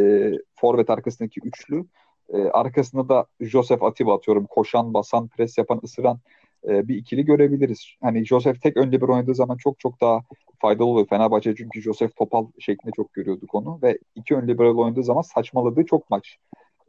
forvet 0.54 0.90
arkasındaki 0.90 1.40
üçlü. 1.44 1.84
E, 2.28 2.38
arkasında 2.38 3.08
da 3.08 3.26
Joseph 3.40 3.82
Atiba 3.82 4.16
atıyorum. 4.16 4.46
Koşan, 4.46 4.94
basan, 4.94 5.28
pres 5.28 5.58
yapan, 5.58 5.80
ısıran 5.84 6.20
e, 6.68 6.88
bir 6.88 6.96
ikili 6.96 7.24
görebiliriz. 7.24 7.86
Hani 8.02 8.26
Joseph 8.26 8.60
tek 8.60 8.76
önde 8.76 9.00
bir 9.00 9.08
oynadığı 9.08 9.34
zaman 9.34 9.56
çok 9.56 9.80
çok 9.80 10.00
daha 10.00 10.20
faydalı 10.58 10.86
oluyor 10.86 11.06
Fenerbahçe 11.06 11.54
çünkü 11.56 11.82
Joseph 11.82 12.16
Topal 12.16 12.46
şeklinde 12.58 12.92
çok 12.96 13.12
görüyorduk 13.12 13.54
onu 13.54 13.78
ve 13.82 13.98
iki 14.14 14.34
ön 14.34 14.48
libero 14.48 14.82
oynadığı 14.82 15.04
zaman 15.04 15.22
saçmaladığı 15.22 15.84
çok 15.84 16.10
maç 16.10 16.38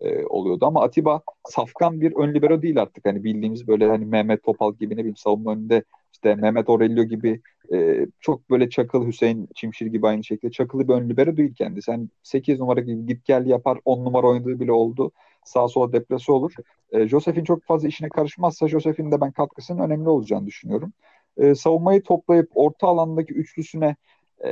e, 0.01 0.25
oluyordu 0.25 0.65
ama 0.65 0.83
Atiba 0.83 1.21
safkan 1.49 2.01
bir 2.01 2.15
ön 2.15 2.33
libero 2.33 2.61
değil 2.61 2.81
artık 2.81 3.05
hani 3.05 3.23
bildiğimiz 3.23 3.67
böyle 3.67 3.87
hani 3.87 4.05
Mehmet 4.05 4.43
Topal 4.43 4.75
gibi 4.75 4.93
ne 4.93 4.99
bileyim 4.99 5.15
savunma 5.15 5.51
önünde 5.51 5.83
işte 6.13 6.35
Mehmet 6.35 6.69
Aurelio 6.69 7.03
gibi 7.03 7.41
e, 7.73 8.05
çok 8.19 8.49
böyle 8.49 8.69
çakıl 8.69 9.07
Hüseyin 9.07 9.49
Çimşir 9.55 9.85
gibi 9.85 10.07
aynı 10.07 10.23
şekilde 10.23 10.51
çakılı 10.51 10.87
bir 10.87 10.93
ön 10.93 11.09
libero 11.09 11.37
değil 11.37 11.53
kendisi. 11.55 11.91
Hani 11.91 12.07
8 12.23 12.59
numara 12.59 12.79
gibi 12.79 13.05
git 13.05 13.25
gel 13.25 13.45
yapar 13.45 13.79
10 13.85 14.05
numara 14.05 14.27
oynadığı 14.27 14.59
bile 14.59 14.71
oldu. 14.71 15.11
Sağa 15.45 15.67
sola 15.67 15.93
deplase 15.93 16.31
olur. 16.31 16.53
E, 16.91 17.07
Joseph'in 17.07 17.43
çok 17.43 17.63
fazla 17.63 17.87
işine 17.87 18.09
karışmazsa 18.09 18.67
Joseph'in 18.67 19.11
de 19.11 19.21
ben 19.21 19.31
katkısının 19.31 19.83
önemli 19.83 20.09
olacağını 20.09 20.47
düşünüyorum. 20.47 20.93
E, 21.37 21.55
savunmayı 21.55 22.03
toplayıp 22.03 22.49
orta 22.55 22.87
alandaki 22.87 23.33
üçlüsüne 23.33 23.95
e, 24.45 24.49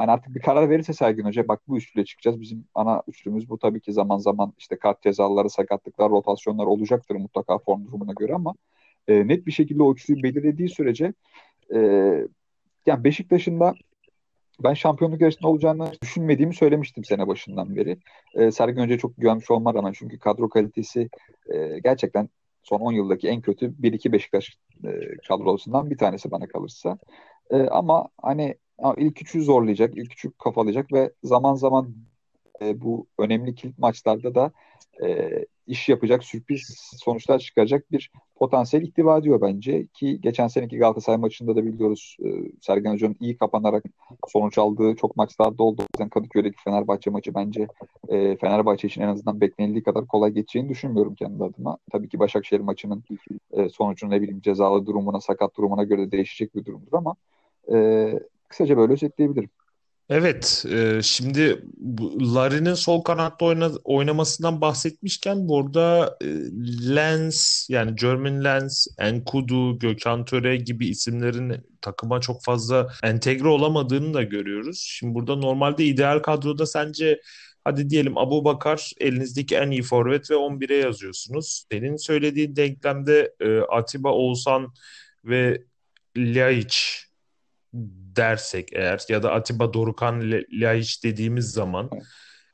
yani 0.00 0.10
artık 0.10 0.34
bir 0.34 0.40
karar 0.40 0.70
verirse 0.70 0.92
Sergin 0.92 1.24
Hoca 1.24 1.48
bak 1.48 1.60
bu 1.68 1.76
üçlüye 1.76 2.04
çıkacağız. 2.04 2.40
Bizim 2.40 2.64
ana 2.74 3.02
üçlümüz 3.08 3.50
bu 3.50 3.58
tabii 3.58 3.80
ki 3.80 3.92
zaman 3.92 4.18
zaman 4.18 4.52
işte 4.58 4.78
kart 4.78 5.02
cezaları, 5.02 5.50
sakatlıklar, 5.50 6.10
rotasyonlar 6.10 6.66
olacaktır 6.66 7.16
mutlaka 7.16 7.58
form 7.58 7.86
durumuna 7.86 8.12
göre 8.12 8.34
ama 8.34 8.54
e, 9.08 9.28
net 9.28 9.46
bir 9.46 9.52
şekilde 9.52 9.82
o 9.82 9.92
üçlüyü 9.92 10.22
belirlediği 10.22 10.68
sürece 10.68 11.12
e, 11.74 11.78
yani 12.86 13.04
Beşiktaş'ın 13.04 13.60
da 13.60 13.74
ben 14.64 14.74
şampiyonluk 14.74 15.20
yarışında 15.20 15.48
olacağını 15.48 15.92
düşünmediğimi 16.02 16.54
söylemiştim 16.54 17.04
sene 17.04 17.26
başından 17.26 17.76
beri. 17.76 17.98
E, 18.34 18.50
Sergen 18.50 18.84
Hoca 18.84 18.98
çok 18.98 19.16
güvenmiş 19.16 19.50
olma 19.50 19.74
rağmen 19.74 19.92
çünkü 19.92 20.18
kadro 20.18 20.48
kalitesi 20.48 21.08
e, 21.54 21.78
gerçekten 21.78 22.28
son 22.62 22.80
10 22.80 22.92
yıldaki 22.92 23.28
en 23.28 23.40
kötü 23.40 23.66
1-2 23.66 24.12
Beşiktaş 24.12 24.58
e, 24.84 24.90
kadrosundan 25.28 25.90
bir 25.90 25.98
tanesi 25.98 26.30
bana 26.30 26.46
kalırsa. 26.46 26.98
E, 27.50 27.56
ama 27.56 28.08
hani 28.22 28.54
ilk 28.96 29.22
üçü 29.22 29.42
zorlayacak, 29.42 29.96
ilk 29.96 30.12
üçü 30.12 30.30
kafalayacak 30.32 30.92
ve 30.92 31.12
zaman 31.22 31.54
zaman 31.54 31.94
e, 32.62 32.80
bu 32.80 33.06
önemli 33.18 33.54
kilit 33.54 33.78
maçlarda 33.78 34.34
da 34.34 34.52
e, 35.02 35.30
iş 35.66 35.88
yapacak, 35.88 36.24
sürpriz 36.24 36.76
sonuçlar 36.98 37.38
çıkaracak 37.38 37.92
bir 37.92 38.10
potansiyel 38.36 38.84
ihtiva 38.86 39.18
ediyor 39.18 39.40
bence. 39.40 39.86
Ki 39.86 40.20
geçen 40.20 40.48
seneki 40.48 40.78
Galatasaray 40.78 41.18
maçında 41.18 41.56
da 41.56 41.66
biliyoruz 41.66 42.16
e, 42.24 42.28
Sergen 42.60 42.92
Hoca'nın 42.92 43.16
iyi 43.20 43.36
kapanarak 43.36 43.84
sonuç 44.28 44.58
aldığı 44.58 44.96
çok 44.96 45.16
maçlarda 45.16 45.62
oldu. 45.62 45.82
O 45.82 45.86
yüzden 45.94 46.08
Kadıköy'deki 46.08 46.56
Fenerbahçe 46.64 47.10
maçı 47.10 47.34
bence 47.34 47.68
e, 48.08 48.36
Fenerbahçe 48.36 48.88
için 48.88 49.00
en 49.00 49.08
azından 49.08 49.40
beklenildiği 49.40 49.82
kadar 49.82 50.06
kolay 50.06 50.30
geçeceğini 50.30 50.68
düşünmüyorum 50.68 51.14
kendi 51.14 51.44
adıma. 51.44 51.78
Tabii 51.92 52.08
ki 52.08 52.18
Başakşehir 52.18 52.60
maçının 52.60 53.04
e, 53.52 53.68
sonucu 53.68 54.10
ne 54.10 54.20
bileyim 54.20 54.40
cezalı 54.40 54.86
durumuna, 54.86 55.20
sakat 55.20 55.56
durumuna 55.56 55.84
göre 55.84 56.06
de 56.06 56.10
değişecek 56.10 56.54
bir 56.54 56.64
durumdur 56.64 56.92
ama 56.92 57.16
e, 57.72 58.18
kısaca 58.48 58.76
böyle 58.76 58.92
özetleyebilirim. 58.92 59.50
Evet, 60.08 60.64
e, 60.70 61.02
şimdi 61.02 61.64
Larry'nin 62.34 62.74
sol 62.74 63.02
kanatta 63.02 63.44
oyna, 63.44 63.70
oynamasından 63.84 64.60
bahsetmişken 64.60 65.48
burada 65.48 66.16
e, 66.20 66.26
Lens 66.94 67.70
yani 67.70 67.96
German 67.96 68.44
Lens, 68.44 68.86
Enkudu, 68.98 69.78
Gökhan 69.78 70.24
Töre 70.24 70.56
gibi 70.56 70.86
isimlerin 70.88 71.52
takıma 71.80 72.20
çok 72.20 72.44
fazla 72.44 72.92
entegre 73.02 73.48
olamadığını 73.48 74.14
da 74.14 74.22
görüyoruz. 74.22 74.84
Şimdi 74.86 75.14
burada 75.14 75.36
normalde 75.36 75.84
ideal 75.84 76.18
kadroda 76.18 76.66
sence 76.66 77.20
hadi 77.64 77.90
diyelim 77.90 78.18
Abu 78.18 78.44
Bakar 78.44 78.92
elinizdeki 79.00 79.56
en 79.56 79.70
iyi 79.70 79.82
forvet 79.82 80.30
ve 80.30 80.34
11'e 80.34 80.76
yazıyorsunuz. 80.76 81.64
Senin 81.72 81.96
söylediğin 81.96 82.56
denklemde 82.56 83.34
e, 83.40 83.58
Atiba 83.58 84.12
Oğuzhan 84.12 84.72
ve 85.24 85.62
Ljajic 86.18 86.76
dersek 88.16 88.68
eğer 88.72 89.04
ya 89.08 89.22
da 89.22 89.32
Atiba 89.32 89.74
Dorukan 89.74 90.30
Laiç 90.52 91.04
dediğimiz 91.04 91.50
zaman 91.50 91.90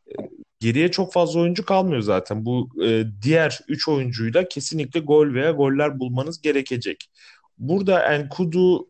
e, 0.07 0.15
geriye 0.61 0.91
çok 0.91 1.13
fazla 1.13 1.41
oyuncu 1.41 1.65
kalmıyor 1.65 2.01
zaten. 2.01 2.45
Bu 2.45 2.69
e, 2.85 3.05
diğer 3.23 3.61
3 3.69 3.89
oyuncuyla 3.89 4.49
kesinlikle 4.49 5.01
gol 5.01 5.35
veya 5.35 5.51
goller 5.51 6.01
bulmanız 6.01 6.41
gerekecek. 6.41 7.11
Burada 7.59 8.15
Enkudu 8.15 8.89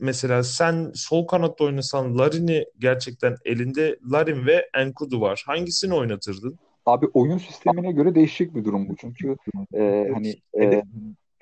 mesela 0.00 0.42
sen 0.42 0.90
sol 0.94 1.26
kanatta 1.26 1.64
oynasan 1.64 2.18
Larin'i 2.18 2.64
gerçekten 2.78 3.36
elinde 3.44 3.98
Larin 4.12 4.46
ve 4.46 4.68
Enkudu 4.74 5.20
var. 5.20 5.42
Hangisini 5.46 5.94
oynatırdın? 5.94 6.58
Abi 6.86 7.06
oyun 7.14 7.38
sistemine 7.38 7.92
göre 7.92 8.14
değişik 8.14 8.54
bir 8.54 8.64
durum 8.64 8.88
bu. 8.88 8.96
Çünkü 8.96 9.36
e, 9.74 10.08
hani 10.14 10.34
e, 10.60 10.82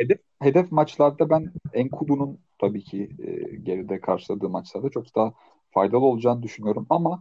hedef, 0.01 0.19
hedef 0.43 0.73
maçlarda 0.73 1.31
ben 1.31 1.53
Enkudu'nun 1.73 2.39
tabii 2.59 2.85
ki 2.85 3.11
e, 3.19 3.57
geride 3.57 4.01
karşıladığı 4.01 4.49
maçlarda 4.49 4.91
çok 4.91 5.17
daha 5.17 5.33
faydalı 5.71 6.05
olacağını 6.05 6.43
düşünüyorum 6.43 6.87
ama 6.91 7.21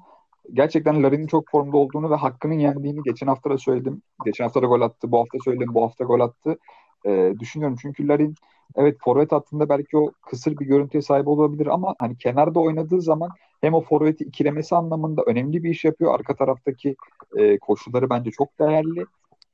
gerçekten 0.53 1.03
Larin'in 1.03 1.27
çok 1.27 1.49
formda 1.51 1.77
olduğunu 1.77 2.09
ve 2.09 2.15
hakkının 2.15 2.59
yendiğini 2.59 3.03
geçen 3.03 3.27
hafta 3.27 3.49
da 3.49 3.57
söyledim. 3.57 4.01
Geçen 4.25 4.43
hafta 4.43 4.61
da 4.61 4.65
gol 4.65 4.81
attı, 4.81 5.11
bu 5.11 5.19
hafta 5.19 5.37
söyledim, 5.45 5.73
bu 5.73 5.83
hafta 5.83 6.03
gol 6.03 6.19
attı. 6.19 6.57
E, 7.05 7.33
düşünüyorum 7.39 7.77
çünkü 7.81 8.07
Larin 8.07 8.35
evet 8.75 8.97
forvet 9.01 9.31
hattında 9.31 9.69
belki 9.69 9.97
o 9.97 10.11
kısır 10.29 10.59
bir 10.59 10.65
görüntüye 10.65 11.01
sahip 11.01 11.27
olabilir 11.27 11.67
ama 11.67 11.95
hani 11.99 12.17
kenarda 12.17 12.59
oynadığı 12.59 13.01
zaman 13.01 13.29
hem 13.61 13.73
o 13.73 13.81
forveti 13.81 14.23
ikilemesi 14.23 14.75
anlamında 14.75 15.23
önemli 15.27 15.63
bir 15.63 15.69
iş 15.69 15.85
yapıyor. 15.85 16.15
Arka 16.15 16.35
taraftaki 16.35 16.95
e, 17.37 17.59
koşulları 17.59 18.09
bence 18.09 18.31
çok 18.31 18.59
değerli. 18.59 19.05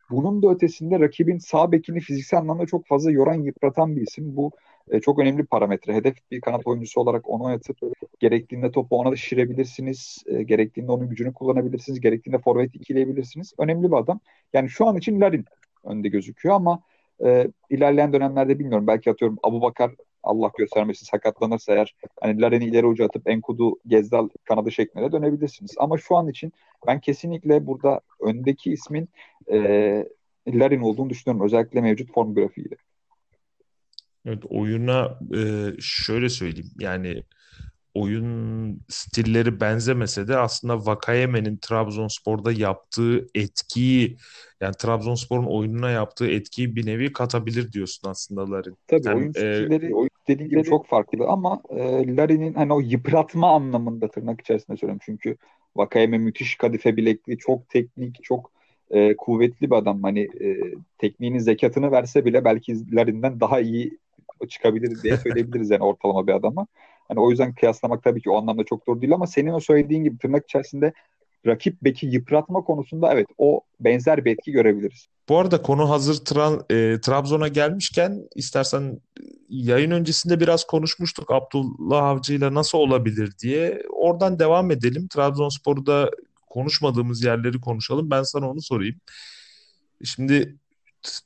Bunun 0.09 0.43
da 0.43 0.49
ötesinde 0.49 0.99
rakibin 0.99 1.37
sağ 1.37 1.71
bekini 1.71 1.99
fiziksel 1.99 2.39
anlamda 2.39 2.65
çok 2.65 2.87
fazla 2.87 3.11
yoran, 3.11 3.33
yıpratan 3.33 3.95
bir 3.95 4.01
isim. 4.01 4.35
Bu 4.35 4.51
e, 4.91 4.99
çok 4.99 5.19
önemli 5.19 5.37
bir 5.37 5.45
parametre. 5.45 5.93
Hedef 5.93 6.15
bir 6.31 6.41
kanat 6.41 6.67
oyuncusu 6.67 7.01
olarak 7.01 7.29
onu 7.29 7.43
oynatıp 7.43 7.77
gerektiğinde 8.19 8.71
topu 8.71 8.97
ona 8.97 9.11
da 9.11 9.15
şirebilirsiniz. 9.15 10.23
E, 10.25 10.43
gerektiğinde 10.43 10.91
onun 10.91 11.09
gücünü 11.09 11.33
kullanabilirsiniz. 11.33 11.99
Gerektiğinde 11.99 12.39
forvet 12.39 12.75
ikileyebilirsiniz. 12.75 13.53
Önemli 13.57 13.91
bir 13.91 13.97
adam. 13.97 14.19
Yani 14.53 14.69
şu 14.69 14.87
an 14.87 14.97
için 14.97 15.21
Larin 15.21 15.45
önde 15.83 16.09
gözüküyor 16.09 16.55
ama 16.55 16.81
e, 17.25 17.47
ilerleyen 17.69 18.13
dönemlerde 18.13 18.59
bilmiyorum. 18.59 18.87
Belki 18.87 19.11
atıyorum 19.11 19.37
Abu 19.43 19.61
Bakar 19.61 19.91
Allah 20.25 20.51
göstermesin 20.57 21.05
sakatlanırsa 21.05 21.73
eğer 21.73 21.95
hani 22.21 22.41
Laren'i 22.41 22.65
ileri 22.65 22.85
ucu 22.85 23.05
atıp 23.05 23.29
Enkudu 23.29 23.79
Gezdal 23.87 24.29
kanadı 24.43 24.71
şeklinde 24.71 25.11
dönebilirsiniz. 25.11 25.75
Ama 25.77 25.97
şu 25.97 26.15
an 26.15 26.27
için 26.27 26.53
ben 26.87 26.99
kesinlikle 26.99 27.67
burada 27.67 28.01
öndeki 28.21 28.71
ismin 28.71 29.09
e, 29.51 29.57
Larin 30.47 30.81
olduğunu 30.81 31.09
düşünüyorum. 31.09 31.45
Özellikle 31.45 31.81
mevcut 31.81 32.13
form 32.13 32.33
grafiğiyle. 32.33 32.75
Evet 34.25 34.43
oyuna 34.49 35.19
e, 35.35 35.71
şöyle 35.79 36.29
söyleyeyim 36.29 36.71
yani 36.79 37.23
oyun 37.95 38.79
stilleri 38.89 39.61
benzemese 39.61 40.27
de 40.27 40.37
aslında 40.37 40.85
Vakayeme'nin 40.85 41.57
Trabzonspor'da 41.57 42.51
yaptığı 42.51 43.27
etkiyi 43.35 44.17
yani 44.61 44.73
Trabzonspor'un 44.77 45.45
oyununa 45.45 45.89
yaptığı 45.89 46.27
etkiyi 46.27 46.75
bir 46.75 46.85
nevi 46.85 47.13
katabilir 47.13 47.71
diyorsun 47.71 48.09
aslında 48.09 48.51
Larin. 48.51 48.77
Tabii 48.87 49.01
yani, 49.05 49.17
oyun 49.17 49.31
stilleri 49.31 49.85
e, 49.85 49.93
oyun 49.93 50.09
dediğin 50.27 50.49
gibi 50.49 50.63
çok 50.63 50.87
farklı 50.87 51.27
ama 51.27 51.61
e, 51.69 52.15
Larin'in 52.15 52.53
hani 52.53 52.73
o 52.73 52.79
yıpratma 52.79 53.55
anlamında 53.55 54.07
tırnak 54.07 54.41
içerisinde 54.41 54.77
söylüyorum. 54.77 55.01
Çünkü 55.05 55.37
Vakayeme 55.75 56.17
müthiş 56.17 56.55
kadife 56.55 56.97
bilekli, 56.97 57.37
çok 57.37 57.69
teknik, 57.69 58.23
çok 58.23 58.51
e, 58.91 59.15
kuvvetli 59.15 59.69
bir 59.69 59.75
adam. 59.75 60.03
Hani 60.03 60.19
e, 60.19 60.57
tekniğinin 60.97 61.39
zekatını 61.39 61.91
verse 61.91 62.25
bile 62.25 62.45
belki 62.45 62.95
Larin'den 62.95 63.39
daha 63.39 63.59
iyi 63.59 63.97
çıkabilir 64.49 65.03
diye 65.03 65.17
söyleyebiliriz 65.17 65.69
yani 65.69 65.83
ortalama 65.83 66.27
bir 66.27 66.33
adama. 66.33 66.67
Hani 67.07 67.19
o 67.19 67.29
yüzden 67.29 67.55
kıyaslamak 67.55 68.03
tabii 68.03 68.21
ki 68.21 68.29
o 68.29 68.37
anlamda 68.37 68.63
çok 68.63 68.87
doğru 68.87 69.01
değil 69.01 69.13
ama 69.13 69.27
senin 69.27 69.51
o 69.51 69.59
söylediğin 69.59 70.03
gibi 70.03 70.17
tırnak 70.17 70.43
içerisinde 70.43 70.93
rakip 71.45 71.81
beki 71.81 72.07
yıpratma 72.07 72.61
konusunda 72.61 73.13
evet 73.13 73.27
o 73.37 73.61
benzer 73.79 74.25
bir 74.25 74.31
etki 74.31 74.51
görebiliriz. 74.51 75.07
Bu 75.29 75.37
arada 75.37 75.61
konu 75.61 75.89
hazır 75.89 76.15
Tra- 76.15 76.73
e, 76.73 77.01
Trabzon'a 77.01 77.47
gelmişken 77.47 78.27
istersen 78.35 78.99
yayın 79.49 79.91
öncesinde 79.91 80.39
biraz 80.39 80.63
konuşmuştuk 80.67 81.31
Abdullah 81.31 82.03
Avcı 82.03 82.33
ile 82.33 82.53
nasıl 82.53 82.77
olabilir 82.77 83.33
diye. 83.41 83.81
Oradan 83.89 84.39
devam 84.39 84.71
edelim. 84.71 85.07
Trabzonspor'da 85.07 86.11
konuşmadığımız 86.49 87.23
yerleri 87.23 87.61
konuşalım. 87.61 88.11
Ben 88.11 88.23
sana 88.23 88.49
onu 88.51 88.61
sorayım. 88.61 88.95
Şimdi 90.03 90.57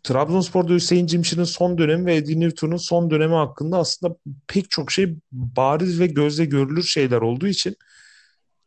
Trabzonspor'da 0.03 0.73
Hüseyin 0.73 1.07
Cimşir'in 1.07 1.43
son 1.43 1.77
dönemi 1.77 2.05
ve 2.05 2.15
Eddie 2.15 2.39
Newton'un 2.39 2.77
son 2.77 3.11
dönemi 3.11 3.34
hakkında 3.34 3.77
aslında 3.77 4.15
pek 4.47 4.69
çok 4.69 4.91
şey 4.91 5.15
bariz 5.32 5.99
ve 5.99 6.07
gözle 6.07 6.45
görülür 6.45 6.84
şeyler 6.84 7.17
olduğu 7.17 7.47
için 7.47 7.75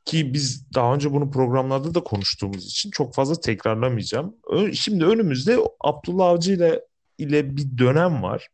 ki 0.05 0.35
biz 0.35 0.73
daha 0.75 0.95
önce 0.95 1.13
bunu 1.13 1.31
programlarda 1.31 1.95
da 1.95 2.01
konuştuğumuz 2.05 2.67
için 2.67 2.91
çok 2.91 3.15
fazla 3.15 3.41
tekrarlamayacağım. 3.41 4.37
Şimdi 4.73 5.05
önümüzde 5.05 5.59
Abdullah 5.81 6.27
Avcı 6.27 6.53
ile 6.53 6.83
ile 7.19 7.57
bir 7.57 7.79
dönem 7.79 8.23
var 8.23 8.49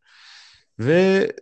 ve 0.78 1.32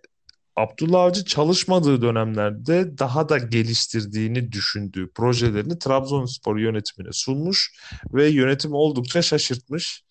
Abdullah 0.56 1.00
Avcı 1.00 1.24
çalışmadığı 1.24 2.02
dönemlerde 2.02 2.98
daha 2.98 3.28
da 3.28 3.38
geliştirdiğini 3.38 4.52
düşündüğü 4.52 5.12
projelerini 5.12 5.78
Trabzonspor 5.78 6.58
yönetimine 6.58 7.12
sunmuş 7.12 7.74
ve 8.12 8.28
yönetim 8.28 8.72
oldukça 8.72 9.22
şaşırtmış. 9.22 10.02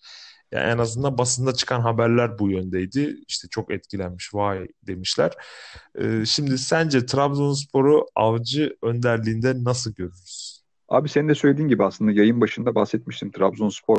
Yani 0.56 0.72
en 0.72 0.78
azından 0.78 1.18
basında 1.18 1.52
çıkan 1.52 1.80
haberler 1.80 2.38
bu 2.38 2.50
yöndeydi. 2.50 3.16
İşte 3.28 3.48
çok 3.48 3.72
etkilenmiş 3.72 4.34
vay 4.34 4.68
demişler. 4.82 5.32
Ee, 5.98 6.24
şimdi 6.26 6.58
sence 6.58 7.06
Trabzonspor'u 7.06 8.06
Avcı 8.14 8.76
önderliğinde 8.82 9.64
nasıl 9.64 9.94
görürüz? 9.94 10.62
Abi 10.88 11.08
senin 11.08 11.28
de 11.28 11.34
söylediğin 11.34 11.68
gibi 11.68 11.84
aslında 11.84 12.12
yayın 12.12 12.40
başında 12.40 12.74
bahsetmiştim. 12.74 13.30
Trabzonspor 13.30 13.98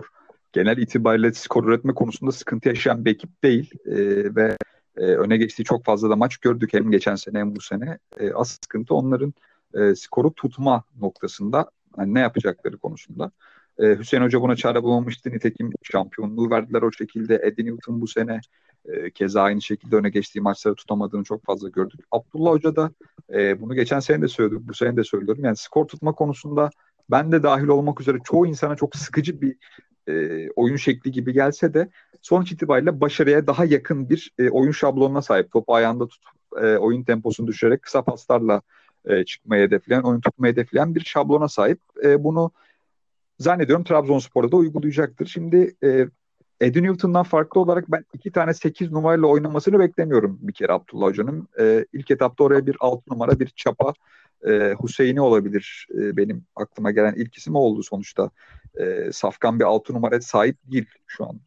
genel 0.53 0.77
itibariyle 0.77 1.33
skor 1.33 1.63
üretme 1.63 1.93
konusunda 1.93 2.31
sıkıntı 2.31 2.69
yaşayan 2.69 3.05
bir 3.05 3.11
ekip 3.11 3.43
değil. 3.43 3.71
Ee, 3.85 4.35
ve 4.35 4.57
e, 4.97 5.01
öne 5.01 5.37
geçtiği 5.37 5.63
çok 5.63 5.85
fazla 5.85 6.09
da 6.09 6.15
maç 6.15 6.37
gördük 6.37 6.73
hem 6.73 6.91
geçen 6.91 7.15
sene 7.15 7.39
hem 7.39 7.55
bu 7.55 7.61
sene. 7.61 7.97
E, 8.19 8.31
asıl 8.33 8.57
sıkıntı 8.63 8.95
onların 8.95 9.33
e, 9.73 9.95
skoru 9.95 10.33
tutma 10.33 10.83
noktasında. 11.01 11.71
Yani 11.97 12.13
ne 12.13 12.19
yapacakları 12.19 12.77
konusunda. 12.77 13.31
E, 13.79 13.95
Hüseyin 13.95 14.23
Hoca 14.23 14.41
buna 14.41 14.55
çare 14.55 14.83
bulamamıştı. 14.83 15.29
Nitekim 15.29 15.69
şampiyonluğu 15.83 16.49
verdiler 16.49 16.81
o 16.81 16.91
şekilde. 16.91 17.41
Eddie 17.43 17.65
Newton 17.65 18.01
bu 18.01 18.07
sene 18.07 18.39
e, 18.85 19.11
keza 19.11 19.41
aynı 19.41 19.61
şekilde 19.61 19.95
öne 19.95 20.09
geçtiği 20.09 20.41
maçları 20.41 20.75
tutamadığını 20.75 21.23
çok 21.23 21.45
fazla 21.45 21.69
gördük. 21.69 21.99
Abdullah 22.11 22.51
Hoca 22.51 22.75
da 22.75 22.91
e, 23.33 23.61
bunu 23.61 23.75
geçen 23.75 23.99
sene 23.99 24.21
de 24.21 24.27
söyledik, 24.27 24.67
bu 24.67 24.73
sene 24.73 24.97
de 24.97 25.03
söylüyorum. 25.03 25.43
Yani 25.45 25.57
skor 25.57 25.87
tutma 25.87 26.11
konusunda 26.11 26.69
ben 27.11 27.31
de 27.31 27.43
dahil 27.43 27.67
olmak 27.67 28.01
üzere 28.01 28.17
çoğu 28.23 28.47
insana 28.47 28.75
çok 28.75 28.95
sıkıcı 28.95 29.41
bir 29.41 29.55
e, 30.07 30.47
oyun 30.55 30.75
şekli 30.75 31.11
gibi 31.11 31.33
gelse 31.33 31.73
de 31.73 31.89
sonuç 32.21 32.51
itibariyle 32.51 33.01
başarıya 33.01 33.47
daha 33.47 33.65
yakın 33.65 34.09
bir 34.09 34.31
e, 34.39 34.49
oyun 34.49 34.71
şablonuna 34.71 35.21
sahip. 35.21 35.51
Topu 35.51 35.75
ayağında 35.75 36.07
tutup 36.07 36.31
e, 36.61 36.77
oyun 36.77 37.03
temposunu 37.03 37.47
düşürerek 37.47 37.81
kısa 37.81 38.01
paslarla 38.01 38.61
e, 39.05 39.25
çıkmayı 39.25 39.67
hedefleyen, 39.67 40.01
oyun 40.01 40.21
tutmayı 40.21 40.53
hedefleyen 40.53 40.95
bir 40.95 41.01
şablona 41.01 41.47
sahip. 41.47 41.79
E, 42.03 42.23
bunu 42.23 42.51
zannediyorum 43.39 43.83
Trabzonspor'da 43.83 44.51
da 44.51 44.55
uygulayacaktır. 44.55 45.25
Şimdi 45.25 45.75
e, 45.83 46.07
Eddie 46.61 46.83
Newton'dan 46.83 47.23
farklı 47.23 47.61
olarak 47.61 47.91
ben 47.91 48.05
iki 48.13 48.31
tane 48.31 48.53
8 48.53 48.91
numarayla 48.91 49.27
oynamasını 49.27 49.79
beklemiyorum 49.79 50.39
bir 50.41 50.53
kere 50.53 50.73
Abdullah 50.73 51.05
Hoca'nın. 51.05 51.47
E, 51.59 51.85
ilk 51.93 52.11
etapta 52.11 52.43
oraya 52.43 52.65
bir 52.65 52.77
6 52.79 53.13
numara 53.13 53.39
bir 53.39 53.47
çapa 53.47 53.93
e, 54.47 54.75
Hüseyin'i 54.83 55.21
olabilir. 55.21 55.87
E, 55.93 56.17
benim 56.17 56.45
aklıma 56.55 56.91
gelen 56.91 57.13
ilk 57.13 57.37
isim 57.37 57.55
oldu 57.55 57.83
sonuçta. 57.83 58.29
E, 58.79 59.11
safkan 59.11 59.59
bir 59.59 59.65
6 59.65 59.93
numara 59.93 60.21
sahip 60.21 60.57
değil 60.71 60.85
şu 61.07 61.25
an 61.25 61.39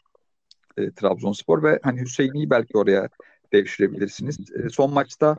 e, 0.77 0.91
Trabzonspor 0.91 1.63
ve 1.63 1.81
hani 1.83 2.01
Hüseyin'i 2.01 2.51
belki 2.51 2.79
oraya 2.79 3.09
devşirebilirsiniz. 3.53 4.39
E, 4.53 4.69
son 4.69 4.93
maçta 4.93 5.37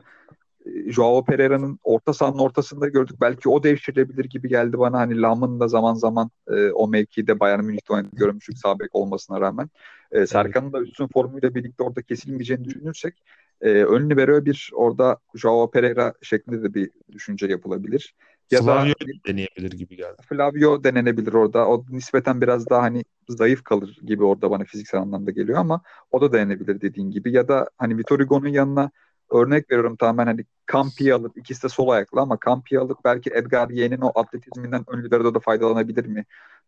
Joao 0.88 1.24
Pereira'nın 1.24 1.80
orta 1.84 2.14
sahanın 2.14 2.38
ortasında 2.38 2.88
gördük. 2.88 3.16
Belki 3.22 3.49
o 3.49 3.64
devşirilebilir 3.64 4.26
gibi 4.26 4.49
geldi 4.49 4.80
bana. 4.80 4.99
Hani 4.99 5.22
Lam'ın 5.22 5.59
da 5.59 5.68
zaman 5.68 5.93
zaman 5.93 6.32
e, 6.47 6.70
o 6.70 6.88
mevkide 6.88 7.39
Bayern 7.39 7.64
Münih'te 7.64 7.93
oynadığını 7.93 8.20
görmüştük 8.20 8.57
sağ 8.57 8.76
olmasına 8.91 9.41
rağmen. 9.41 9.70
E, 10.12 10.28
Serkan'ın 10.28 10.74
da 10.74 10.82
üstün 10.82 11.07
formuyla 11.07 11.55
birlikte 11.55 11.84
orada 11.84 12.01
kesilmeyeceğini 12.01 12.66
düşünürsek 12.66 13.24
e, 13.62 13.70
ön 13.70 14.09
libero 14.09 14.45
bir 14.45 14.72
orada 14.74 15.18
Joao 15.36 15.72
Pereira 15.72 16.14
şeklinde 16.22 16.64
de 16.64 16.74
bir 16.74 16.89
düşünce 17.12 17.47
yapılabilir. 17.47 18.16
Ya 18.51 18.62
Flavio 18.62 18.89
da, 18.91 19.28
deneyebilir 19.28 19.72
gibi 19.72 19.95
geldi. 19.95 20.18
Flavio 20.30 20.84
denenebilir 20.84 21.34
orada. 21.34 21.68
O 21.68 21.86
nispeten 21.89 22.41
biraz 22.41 22.70
daha 22.70 22.82
hani 22.82 23.03
zayıf 23.30 23.64
kalır 23.64 23.99
gibi 24.05 24.24
orada 24.24 24.51
bana 24.51 24.64
fiziksel 24.64 25.01
anlamda 25.01 25.32
geliyor 25.32 25.59
ama 25.59 25.82
o 26.12 26.22
da 26.22 26.34
denenebilir 26.34 26.82
dediğin 26.82 27.12
gibi. 27.12 27.32
Ya 27.32 27.47
da 27.47 27.70
hani 27.78 27.97
Vitor 27.97 28.20
Hugo'nun 28.20 28.47
yanına 28.47 28.91
örnek 29.32 29.71
veriyorum 29.71 29.95
tamamen 29.95 30.25
hani 30.25 30.45
Campi'yi 30.71 31.13
alıp 31.13 31.38
ikisi 31.38 31.63
de 31.63 31.69
sol 31.69 31.89
ayaklı 31.89 32.21
ama 32.21 32.38
Campi'yi 32.45 32.79
alıp 32.79 32.97
belki 33.05 33.29
Edgar 33.34 33.69
Ye'nin 33.69 34.01
o 34.01 34.11
atletizminden 34.15 34.84
ön 34.88 35.03
libero'da 35.03 35.34
da 35.34 35.39
faydalanabilir 35.39 36.05
mi? 36.05 36.25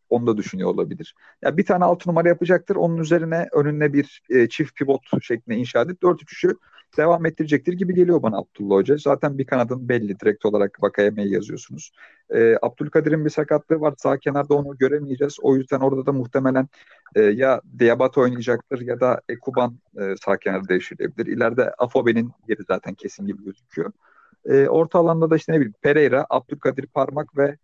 Onu 0.10 0.28
da 0.28 0.38
düşünüyor 0.38 0.70
olabilir. 0.70 1.16
Ya 1.18 1.50
yani 1.50 1.58
bir 1.58 1.66
tane 1.66 1.86
altı 1.86 2.10
numara 2.10 2.28
yapacaktır. 2.28 2.76
Onun 2.76 2.98
üzerine 2.98 3.48
önüne 3.52 3.94
bir 3.94 4.22
e, 4.30 4.50
çift 4.50 4.76
pivot 4.76 5.02
şeklinde 5.24 5.58
inşa 5.58 5.82
edip 5.82 6.02
4-3-3'ü 6.02 6.58
devam 6.98 7.26
ettirecektir 7.26 7.74
gibi 7.74 7.96
geliyor 7.96 8.22
bana 8.24 8.38
Abdullah 8.38 8.76
Hoca. 8.76 8.98
Zaten 8.98 9.38
bir 9.38 9.46
kanadın 9.46 9.90
belli 9.90 10.20
direkt 10.20 10.46
olarak 10.46 10.84
Vakayeme'yi 10.84 11.34
yazıyorsunuz. 11.34 11.92
E, 12.30 12.58
Abdülkadir'in 12.62 13.26
bir 13.26 13.30
sakatlığı 13.30 13.82
var. 13.82 13.94
Sağ 13.98 14.18
kenarda 14.18 14.54
onu 14.54 14.78
göremeyeceğiz. 14.78 15.38
O 15.42 15.56
yüzden 15.56 15.80
orada 15.80 16.06
da 16.06 16.12
muhtemelen 16.12 16.68
e, 17.16 17.22
ya 17.22 17.62
Diabat 17.80 18.18
oynayacaktır 18.18 18.82
ya 18.82 19.00
da 19.00 19.22
Ekuban 19.30 19.80
e, 20.00 20.16
sağ 20.26 20.38
kenarda 20.38 20.70
değiştirilebilir. 20.70 21.38
İleride 21.38 21.74
Afobe'nin 21.78 22.32
yeri 22.48 22.64
zaten 22.68 22.94
kesin 22.94 23.26
gibi 23.26 23.44
gözüküyor. 23.44 23.92
E, 24.46 24.68
orta 24.68 25.00
alanda 25.00 25.30
da 25.30 25.36
işte 25.36 25.52
ne 25.52 25.56
bileyim 25.56 25.74
Pereira, 25.82 26.26
Abdülkadir 26.30 26.88
Parmak 26.88 27.38
ve 27.38 27.58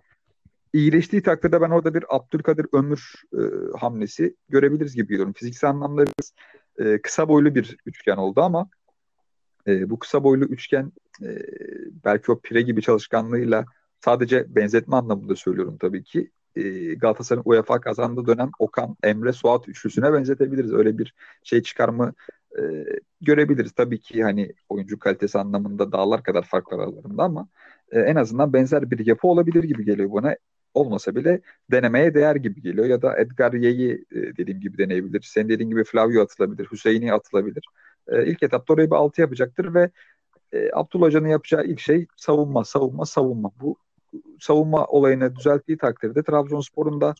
iyileştiği 0.73 1.23
takdirde 1.23 1.61
ben 1.61 1.69
orada 1.69 1.93
bir 1.93 2.15
Abdülkadir 2.15 2.65
Ömür 2.73 3.13
e, 3.34 3.41
hamlesi 3.77 4.36
görebiliriz 4.49 4.95
gibi 4.95 5.07
geliyorum. 5.07 5.34
Fiziksel 5.34 5.69
anlamda 5.69 6.05
biraz 6.05 6.34
e, 6.80 7.01
kısa 7.01 7.27
boylu 7.27 7.55
bir 7.55 7.77
üçgen 7.86 8.17
oldu 8.17 8.41
ama 8.41 8.69
e, 9.70 9.89
bu 9.89 9.99
kısa 9.99 10.24
boylu 10.24 10.45
üçgen 10.45 10.91
e, 11.24 11.28
belki 12.05 12.32
o 12.32 12.39
pire 12.39 12.61
gibi 12.61 12.82
çalışkanlığıyla 12.82 13.65
sadece 14.05 14.55
benzetme 14.55 14.95
anlamında 14.95 15.36
söylüyorum 15.36 15.78
tabii 15.80 16.03
ki. 16.03 16.32
E, 16.55 16.93
Galatasaray'ın 16.95 17.43
UEFA 17.45 17.82
kazandığı 17.82 18.28
dönem 18.28 18.49
Okan, 18.59 18.95
Emre, 19.03 19.34
Suat 19.34 19.70
üçlüsüne 19.70 20.13
benzetebiliriz. 20.13 20.74
Öyle 20.74 20.97
bir 20.97 21.13
şey 21.43 21.63
çıkarma 21.63 22.13
e, 22.59 22.86
görebiliriz. 23.22 23.72
Tabii 23.72 23.99
ki 23.99 24.24
hani 24.24 24.53
oyuncu 24.70 24.99
kalitesi 24.99 25.39
anlamında 25.39 25.91
dağlar 25.91 26.24
kadar 26.24 26.43
fark 26.43 26.72
var 26.72 26.80
aralarında 26.80 27.24
ama 27.24 27.47
e, 27.91 27.99
en 27.99 28.15
azından 28.15 28.53
benzer 28.53 28.91
bir 28.91 29.05
yapı 29.05 29.28
olabilir 29.28 29.63
gibi 29.63 29.86
geliyor 29.86 30.11
bana. 30.13 30.36
Olmasa 30.74 31.15
bile 31.15 31.41
denemeye 31.72 32.13
değer 32.13 32.36
gibi 32.36 32.61
geliyor. 32.61 32.86
Ya 32.86 33.01
da 33.01 33.20
Edgar 33.20 33.53
Ye'yi 33.53 34.05
e, 34.11 34.38
dediğim 34.38 34.59
gibi 34.59 34.78
deneyebilir. 34.78 35.22
Senin 35.22 35.49
dediğin 35.49 35.70
gibi 35.70 35.84
Flavio 35.84 36.22
atılabilir. 36.22 36.67
Hüseyin'i 36.72 37.13
atılabilir. 37.13 37.63
E, 38.12 38.26
ilk 38.26 38.43
etapta 38.43 38.74
orayı 38.74 38.91
bir 38.91 38.95
altı 38.95 39.22
yapacaktır 39.22 39.74
ve 39.74 39.89
e, 40.53 40.70
Abdullah 40.74 41.05
Hoca'nın 41.05 41.28
yapacağı 41.28 41.66
ilk 41.66 41.80
şey 41.80 42.07
savunma, 42.18 42.64
savunma, 42.66 43.05
savunma. 43.05 43.51
Bu 43.62 43.78
savunma 44.39 44.86
olayını 44.86 45.36
düzelttiği 45.36 45.78
takdirde 45.78 46.24
Trabzonspor'un 46.24 47.01
da 47.01 47.16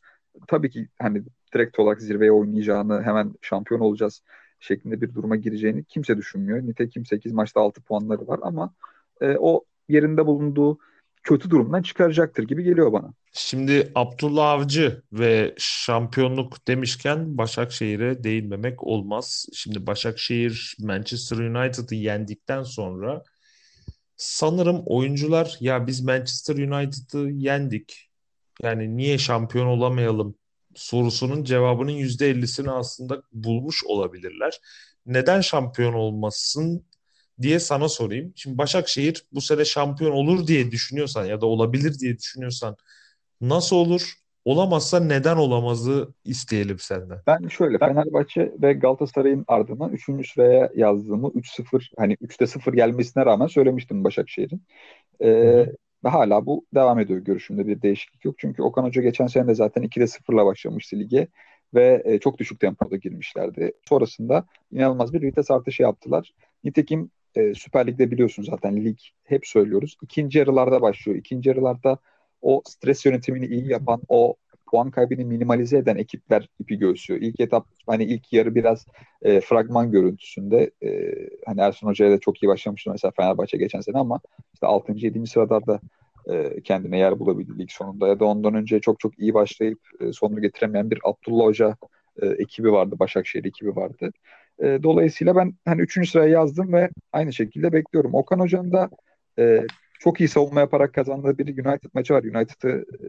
tabii 0.48 0.70
ki 0.70 0.88
hani 1.00 1.24
direkt 1.54 1.80
olarak 1.80 2.02
zirveye 2.02 2.32
oynayacağını, 2.32 3.04
hemen 3.04 3.34
şampiyon 3.42 3.82
olacağız 3.82 4.24
şeklinde 4.60 5.02
bir 5.02 5.14
duruma 5.14 5.36
gireceğini 5.36 5.84
kimse 5.84 6.18
düşünmüyor. 6.18 6.62
Nitekim 6.62 7.06
8 7.06 7.32
maçta 7.32 7.62
6 7.62 7.82
puanları 7.82 8.28
var 8.28 8.40
ama 8.44 8.74
e, 9.22 9.38
o 9.40 9.66
yerinde 9.90 10.26
bulunduğu 10.26 10.80
kötü 11.24 11.49
durumdan 11.49 11.82
çıkaracaktır 11.82 12.43
gibi 12.43 12.63
geliyor 12.63 12.93
bana. 12.93 13.13
Şimdi 13.34 13.91
Abdullah 13.95 14.49
Avcı 14.49 15.01
ve 15.13 15.55
şampiyonluk 15.57 16.67
demişken 16.67 17.38
Başakşehir'e 17.38 18.24
değinmemek 18.24 18.84
olmaz. 18.84 19.45
Şimdi 19.53 19.88
Başakşehir 19.88 20.76
Manchester 20.80 21.38
United'ı 21.38 21.95
yendikten 21.95 22.63
sonra 22.63 23.24
sanırım 24.17 24.84
oyuncular 24.86 25.57
ya 25.59 25.88
biz 25.88 26.01
Manchester 26.01 26.55
United'ı 26.55 27.30
yendik. 27.30 28.09
Yani 28.61 28.97
niye 28.97 29.17
şampiyon 29.17 29.65
olamayalım 29.67 30.36
sorusunun 30.76 31.43
cevabının 31.43 31.91
%50'sini 31.91 32.72
aslında 32.72 33.22
bulmuş 33.32 33.84
olabilirler. 33.84 34.59
Neden 35.05 35.41
şampiyon 35.41 35.93
olmasın 35.93 36.86
diye 37.42 37.60
sana 37.60 37.90
sorayım. 37.90 38.34
Şimdi 38.36 38.58
Başakşehir 38.58 39.26
bu 39.34 39.42
sene 39.42 39.66
şampiyon 39.66 40.12
olur 40.12 40.48
diye 40.48 40.72
düşünüyorsan 40.72 41.26
ya 41.26 41.42
da 41.42 41.46
olabilir 41.46 42.00
diye 42.00 42.18
düşünüyorsan 42.18 42.78
nasıl 43.42 43.76
olur? 43.76 44.14
Olamazsa 44.46 45.00
neden 45.00 45.38
olamazı 45.38 46.14
isteyelim 46.26 46.80
senden. 46.80 47.18
Ben 47.28 47.48
şöyle 47.48 47.78
Fenerbahçe 47.78 48.54
ve 48.62 48.74
Galatasaray'ın 48.74 49.46
ardından 49.48 49.92
3. 49.92 50.32
sıraya 50.34 50.70
yazdığımı 50.76 51.28
3-0 51.28 51.92
hani 51.98 52.14
3'te 52.14 52.48
0 52.48 52.74
gelmesine 52.74 53.26
rağmen 53.26 53.48
söylemiştim 53.48 54.04
Başakşehir'in. 54.04 54.64
Ee, 55.22 55.66
ve 56.04 56.10
hala 56.10 56.46
bu 56.46 56.66
devam 56.76 57.00
ediyor 57.00 57.20
görüşümde 57.20 57.68
bir 57.68 57.82
değişiklik 57.82 58.26
yok. 58.26 58.36
Çünkü 58.38 58.62
Okan 58.62 58.84
Hoca 58.84 59.02
geçen 59.02 59.28
sene 59.28 59.48
de 59.48 59.56
zaten 59.56 59.84
2'de 59.84 60.04
0'la 60.04 60.46
başlamıştı 60.46 61.00
lige 61.00 61.28
ve 61.74 62.02
e, 62.06 62.20
çok 62.20 62.38
düşük 62.38 62.60
tempoda 62.60 62.96
girmişlerdi. 62.96 63.72
Sonrasında 63.90 64.46
inanılmaz 64.72 65.14
bir 65.14 65.22
vites 65.22 65.52
artışı 65.52 65.84
yaptılar. 65.84 66.34
Nitekim 66.64 67.12
e, 67.40 67.54
Süper 67.54 67.88
Lig'de 67.88 68.12
biliyorsun 68.12 68.44
zaten 68.44 68.86
lig 68.86 68.98
hep 69.24 69.48
söylüyoruz. 69.48 69.98
İkinci 70.02 70.40
yarılarda 70.40 70.82
başlıyor. 70.82 71.18
İkinci 71.18 71.50
yarılarda 71.50 71.98
o 72.42 72.62
stres 72.66 73.06
yönetimini 73.06 73.46
iyi 73.46 73.72
yapan, 73.72 74.02
o 74.10 74.36
puan 74.72 74.92
kaybını 74.92 75.26
minimalize 75.26 75.78
eden 75.78 75.96
ekipler 75.96 76.50
ipi 76.60 76.78
göğsüyor. 76.80 77.22
İlk 77.22 77.40
etap 77.40 77.68
hani 77.88 78.04
ilk 78.04 78.34
yarı 78.34 78.56
biraz 78.56 78.86
e, 79.22 79.42
fragman 79.42 79.92
görüntüsünde 79.92 80.72
e, 80.84 80.90
hani 81.46 81.62
Ersun 81.62 81.88
Hoca'ya 81.88 82.12
da 82.12 82.20
çok 82.20 82.44
iyi 82.44 82.48
başlamıştı 82.48 82.92
mesela 82.92 83.12
Fenerbahçe 83.18 83.58
geçen 83.58 83.82
sene 83.82 83.98
ama 83.98 84.20
işte 84.54 84.68
6. 84.68 84.94
7. 84.96 85.28
sıralarda 85.28 85.80
e, 86.30 86.62
kendine 86.62 86.98
yer 86.98 87.20
bulabildi 87.20 87.60
lig 87.60 87.70
sonunda 87.72 88.08
ya 88.08 88.20
da 88.20 88.26
ondan 88.26 88.54
önce 88.54 88.80
çok 88.82 89.00
çok 89.00 89.20
iyi 89.20 89.34
başlayıp 89.34 89.80
e, 90.00 90.14
sonunu 90.14 90.42
getiremeyen 90.42 90.92
bir 90.92 91.00
Abdullah 91.04 91.46
Hoca 91.46 91.78
e, 92.22 92.28
ekibi 92.28 92.72
vardı, 92.72 92.96
Başakşehir 93.00 93.46
ekibi 93.46 93.76
vardı. 93.76 94.12
E, 94.64 94.84
dolayısıyla 94.84 95.36
ben 95.36 95.53
hani 95.66 95.82
3. 95.82 96.10
sıraya 96.10 96.30
yazdım 96.30 96.74
ve 96.74 96.89
aynı 97.12 97.34
şekilde 97.34 97.74
bekliyorum. 97.74 98.16
Okan 98.16 98.39
Hoca'nın 98.39 98.72
da 98.72 98.89
e, 99.39 99.64
çok 99.99 100.20
iyi 100.22 100.28
savunma 100.28 100.60
yaparak 100.60 100.93
kazandığı 100.93 101.38
bir 101.38 101.66
United 101.66 101.89
maçı 101.93 102.14
var. 102.14 102.24
United'ı 102.24 102.86
e, 102.99 103.07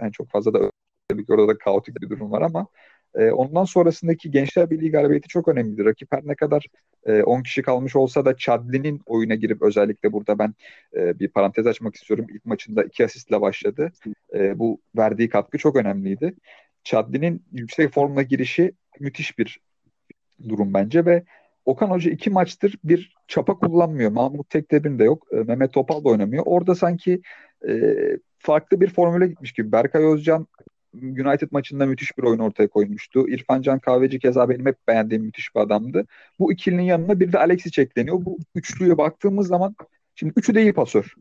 yani 0.00 0.12
çok 0.12 0.30
fazla 0.30 0.54
da 0.54 0.70
tabii 1.08 1.26
ki 1.26 1.32
orada 1.32 1.48
da 1.48 1.58
kaotik 1.58 2.02
bir 2.02 2.10
durum 2.10 2.32
var 2.32 2.42
ama 2.42 2.66
e, 3.14 3.30
ondan 3.30 3.64
sonrasındaki 3.64 4.30
Gençler 4.30 4.70
Birliği 4.70 4.90
galibiyeti 4.90 5.28
çok 5.28 5.48
önemlidir. 5.48 5.84
Rakip 5.84 6.12
her 6.12 6.26
ne 6.26 6.34
kadar 6.34 6.66
e, 7.06 7.22
10 7.22 7.42
kişi 7.42 7.62
kalmış 7.62 7.96
olsa 7.96 8.24
da 8.24 8.36
Chadli'nin 8.36 9.00
oyuna 9.06 9.34
girip 9.34 9.62
özellikle 9.62 10.12
burada 10.12 10.38
ben 10.38 10.54
e, 10.96 11.18
bir 11.18 11.28
parantez 11.28 11.66
açmak 11.66 11.94
istiyorum. 11.94 12.26
İlk 12.34 12.44
maçında 12.44 12.84
iki 12.84 13.04
asistle 13.04 13.40
başladı. 13.40 13.92
E, 14.34 14.58
bu 14.58 14.80
verdiği 14.96 15.28
katkı 15.28 15.58
çok 15.58 15.76
önemliydi. 15.76 16.34
Chadli'nin 16.84 17.44
yüksek 17.52 17.92
formla 17.92 18.22
girişi 18.22 18.72
müthiş 19.00 19.38
bir 19.38 19.60
durum 20.48 20.74
bence 20.74 21.04
ve 21.04 21.24
Okan 21.64 21.90
Hoca 21.90 22.10
iki 22.10 22.30
maçtır 22.30 22.74
bir 22.84 23.16
çapa 23.28 23.58
kullanmıyor. 23.58 24.10
Mahmut 24.10 24.50
Tekdebin 24.50 24.98
de 24.98 25.04
yok. 25.04 25.26
E, 25.32 25.36
Mehmet 25.36 25.72
Topal 25.72 26.04
da 26.04 26.08
oynamıyor. 26.08 26.42
Orada 26.46 26.74
sanki 26.74 27.20
e, 27.68 27.94
farklı 28.38 28.80
bir 28.80 28.90
formüle 28.90 29.26
gitmiş 29.26 29.52
gibi. 29.52 29.72
Berkay 29.72 30.04
Özcan 30.04 30.46
United 31.02 31.48
maçında 31.50 31.86
müthiş 31.86 32.18
bir 32.18 32.22
oyun 32.22 32.38
ortaya 32.38 32.68
koymuştu. 32.68 33.28
İrfan 33.28 33.62
Can 33.62 33.78
Kahveci 33.78 34.18
keza 34.18 34.48
benim 34.48 34.66
hep 34.66 34.88
beğendiğim 34.88 35.24
müthiş 35.24 35.54
bir 35.54 35.60
adamdı. 35.60 36.06
Bu 36.38 36.52
ikilinin 36.52 36.82
yanına 36.82 37.20
bir 37.20 37.32
de 37.32 37.38
Alexis 37.38 37.78
ekleniyor. 37.78 38.24
Bu 38.24 38.38
üçlüye 38.54 38.98
baktığımız 38.98 39.48
zaman 39.48 39.74
şimdi 40.14 40.32
üçü 40.36 40.54
de 40.54 40.62
iyi 40.62 40.72
pasör. 40.72 41.14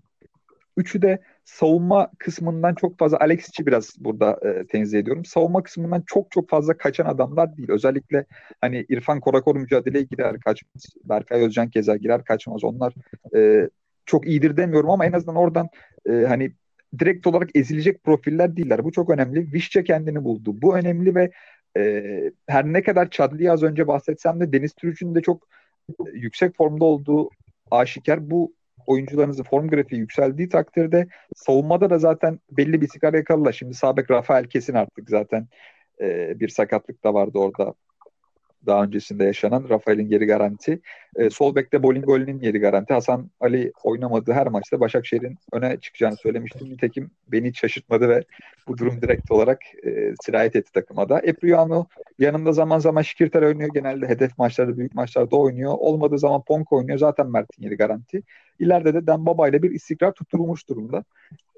Üçü 0.77 1.01
de 1.01 1.21
savunma 1.45 2.11
kısmından 2.19 2.75
çok 2.75 2.97
fazla 2.97 3.19
Alexis'i 3.19 3.65
biraz 3.65 3.95
burada 3.99 4.39
e, 4.43 4.67
tenzih 4.67 4.99
ediyorum. 4.99 5.25
Savunma 5.25 5.63
kısmından 5.63 6.03
çok 6.07 6.31
çok 6.31 6.49
fazla 6.49 6.77
kaçan 6.77 7.05
adamlar 7.05 7.57
değil. 7.57 7.69
Özellikle 7.71 8.25
hani 8.61 8.85
İrfan 8.89 9.19
Korakor 9.19 9.55
mücadeleye 9.55 10.03
girer 10.03 10.39
kaçmaz. 10.39 10.85
Berkay 11.03 11.45
Özcan 11.45 11.69
keza 11.69 11.95
girer 11.97 12.23
kaçmaz. 12.23 12.63
Onlar 12.63 12.93
e, 13.35 13.69
çok 14.05 14.27
iyidir 14.27 14.57
demiyorum 14.57 14.89
ama 14.89 15.05
en 15.05 15.11
azından 15.11 15.35
oradan 15.35 15.69
e, 16.09 16.11
hani 16.11 16.51
direkt 16.99 17.27
olarak 17.27 17.49
ezilecek 17.55 18.03
profiller 18.03 18.57
değiller. 18.57 18.83
Bu 18.83 18.91
çok 18.91 19.09
önemli. 19.09 19.53
Vişçe 19.53 19.83
kendini 19.83 20.23
buldu. 20.23 20.61
Bu 20.61 20.77
önemli 20.77 21.15
ve 21.15 21.31
e, 21.77 22.03
her 22.47 22.65
ne 22.65 22.83
kadar 22.83 23.09
Chadli'yi 23.09 23.51
az 23.51 23.63
önce 23.63 23.87
bahsetsem 23.87 24.39
de 24.39 24.53
Deniz 24.53 24.73
Türüç'ün 24.73 25.15
de 25.15 25.21
çok 25.21 25.47
yüksek 26.13 26.57
formda 26.57 26.85
olduğu 26.85 27.29
aşikar. 27.71 28.29
Bu 28.29 28.53
oyuncularınızın 28.87 29.43
form 29.43 29.67
grafiği 29.67 30.01
yükseldiği 30.01 30.49
takdirde 30.49 31.07
savunmada 31.35 31.89
da 31.89 31.99
zaten 31.99 32.39
belli 32.51 32.81
bir 32.81 32.87
sigara 32.87 33.17
yakaladılar. 33.17 33.53
Şimdi 33.53 33.73
Sabek 33.73 34.11
Rafael 34.11 34.45
kesin 34.45 34.73
artık 34.73 35.09
zaten 35.09 35.47
e, 36.01 36.39
bir 36.39 36.49
sakatlık 36.49 37.03
da 37.03 37.13
vardı 37.13 37.37
orada 37.39 37.73
daha 38.65 38.83
öncesinde 38.83 39.23
yaşanan 39.23 39.69
Rafael'in 39.69 40.09
geri 40.09 40.25
garanti. 40.25 40.79
E, 41.15 41.29
sol 41.29 41.55
bekte 41.55 41.83
Bolingoli'nin 41.83 42.41
yeri 42.41 42.59
garanti. 42.59 42.93
Hasan 42.93 43.29
Ali 43.39 43.71
oynamadığı 43.83 44.33
her 44.33 44.47
maçta 44.47 44.79
Başakşehir'in 44.79 45.37
öne 45.51 45.77
çıkacağını 45.77 46.17
söylemiştim. 46.17 46.69
Nitekim 46.69 47.11
beni 47.27 47.47
hiç 47.47 47.59
şaşırtmadı 47.59 48.09
ve 48.09 48.23
bu 48.67 48.77
durum 48.77 49.01
direkt 49.01 49.31
olarak 49.31 49.61
e, 49.85 50.13
sirayet 50.21 50.55
etti 50.55 50.71
takıma 50.71 51.09
da. 51.09 51.19
Epriano 51.19 51.85
yanında 52.19 52.51
zaman 52.51 52.79
zaman 52.79 53.01
Şikirter 53.01 53.41
oynuyor. 53.41 53.69
Genelde 53.73 54.07
hedef 54.07 54.37
maçlarda, 54.37 54.77
büyük 54.77 54.95
maçlarda 54.95 55.35
oynuyor. 55.35 55.73
Olmadığı 55.77 56.19
zaman 56.19 56.41
Ponk 56.41 56.73
oynuyor. 56.73 56.97
Zaten 56.97 57.27
Mert'in 57.27 57.63
yeri 57.63 57.77
garanti. 57.77 58.21
İleride 58.59 58.93
de 58.93 59.07
Dembaba 59.07 59.49
ile 59.49 59.63
bir 59.63 59.71
istikrar 59.71 60.11
tutturulmuş 60.11 60.69
durumda. 60.69 61.03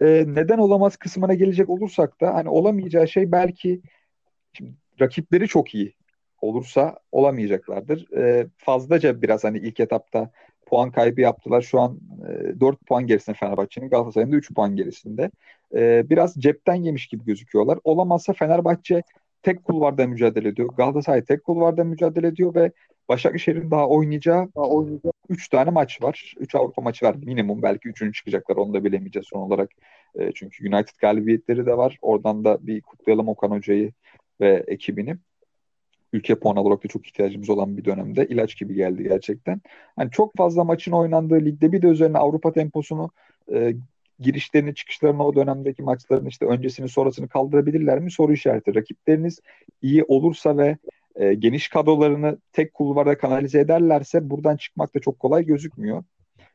E, 0.01 0.25
neden 0.27 0.57
olamaz 0.57 0.97
kısmına 0.97 1.33
gelecek 1.33 1.69
olursak 1.69 2.21
da 2.21 2.35
hani 2.35 2.49
olamayacağı 2.49 3.07
şey 3.07 3.31
belki 3.31 3.81
şimdi 4.53 4.71
rakipleri 5.01 5.47
çok 5.47 5.75
iyi 5.75 5.96
olursa 6.41 6.99
olamayacaklardır. 7.11 8.17
E, 8.17 8.47
fazlaca 8.57 9.21
biraz 9.21 9.43
hani 9.43 9.57
ilk 9.57 9.79
etapta 9.79 10.31
puan 10.65 10.91
kaybı 10.91 11.21
yaptılar. 11.21 11.61
Şu 11.61 11.79
an 11.79 11.99
e, 12.29 12.59
4 12.59 12.85
puan 12.85 13.07
gerisinde 13.07 13.35
Fenerbahçe'nin 13.35 13.89
Galatasaray'ın 13.89 14.31
da 14.31 14.35
3 14.35 14.53
puan 14.53 14.75
gerisinde. 14.75 15.31
E, 15.75 16.09
biraz 16.09 16.35
cepten 16.35 16.75
yemiş 16.75 17.07
gibi 17.07 17.25
gözüküyorlar. 17.25 17.79
Olamazsa 17.83 18.33
Fenerbahçe 18.33 19.01
tek 19.43 19.63
kulvarda 19.63 20.07
mücadele 20.07 20.47
ediyor. 20.47 20.69
Galatasaray 20.77 21.23
tek 21.23 21.43
kulvarda 21.43 21.83
mücadele 21.83 22.27
ediyor 22.27 22.55
ve 22.55 22.71
Başakşehir'in 23.09 23.71
daha 23.71 23.87
oynayacağı, 23.87 24.49
daha 24.55 24.65
oynayacağı 24.65 25.11
3 25.29 25.49
tane 25.49 25.69
maç 25.69 26.01
var. 26.03 26.33
3 26.39 26.55
Avrupa 26.55 26.81
maçı 26.81 27.05
var 27.05 27.15
minimum. 27.15 27.61
Belki 27.61 27.89
3'ünü 27.89 28.13
çıkacaklar 28.13 28.55
onu 28.55 28.73
da 28.73 28.83
bilemeyeceğiz 28.83 29.27
son 29.27 29.39
olarak. 29.41 29.71
E, 30.15 30.31
çünkü 30.31 30.69
United 30.69 30.95
galibiyetleri 30.99 31.65
de 31.65 31.77
var. 31.77 31.97
Oradan 32.01 32.45
da 32.45 32.67
bir 32.67 32.81
kutlayalım 32.81 33.27
Okan 33.27 33.51
Hoca'yı 33.51 33.91
ve 34.41 34.63
ekibini 34.67 35.17
ülke 36.17 36.35
puan 36.39 36.57
olarak 36.57 36.83
da 36.83 36.87
çok 36.87 37.07
ihtiyacımız 37.07 37.49
olan 37.49 37.77
bir 37.77 37.85
dönemde 37.85 38.27
ilaç 38.27 38.57
gibi 38.57 38.73
geldi 38.73 39.03
gerçekten. 39.03 39.61
Hani 39.95 40.11
çok 40.11 40.35
fazla 40.37 40.63
maçın 40.63 40.91
oynandığı 40.91 41.45
ligde 41.45 41.71
bir 41.71 41.81
de 41.81 41.87
üzerine 41.87 42.17
Avrupa 42.17 42.53
temposunu 42.53 43.11
e, 43.53 43.73
girişlerini 44.19 44.75
çıkışlarını 44.75 45.25
o 45.25 45.35
dönemdeki 45.35 45.83
maçların 45.83 46.25
işte 46.25 46.45
öncesini 46.45 46.89
sonrasını 46.89 47.27
kaldırabilirler 47.27 47.99
mi 47.99 48.11
soru 48.11 48.33
işareti. 48.33 48.75
Rakipleriniz 48.75 49.39
iyi 49.81 50.03
olursa 50.03 50.57
ve 50.57 50.77
e, 51.15 51.33
geniş 51.33 51.67
kadrolarını 51.69 52.37
tek 52.53 52.73
kulvarda 52.73 53.17
kanalize 53.17 53.59
ederlerse 53.59 54.29
buradan 54.29 54.57
çıkmak 54.57 54.95
da 54.95 54.99
çok 54.99 55.19
kolay 55.19 55.45
gözükmüyor. 55.45 56.03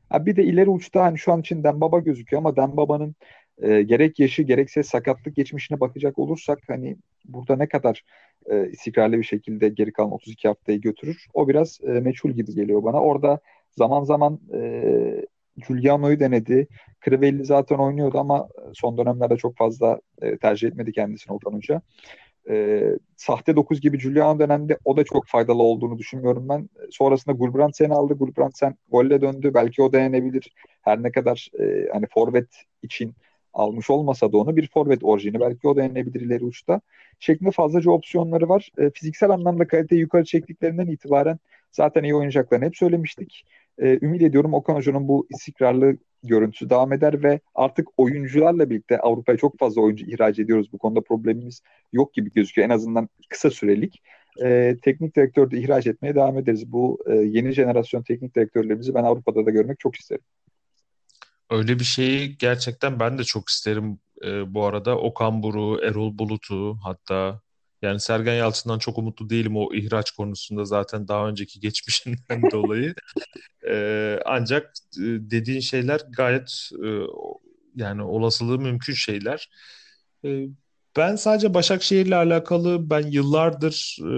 Ha 0.09 0.27
bir 0.27 0.37
de 0.37 0.45
ileri 0.45 0.71
uçta 0.71 1.05
hani 1.05 1.19
şu 1.19 1.33
an 1.33 1.41
için 1.41 1.65
Dembaba 1.65 1.99
gözüküyor 1.99 2.43
ama 2.43 2.57
Dembaba'nın 2.57 3.15
e, 3.63 3.83
gerek 3.83 4.19
yaşı 4.21 4.43
gerekse 4.43 4.83
sakatlık 4.83 5.37
geçmişine 5.37 5.81
bakacak 5.81 6.19
olursak 6.19 6.59
hani 6.69 6.97
burada 7.25 7.57
ne 7.57 7.69
kadar 7.69 8.05
e, 8.51 8.71
istikrarlı 8.71 9.19
bir 9.19 9.25
şekilde 9.25 9.69
geri 9.69 9.93
kalan 9.93 10.13
32 10.13 10.49
haftayı 10.49 10.81
götürür. 10.81 11.27
O 11.35 11.49
biraz 11.49 11.81
e, 11.83 11.89
meçhul 11.89 12.31
gibi 12.31 12.55
geliyor 12.55 12.85
bana. 12.85 13.01
Orada 13.01 13.41
zaman 13.77 14.05
zaman 14.05 14.41
e, 14.55 15.27
Giuliano'yu 15.57 16.21
denedi. 16.21 16.69
Crivelli 17.05 17.45
zaten 17.45 17.79
oynuyordu 17.79 18.19
ama 18.19 18.49
son 18.73 18.99
dönemlerde 18.99 19.37
çok 19.37 19.57
fazla 19.57 20.01
e, 20.23 20.37
tercih 20.37 20.69
etmedi 20.69 20.93
kendisini 20.93 21.35
Okan 21.35 21.53
Hoca. 21.53 21.83
E, 22.51 22.83
sahte 23.17 23.57
9 23.57 23.81
gibi 23.81 23.99
Giuliano 23.99 24.39
dönemde 24.39 24.79
o 24.85 24.97
da 24.97 25.05
çok 25.05 25.27
faydalı 25.27 25.63
olduğunu 25.63 25.99
düşünmüyorum 25.99 26.49
ben. 26.49 26.69
Sonrasında 26.91 27.37
Gulbrandsen 27.37 27.91
aldı. 27.91 28.15
Gulbrandsen 28.15 28.77
golle 28.91 29.21
döndü. 29.21 29.51
Belki 29.55 29.83
o 29.83 29.93
denenebilir. 29.93 30.53
Her 30.83 31.03
ne 31.03 31.13
kadar 31.13 31.51
e, 31.61 31.89
hani 31.93 32.07
forvet 32.15 32.49
için 32.83 33.15
almış 33.55 33.91
olmasa 33.91 34.33
da 34.33 34.37
onu 34.39 34.57
bir 34.57 34.69
forvet 34.69 35.05
orijini 35.05 35.41
belki 35.41 35.69
o 35.69 35.77
da 35.77 35.83
denilebilir 35.83 36.21
ileri 36.21 36.45
uçta 36.45 36.81
şeklinde 37.19 37.51
fazlaca 37.51 37.91
opsiyonları 37.91 38.49
var. 38.49 38.71
E, 38.79 38.91
fiziksel 38.91 39.31
anlamda 39.31 39.67
kaliteyi 39.67 40.01
yukarı 40.01 40.25
çektiklerinden 40.25 40.87
itibaren 40.87 41.39
zaten 41.73 42.03
iyi 42.03 42.15
oynayacaklarını 42.15 42.65
hep 42.65 42.77
söylemiştik. 42.77 43.45
E, 43.79 43.99
ümit 44.03 44.23
ediyorum 44.23 44.55
Okan 44.55 44.75
Hoca'nın 44.75 45.09
bu 45.09 45.27
istikrarlı 45.31 45.97
görüntüsü 46.23 46.71
devam 46.71 46.93
eder 46.93 47.23
ve 47.23 47.41
artık 47.55 47.89
oyuncularla 47.97 48.71
birlikte 48.71 48.99
Avrupa'ya 48.99 49.39
çok 49.39 49.59
fazla 49.59 49.81
oyuncu 49.81 50.07
ihraç 50.07 50.39
ediyoruz. 50.39 50.73
Bu 50.73 50.79
konuda 50.79 51.01
problemimiz 51.01 51.63
yok 51.93 52.15
gibi 52.15 52.33
gözüküyor. 52.33 52.69
En 52.69 52.75
azından 52.75 53.09
kısa 53.29 53.51
sürelik. 53.51 54.03
E, 54.43 54.77
teknik 54.83 55.17
direktör 55.17 55.51
de 55.51 55.59
ihraç 55.59 55.87
etmeye 55.87 56.15
devam 56.15 56.39
ederiz. 56.39 56.73
Bu 56.73 56.99
e, 57.07 57.15
yeni 57.15 57.53
jenerasyon 57.53 58.03
teknik 58.03 58.35
direktörlerimizi 58.37 58.95
ben 58.95 59.05
Avrupa'da 59.05 59.47
da 59.47 59.51
görmek 59.51 59.81
çok 59.81 59.97
isterim. 59.97 60.23
Öyle 61.53 61.79
bir 61.79 61.85
şeyi 61.85 62.39
gerçekten 62.39 63.01
ben 63.01 63.19
de 63.19 63.25
çok 63.25 63.49
isterim 63.49 64.01
e, 64.25 64.55
bu 64.55 64.65
arada. 64.67 64.99
Okan 64.99 65.43
Buru, 65.43 65.81
Erol 65.85 66.19
Bulut'u 66.19 66.79
hatta 66.85 67.41
yani 67.83 68.01
Sergen 68.01 68.35
Yalçın'dan 68.35 68.79
çok 68.79 68.99
umutlu 68.99 69.31
değilim 69.31 69.57
o 69.57 69.75
ihraç 69.75 70.11
konusunda 70.11 70.65
zaten 70.65 71.09
daha 71.09 71.29
önceki 71.29 71.61
geçmişinden 71.61 72.43
dolayı. 72.53 72.95
E, 73.69 74.21
ancak 74.27 74.73
e, 74.99 75.03
dediğin 75.05 75.61
şeyler 75.61 76.01
gayet 76.17 76.71
e, 76.85 76.89
yani 77.77 78.03
olasılığı 78.03 78.59
mümkün 78.59 78.95
şeyler. 78.95 79.51
E, 80.25 80.47
ben 80.97 81.17
sadece 81.17 81.55
Başakşehir'le 81.55 82.13
alakalı 82.13 82.91
ben 82.91 83.03
yıllardır 83.07 83.99
e, 84.01 84.13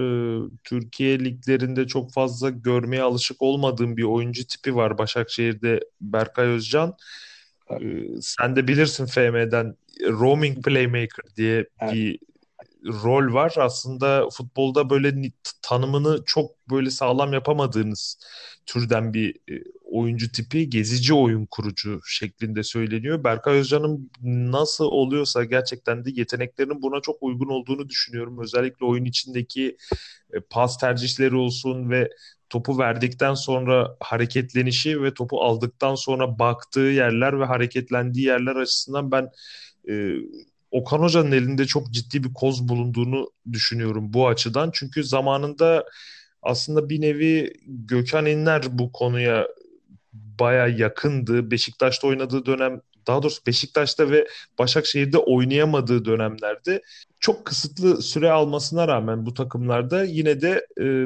Türkiye 0.63 1.19
liglerinde 1.19 1.87
çok 1.87 2.13
fazla 2.13 2.49
görmeye 2.49 3.01
alışık 3.01 3.41
olmadığım 3.41 3.97
bir 3.97 4.03
oyuncu 4.03 4.47
tipi 4.47 4.75
var 4.75 4.97
Başakşehir'de 4.97 5.79
Berkay 6.01 6.47
Özcan. 6.47 6.93
E, 7.71 7.75
sen 8.21 8.55
de 8.55 8.67
bilirsin 8.67 9.05
FM'den 9.05 9.75
roaming 10.01 10.65
playmaker 10.65 11.25
diye 11.37 11.65
evet. 11.81 11.93
bir 11.93 12.19
rol 12.85 13.33
var. 13.33 13.53
Aslında 13.57 14.29
futbolda 14.29 14.89
böyle 14.89 15.31
tanımını 15.61 16.23
çok 16.25 16.69
böyle 16.69 16.89
sağlam 16.89 17.33
yapamadığınız 17.33 18.19
türden 18.65 19.13
bir 19.13 19.35
e, 19.51 19.63
oyuncu 19.83 20.31
tipi 20.31 20.69
gezici 20.69 21.13
oyun 21.13 21.45
kurucu 21.45 21.99
şeklinde 22.05 22.63
söyleniyor. 22.63 23.23
Berkay 23.23 23.57
Özcan'ın 23.57 24.11
nasıl 24.51 24.85
oluyorsa 24.85 25.43
gerçekten 25.43 26.05
de 26.05 26.09
yeteneklerinin 26.13 26.81
buna 26.81 27.01
çok 27.01 27.17
uygun 27.23 27.47
olduğunu 27.47 27.89
düşünüyorum. 27.89 28.39
Özellikle 28.41 28.85
oyun 28.85 29.05
içindeki 29.05 29.77
e, 30.33 30.39
pas 30.39 30.77
tercihleri 30.77 31.35
olsun 31.35 31.89
ve 31.89 32.09
topu 32.49 32.77
verdikten 32.79 33.33
sonra 33.33 33.97
hareketlenişi 33.99 35.03
ve 35.03 35.13
topu 35.13 35.41
aldıktan 35.43 35.95
sonra 35.95 36.39
baktığı 36.39 36.79
yerler 36.79 37.39
ve 37.39 37.45
hareketlendiği 37.45 38.25
yerler 38.25 38.55
açısından 38.55 39.11
ben 39.11 39.29
e, 39.89 40.15
Okan 40.75 40.99
Hoca'nın 40.99 41.31
elinde 41.31 41.65
çok 41.65 41.91
ciddi 41.91 42.23
bir 42.23 42.33
koz 42.33 42.67
bulunduğunu 42.67 43.31
düşünüyorum 43.51 44.13
bu 44.13 44.27
açıdan. 44.27 44.69
Çünkü 44.73 45.03
zamanında 45.03 45.85
aslında 46.41 46.89
bir 46.89 47.01
nevi 47.01 47.53
Gökhan 47.67 48.25
İnler 48.25 48.63
bu 48.71 48.91
konuya 48.91 49.47
baya 50.13 50.67
yakındı. 50.67 51.51
Beşiktaş'ta 51.51 52.07
oynadığı 52.07 52.45
dönem 52.45 52.81
daha 53.07 53.23
doğrusu 53.23 53.45
Beşiktaş'ta 53.47 54.11
ve 54.11 54.27
Başakşehir'de 54.59 55.17
oynayamadığı 55.17 56.05
dönemlerde 56.05 56.81
çok 57.19 57.45
kısıtlı 57.45 58.01
süre 58.01 58.31
almasına 58.31 58.87
rağmen 58.87 59.25
bu 59.25 59.33
takımlarda 59.33 60.03
yine 60.03 60.41
de 60.41 60.67
e, 60.81 61.05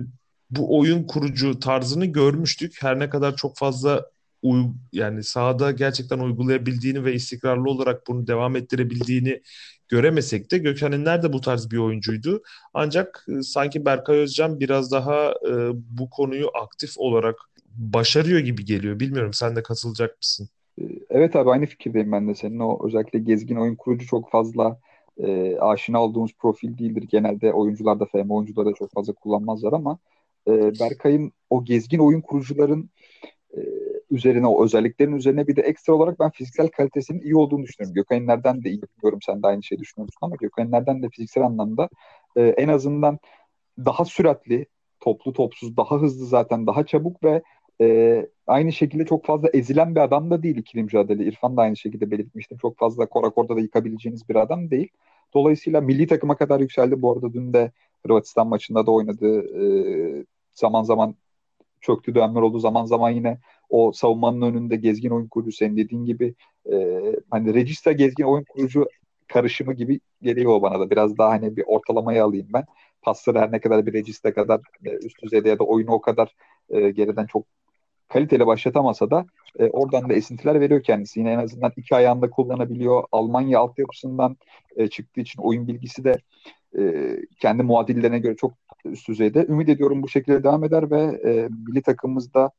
bu 0.49 0.79
oyun 0.79 1.03
kurucu 1.03 1.59
tarzını 1.59 2.05
görmüştük. 2.05 2.83
Her 2.83 2.99
ne 2.99 3.09
kadar 3.09 3.35
çok 3.35 3.57
fazla 3.57 4.05
uy 4.41 4.63
yani 4.93 5.23
sahada 5.23 5.71
gerçekten 5.71 6.19
uygulayabildiğini 6.19 7.05
ve 7.05 7.13
istikrarlı 7.13 7.69
olarak 7.69 8.07
bunu 8.07 8.27
devam 8.27 8.55
ettirebildiğini 8.55 9.41
göremesek 9.87 10.51
de 10.51 10.57
Gökhan 10.57 10.91
İnler 10.91 11.23
de 11.23 11.33
bu 11.33 11.41
tarz 11.41 11.71
bir 11.71 11.77
oyuncuydu. 11.77 12.41
Ancak 12.73 13.25
e, 13.29 13.41
sanki 13.41 13.85
Berkay 13.85 14.17
Özcan 14.17 14.59
biraz 14.59 14.91
daha 14.91 15.31
e, 15.31 15.51
bu 15.73 16.09
konuyu 16.09 16.47
aktif 16.63 16.97
olarak 16.97 17.35
başarıyor 17.79 18.39
gibi 18.39 18.65
geliyor. 18.65 18.99
Bilmiyorum 18.99 19.33
sen 19.33 19.55
de 19.55 19.63
katılacak 19.63 20.17
mısın? 20.17 20.49
Ee, 20.81 20.83
evet 21.09 21.35
abi 21.35 21.49
aynı 21.49 21.65
fikirdeyim 21.65 22.11
ben 22.11 22.27
de 22.27 22.35
senin. 22.35 22.59
O 22.59 22.87
özellikle 22.87 23.19
gezgin 23.19 23.55
oyun 23.55 23.75
kurucu 23.75 24.07
çok 24.07 24.31
fazla 24.31 24.79
e, 25.17 25.57
aşina 25.59 26.03
olduğumuz 26.03 26.33
profil 26.33 26.77
değildir. 26.77 27.03
Genelde 27.09 27.53
oyuncular 27.53 27.99
da 27.99 28.05
FM 28.05 28.29
oyuncuları 28.29 28.69
da 28.69 28.73
çok 28.73 28.91
fazla 28.91 29.13
kullanmazlar 29.13 29.73
ama 29.73 29.97
e, 30.47 30.51
Berkay'ın 30.79 31.31
o 31.49 31.65
gezgin 31.65 31.99
oyun 31.99 32.21
kurucuların 32.21 32.89
e, 33.57 33.59
üzerine 34.11 34.47
o 34.47 34.63
özelliklerin 34.65 35.15
üzerine 35.15 35.47
bir 35.47 35.55
de 35.55 35.61
ekstra 35.61 35.93
olarak 35.93 36.19
ben 36.19 36.29
fiziksel 36.29 36.67
kalitesinin 36.67 37.21
iyi 37.21 37.35
olduğunu 37.35 37.63
düşünüyorum. 37.63 37.93
Gökhan'lerden 37.93 38.63
de 38.63 38.69
iyi 38.69 38.81
biliyorum 38.81 39.19
sen 39.25 39.43
de 39.43 39.47
aynı 39.47 39.63
şeyi 39.63 39.79
düşünüyorsun 39.79 40.17
ama 40.21 40.35
Gökhan'lerden 40.35 41.03
de 41.03 41.09
fiziksel 41.09 41.43
anlamda 41.43 41.89
e, 42.35 42.41
en 42.41 42.67
azından 42.67 43.19
daha 43.77 44.05
süratli, 44.05 44.65
toplu 44.99 45.33
topsuz, 45.33 45.77
daha 45.77 46.01
hızlı 46.01 46.25
zaten, 46.25 46.67
daha 46.67 46.85
çabuk 46.85 47.23
ve 47.23 47.41
e, 47.81 48.27
aynı 48.47 48.73
şekilde 48.73 49.05
çok 49.05 49.25
fazla 49.25 49.49
ezilen 49.53 49.95
bir 49.95 49.99
adam 50.01 50.31
da 50.31 50.43
değil 50.43 50.57
ikili 50.57 50.83
mücadele. 50.83 51.23
İrfan 51.23 51.57
da 51.57 51.61
aynı 51.61 51.77
şekilde 51.77 52.11
belirtmiştim. 52.11 52.57
Çok 52.57 52.77
fazla 52.77 53.05
korakorda 53.05 53.55
da 53.55 53.59
yıkabileceğiniz 53.59 54.29
bir 54.29 54.35
adam 54.35 54.71
değil. 54.71 54.89
Dolayısıyla 55.33 55.81
milli 55.81 56.07
takıma 56.07 56.37
kadar 56.37 56.59
yükseldi. 56.59 57.01
Bu 57.01 57.11
arada 57.11 57.33
dün 57.33 57.53
de 57.53 57.71
Hırvatistan 58.05 58.47
maçında 58.47 58.85
da 58.85 58.91
oynadı. 58.91 59.41
E, 59.61 59.63
zaman 60.51 60.83
zaman 60.83 61.15
çöktü 61.81 62.15
dönemler 62.15 62.41
oldu. 62.41 62.59
Zaman 62.59 62.85
zaman 62.85 63.09
yine 63.09 63.39
o 63.69 63.91
savunmanın 63.91 64.41
önünde 64.41 64.75
gezgin 64.75 65.09
oyun 65.09 65.27
kurucu 65.27 65.51
senin 65.51 65.77
dediğin 65.77 66.05
gibi 66.05 66.35
e, 66.71 67.01
hani 67.31 67.53
Regista 67.53 67.91
gezgin 67.91 68.23
oyun 68.23 68.43
kurucu 68.43 68.85
karışımı 69.27 69.73
gibi 69.73 69.99
geliyor 70.21 70.61
bana 70.61 70.79
da. 70.79 70.89
Biraz 70.89 71.17
daha 71.17 71.29
hani 71.29 71.57
bir 71.57 71.63
ortalamayı 71.67 72.23
alayım 72.23 72.47
ben. 72.53 72.63
Pasları 73.01 73.39
her 73.39 73.51
ne 73.51 73.59
kadar 73.59 73.85
bir 73.85 73.93
Regista 73.93 74.33
kadar 74.33 74.61
e, 74.85 74.89
üst 74.91 75.23
düzeyde 75.23 75.49
ya 75.49 75.59
da 75.59 75.63
oyunu 75.63 75.91
o 75.91 76.01
kadar 76.01 76.35
e, 76.69 76.89
geriden 76.91 77.25
çok 77.25 77.45
kaliteli 78.07 78.47
başlatamasa 78.47 79.11
da 79.11 79.25
e, 79.59 79.69
oradan 79.69 80.09
da 80.09 80.13
esintiler 80.13 80.59
veriyor 80.59 80.83
kendisi. 80.83 81.19
Yine 81.19 81.31
en 81.31 81.39
azından 81.39 81.71
iki 81.77 81.95
ayağında 81.95 82.29
kullanabiliyor. 82.29 83.03
Almanya 83.11 83.59
altyapısından 83.59 84.37
e, 84.75 84.87
çıktığı 84.87 85.21
için 85.21 85.41
oyun 85.41 85.67
bilgisi 85.67 86.03
de 86.03 86.17
e, 86.79 86.81
kendi 87.39 87.63
muadillerine 87.63 88.19
göre 88.19 88.35
çok 88.35 88.53
üst 88.85 89.07
düzeyde. 89.07 89.45
Ümit 89.49 89.69
ediyorum 89.69 90.03
bu 90.03 90.09
şekilde 90.09 90.43
devam 90.43 90.63
eder 90.63 90.91
ve 90.91 91.01
e, 91.01 91.49
milli 91.67 91.81
takımımızda 91.81 92.51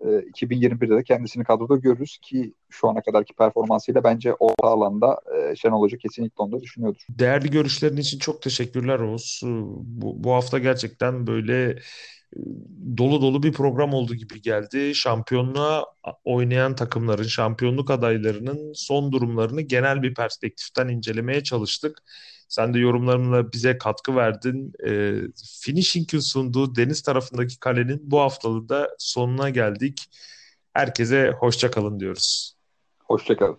e, 0.00 0.06
2021'de 0.06 0.96
de 0.96 1.02
kendisini 1.02 1.44
kadroda 1.44 1.76
görürüz 1.76 2.18
ki 2.22 2.54
şu 2.70 2.88
ana 2.88 3.00
kadarki 3.00 3.34
performansıyla 3.34 4.04
bence 4.04 4.34
orta 4.34 4.68
alanda 4.68 5.20
e, 5.36 5.56
Şenol 5.56 5.80
Hoca 5.80 5.98
kesinlikle 5.98 6.42
onu 6.42 6.52
da 6.52 6.60
düşünüyordur. 6.60 7.06
Değerli 7.10 7.50
görüşlerin 7.50 7.96
için 7.96 8.18
çok 8.18 8.42
teşekkürler 8.42 8.98
Oğuz. 8.98 9.40
Bu, 9.74 10.24
bu 10.24 10.32
hafta 10.32 10.58
gerçekten 10.58 11.26
böyle 11.26 11.78
dolu 12.96 13.22
dolu 13.22 13.42
bir 13.42 13.52
program 13.52 13.94
oldu 13.94 14.14
gibi 14.14 14.42
geldi. 14.42 14.94
Şampiyonluğa 14.94 15.86
oynayan 16.24 16.74
takımların, 16.74 17.22
şampiyonluk 17.22 17.90
adaylarının 17.90 18.72
son 18.72 19.12
durumlarını 19.12 19.60
genel 19.60 20.02
bir 20.02 20.14
perspektiften 20.14 20.88
incelemeye 20.88 21.42
çalıştık. 21.42 22.02
Sen 22.48 22.74
de 22.74 22.78
yorumlarınla 22.78 23.52
bize 23.52 23.78
katkı 23.78 24.16
verdin. 24.16 24.72
E, 24.86 25.20
Finishing'in 25.60 26.20
sunduğu 26.20 26.76
deniz 26.76 27.02
tarafındaki 27.02 27.60
kalenin 27.60 28.00
bu 28.02 28.20
haftalığı 28.20 28.68
da 28.68 28.88
sonuna 28.98 29.50
geldik. 29.50 30.04
Herkese 30.72 31.30
hoşça 31.40 31.70
kalın 31.70 32.00
diyoruz. 32.00 32.54
Hoşça 33.04 33.36
kalın. 33.36 33.58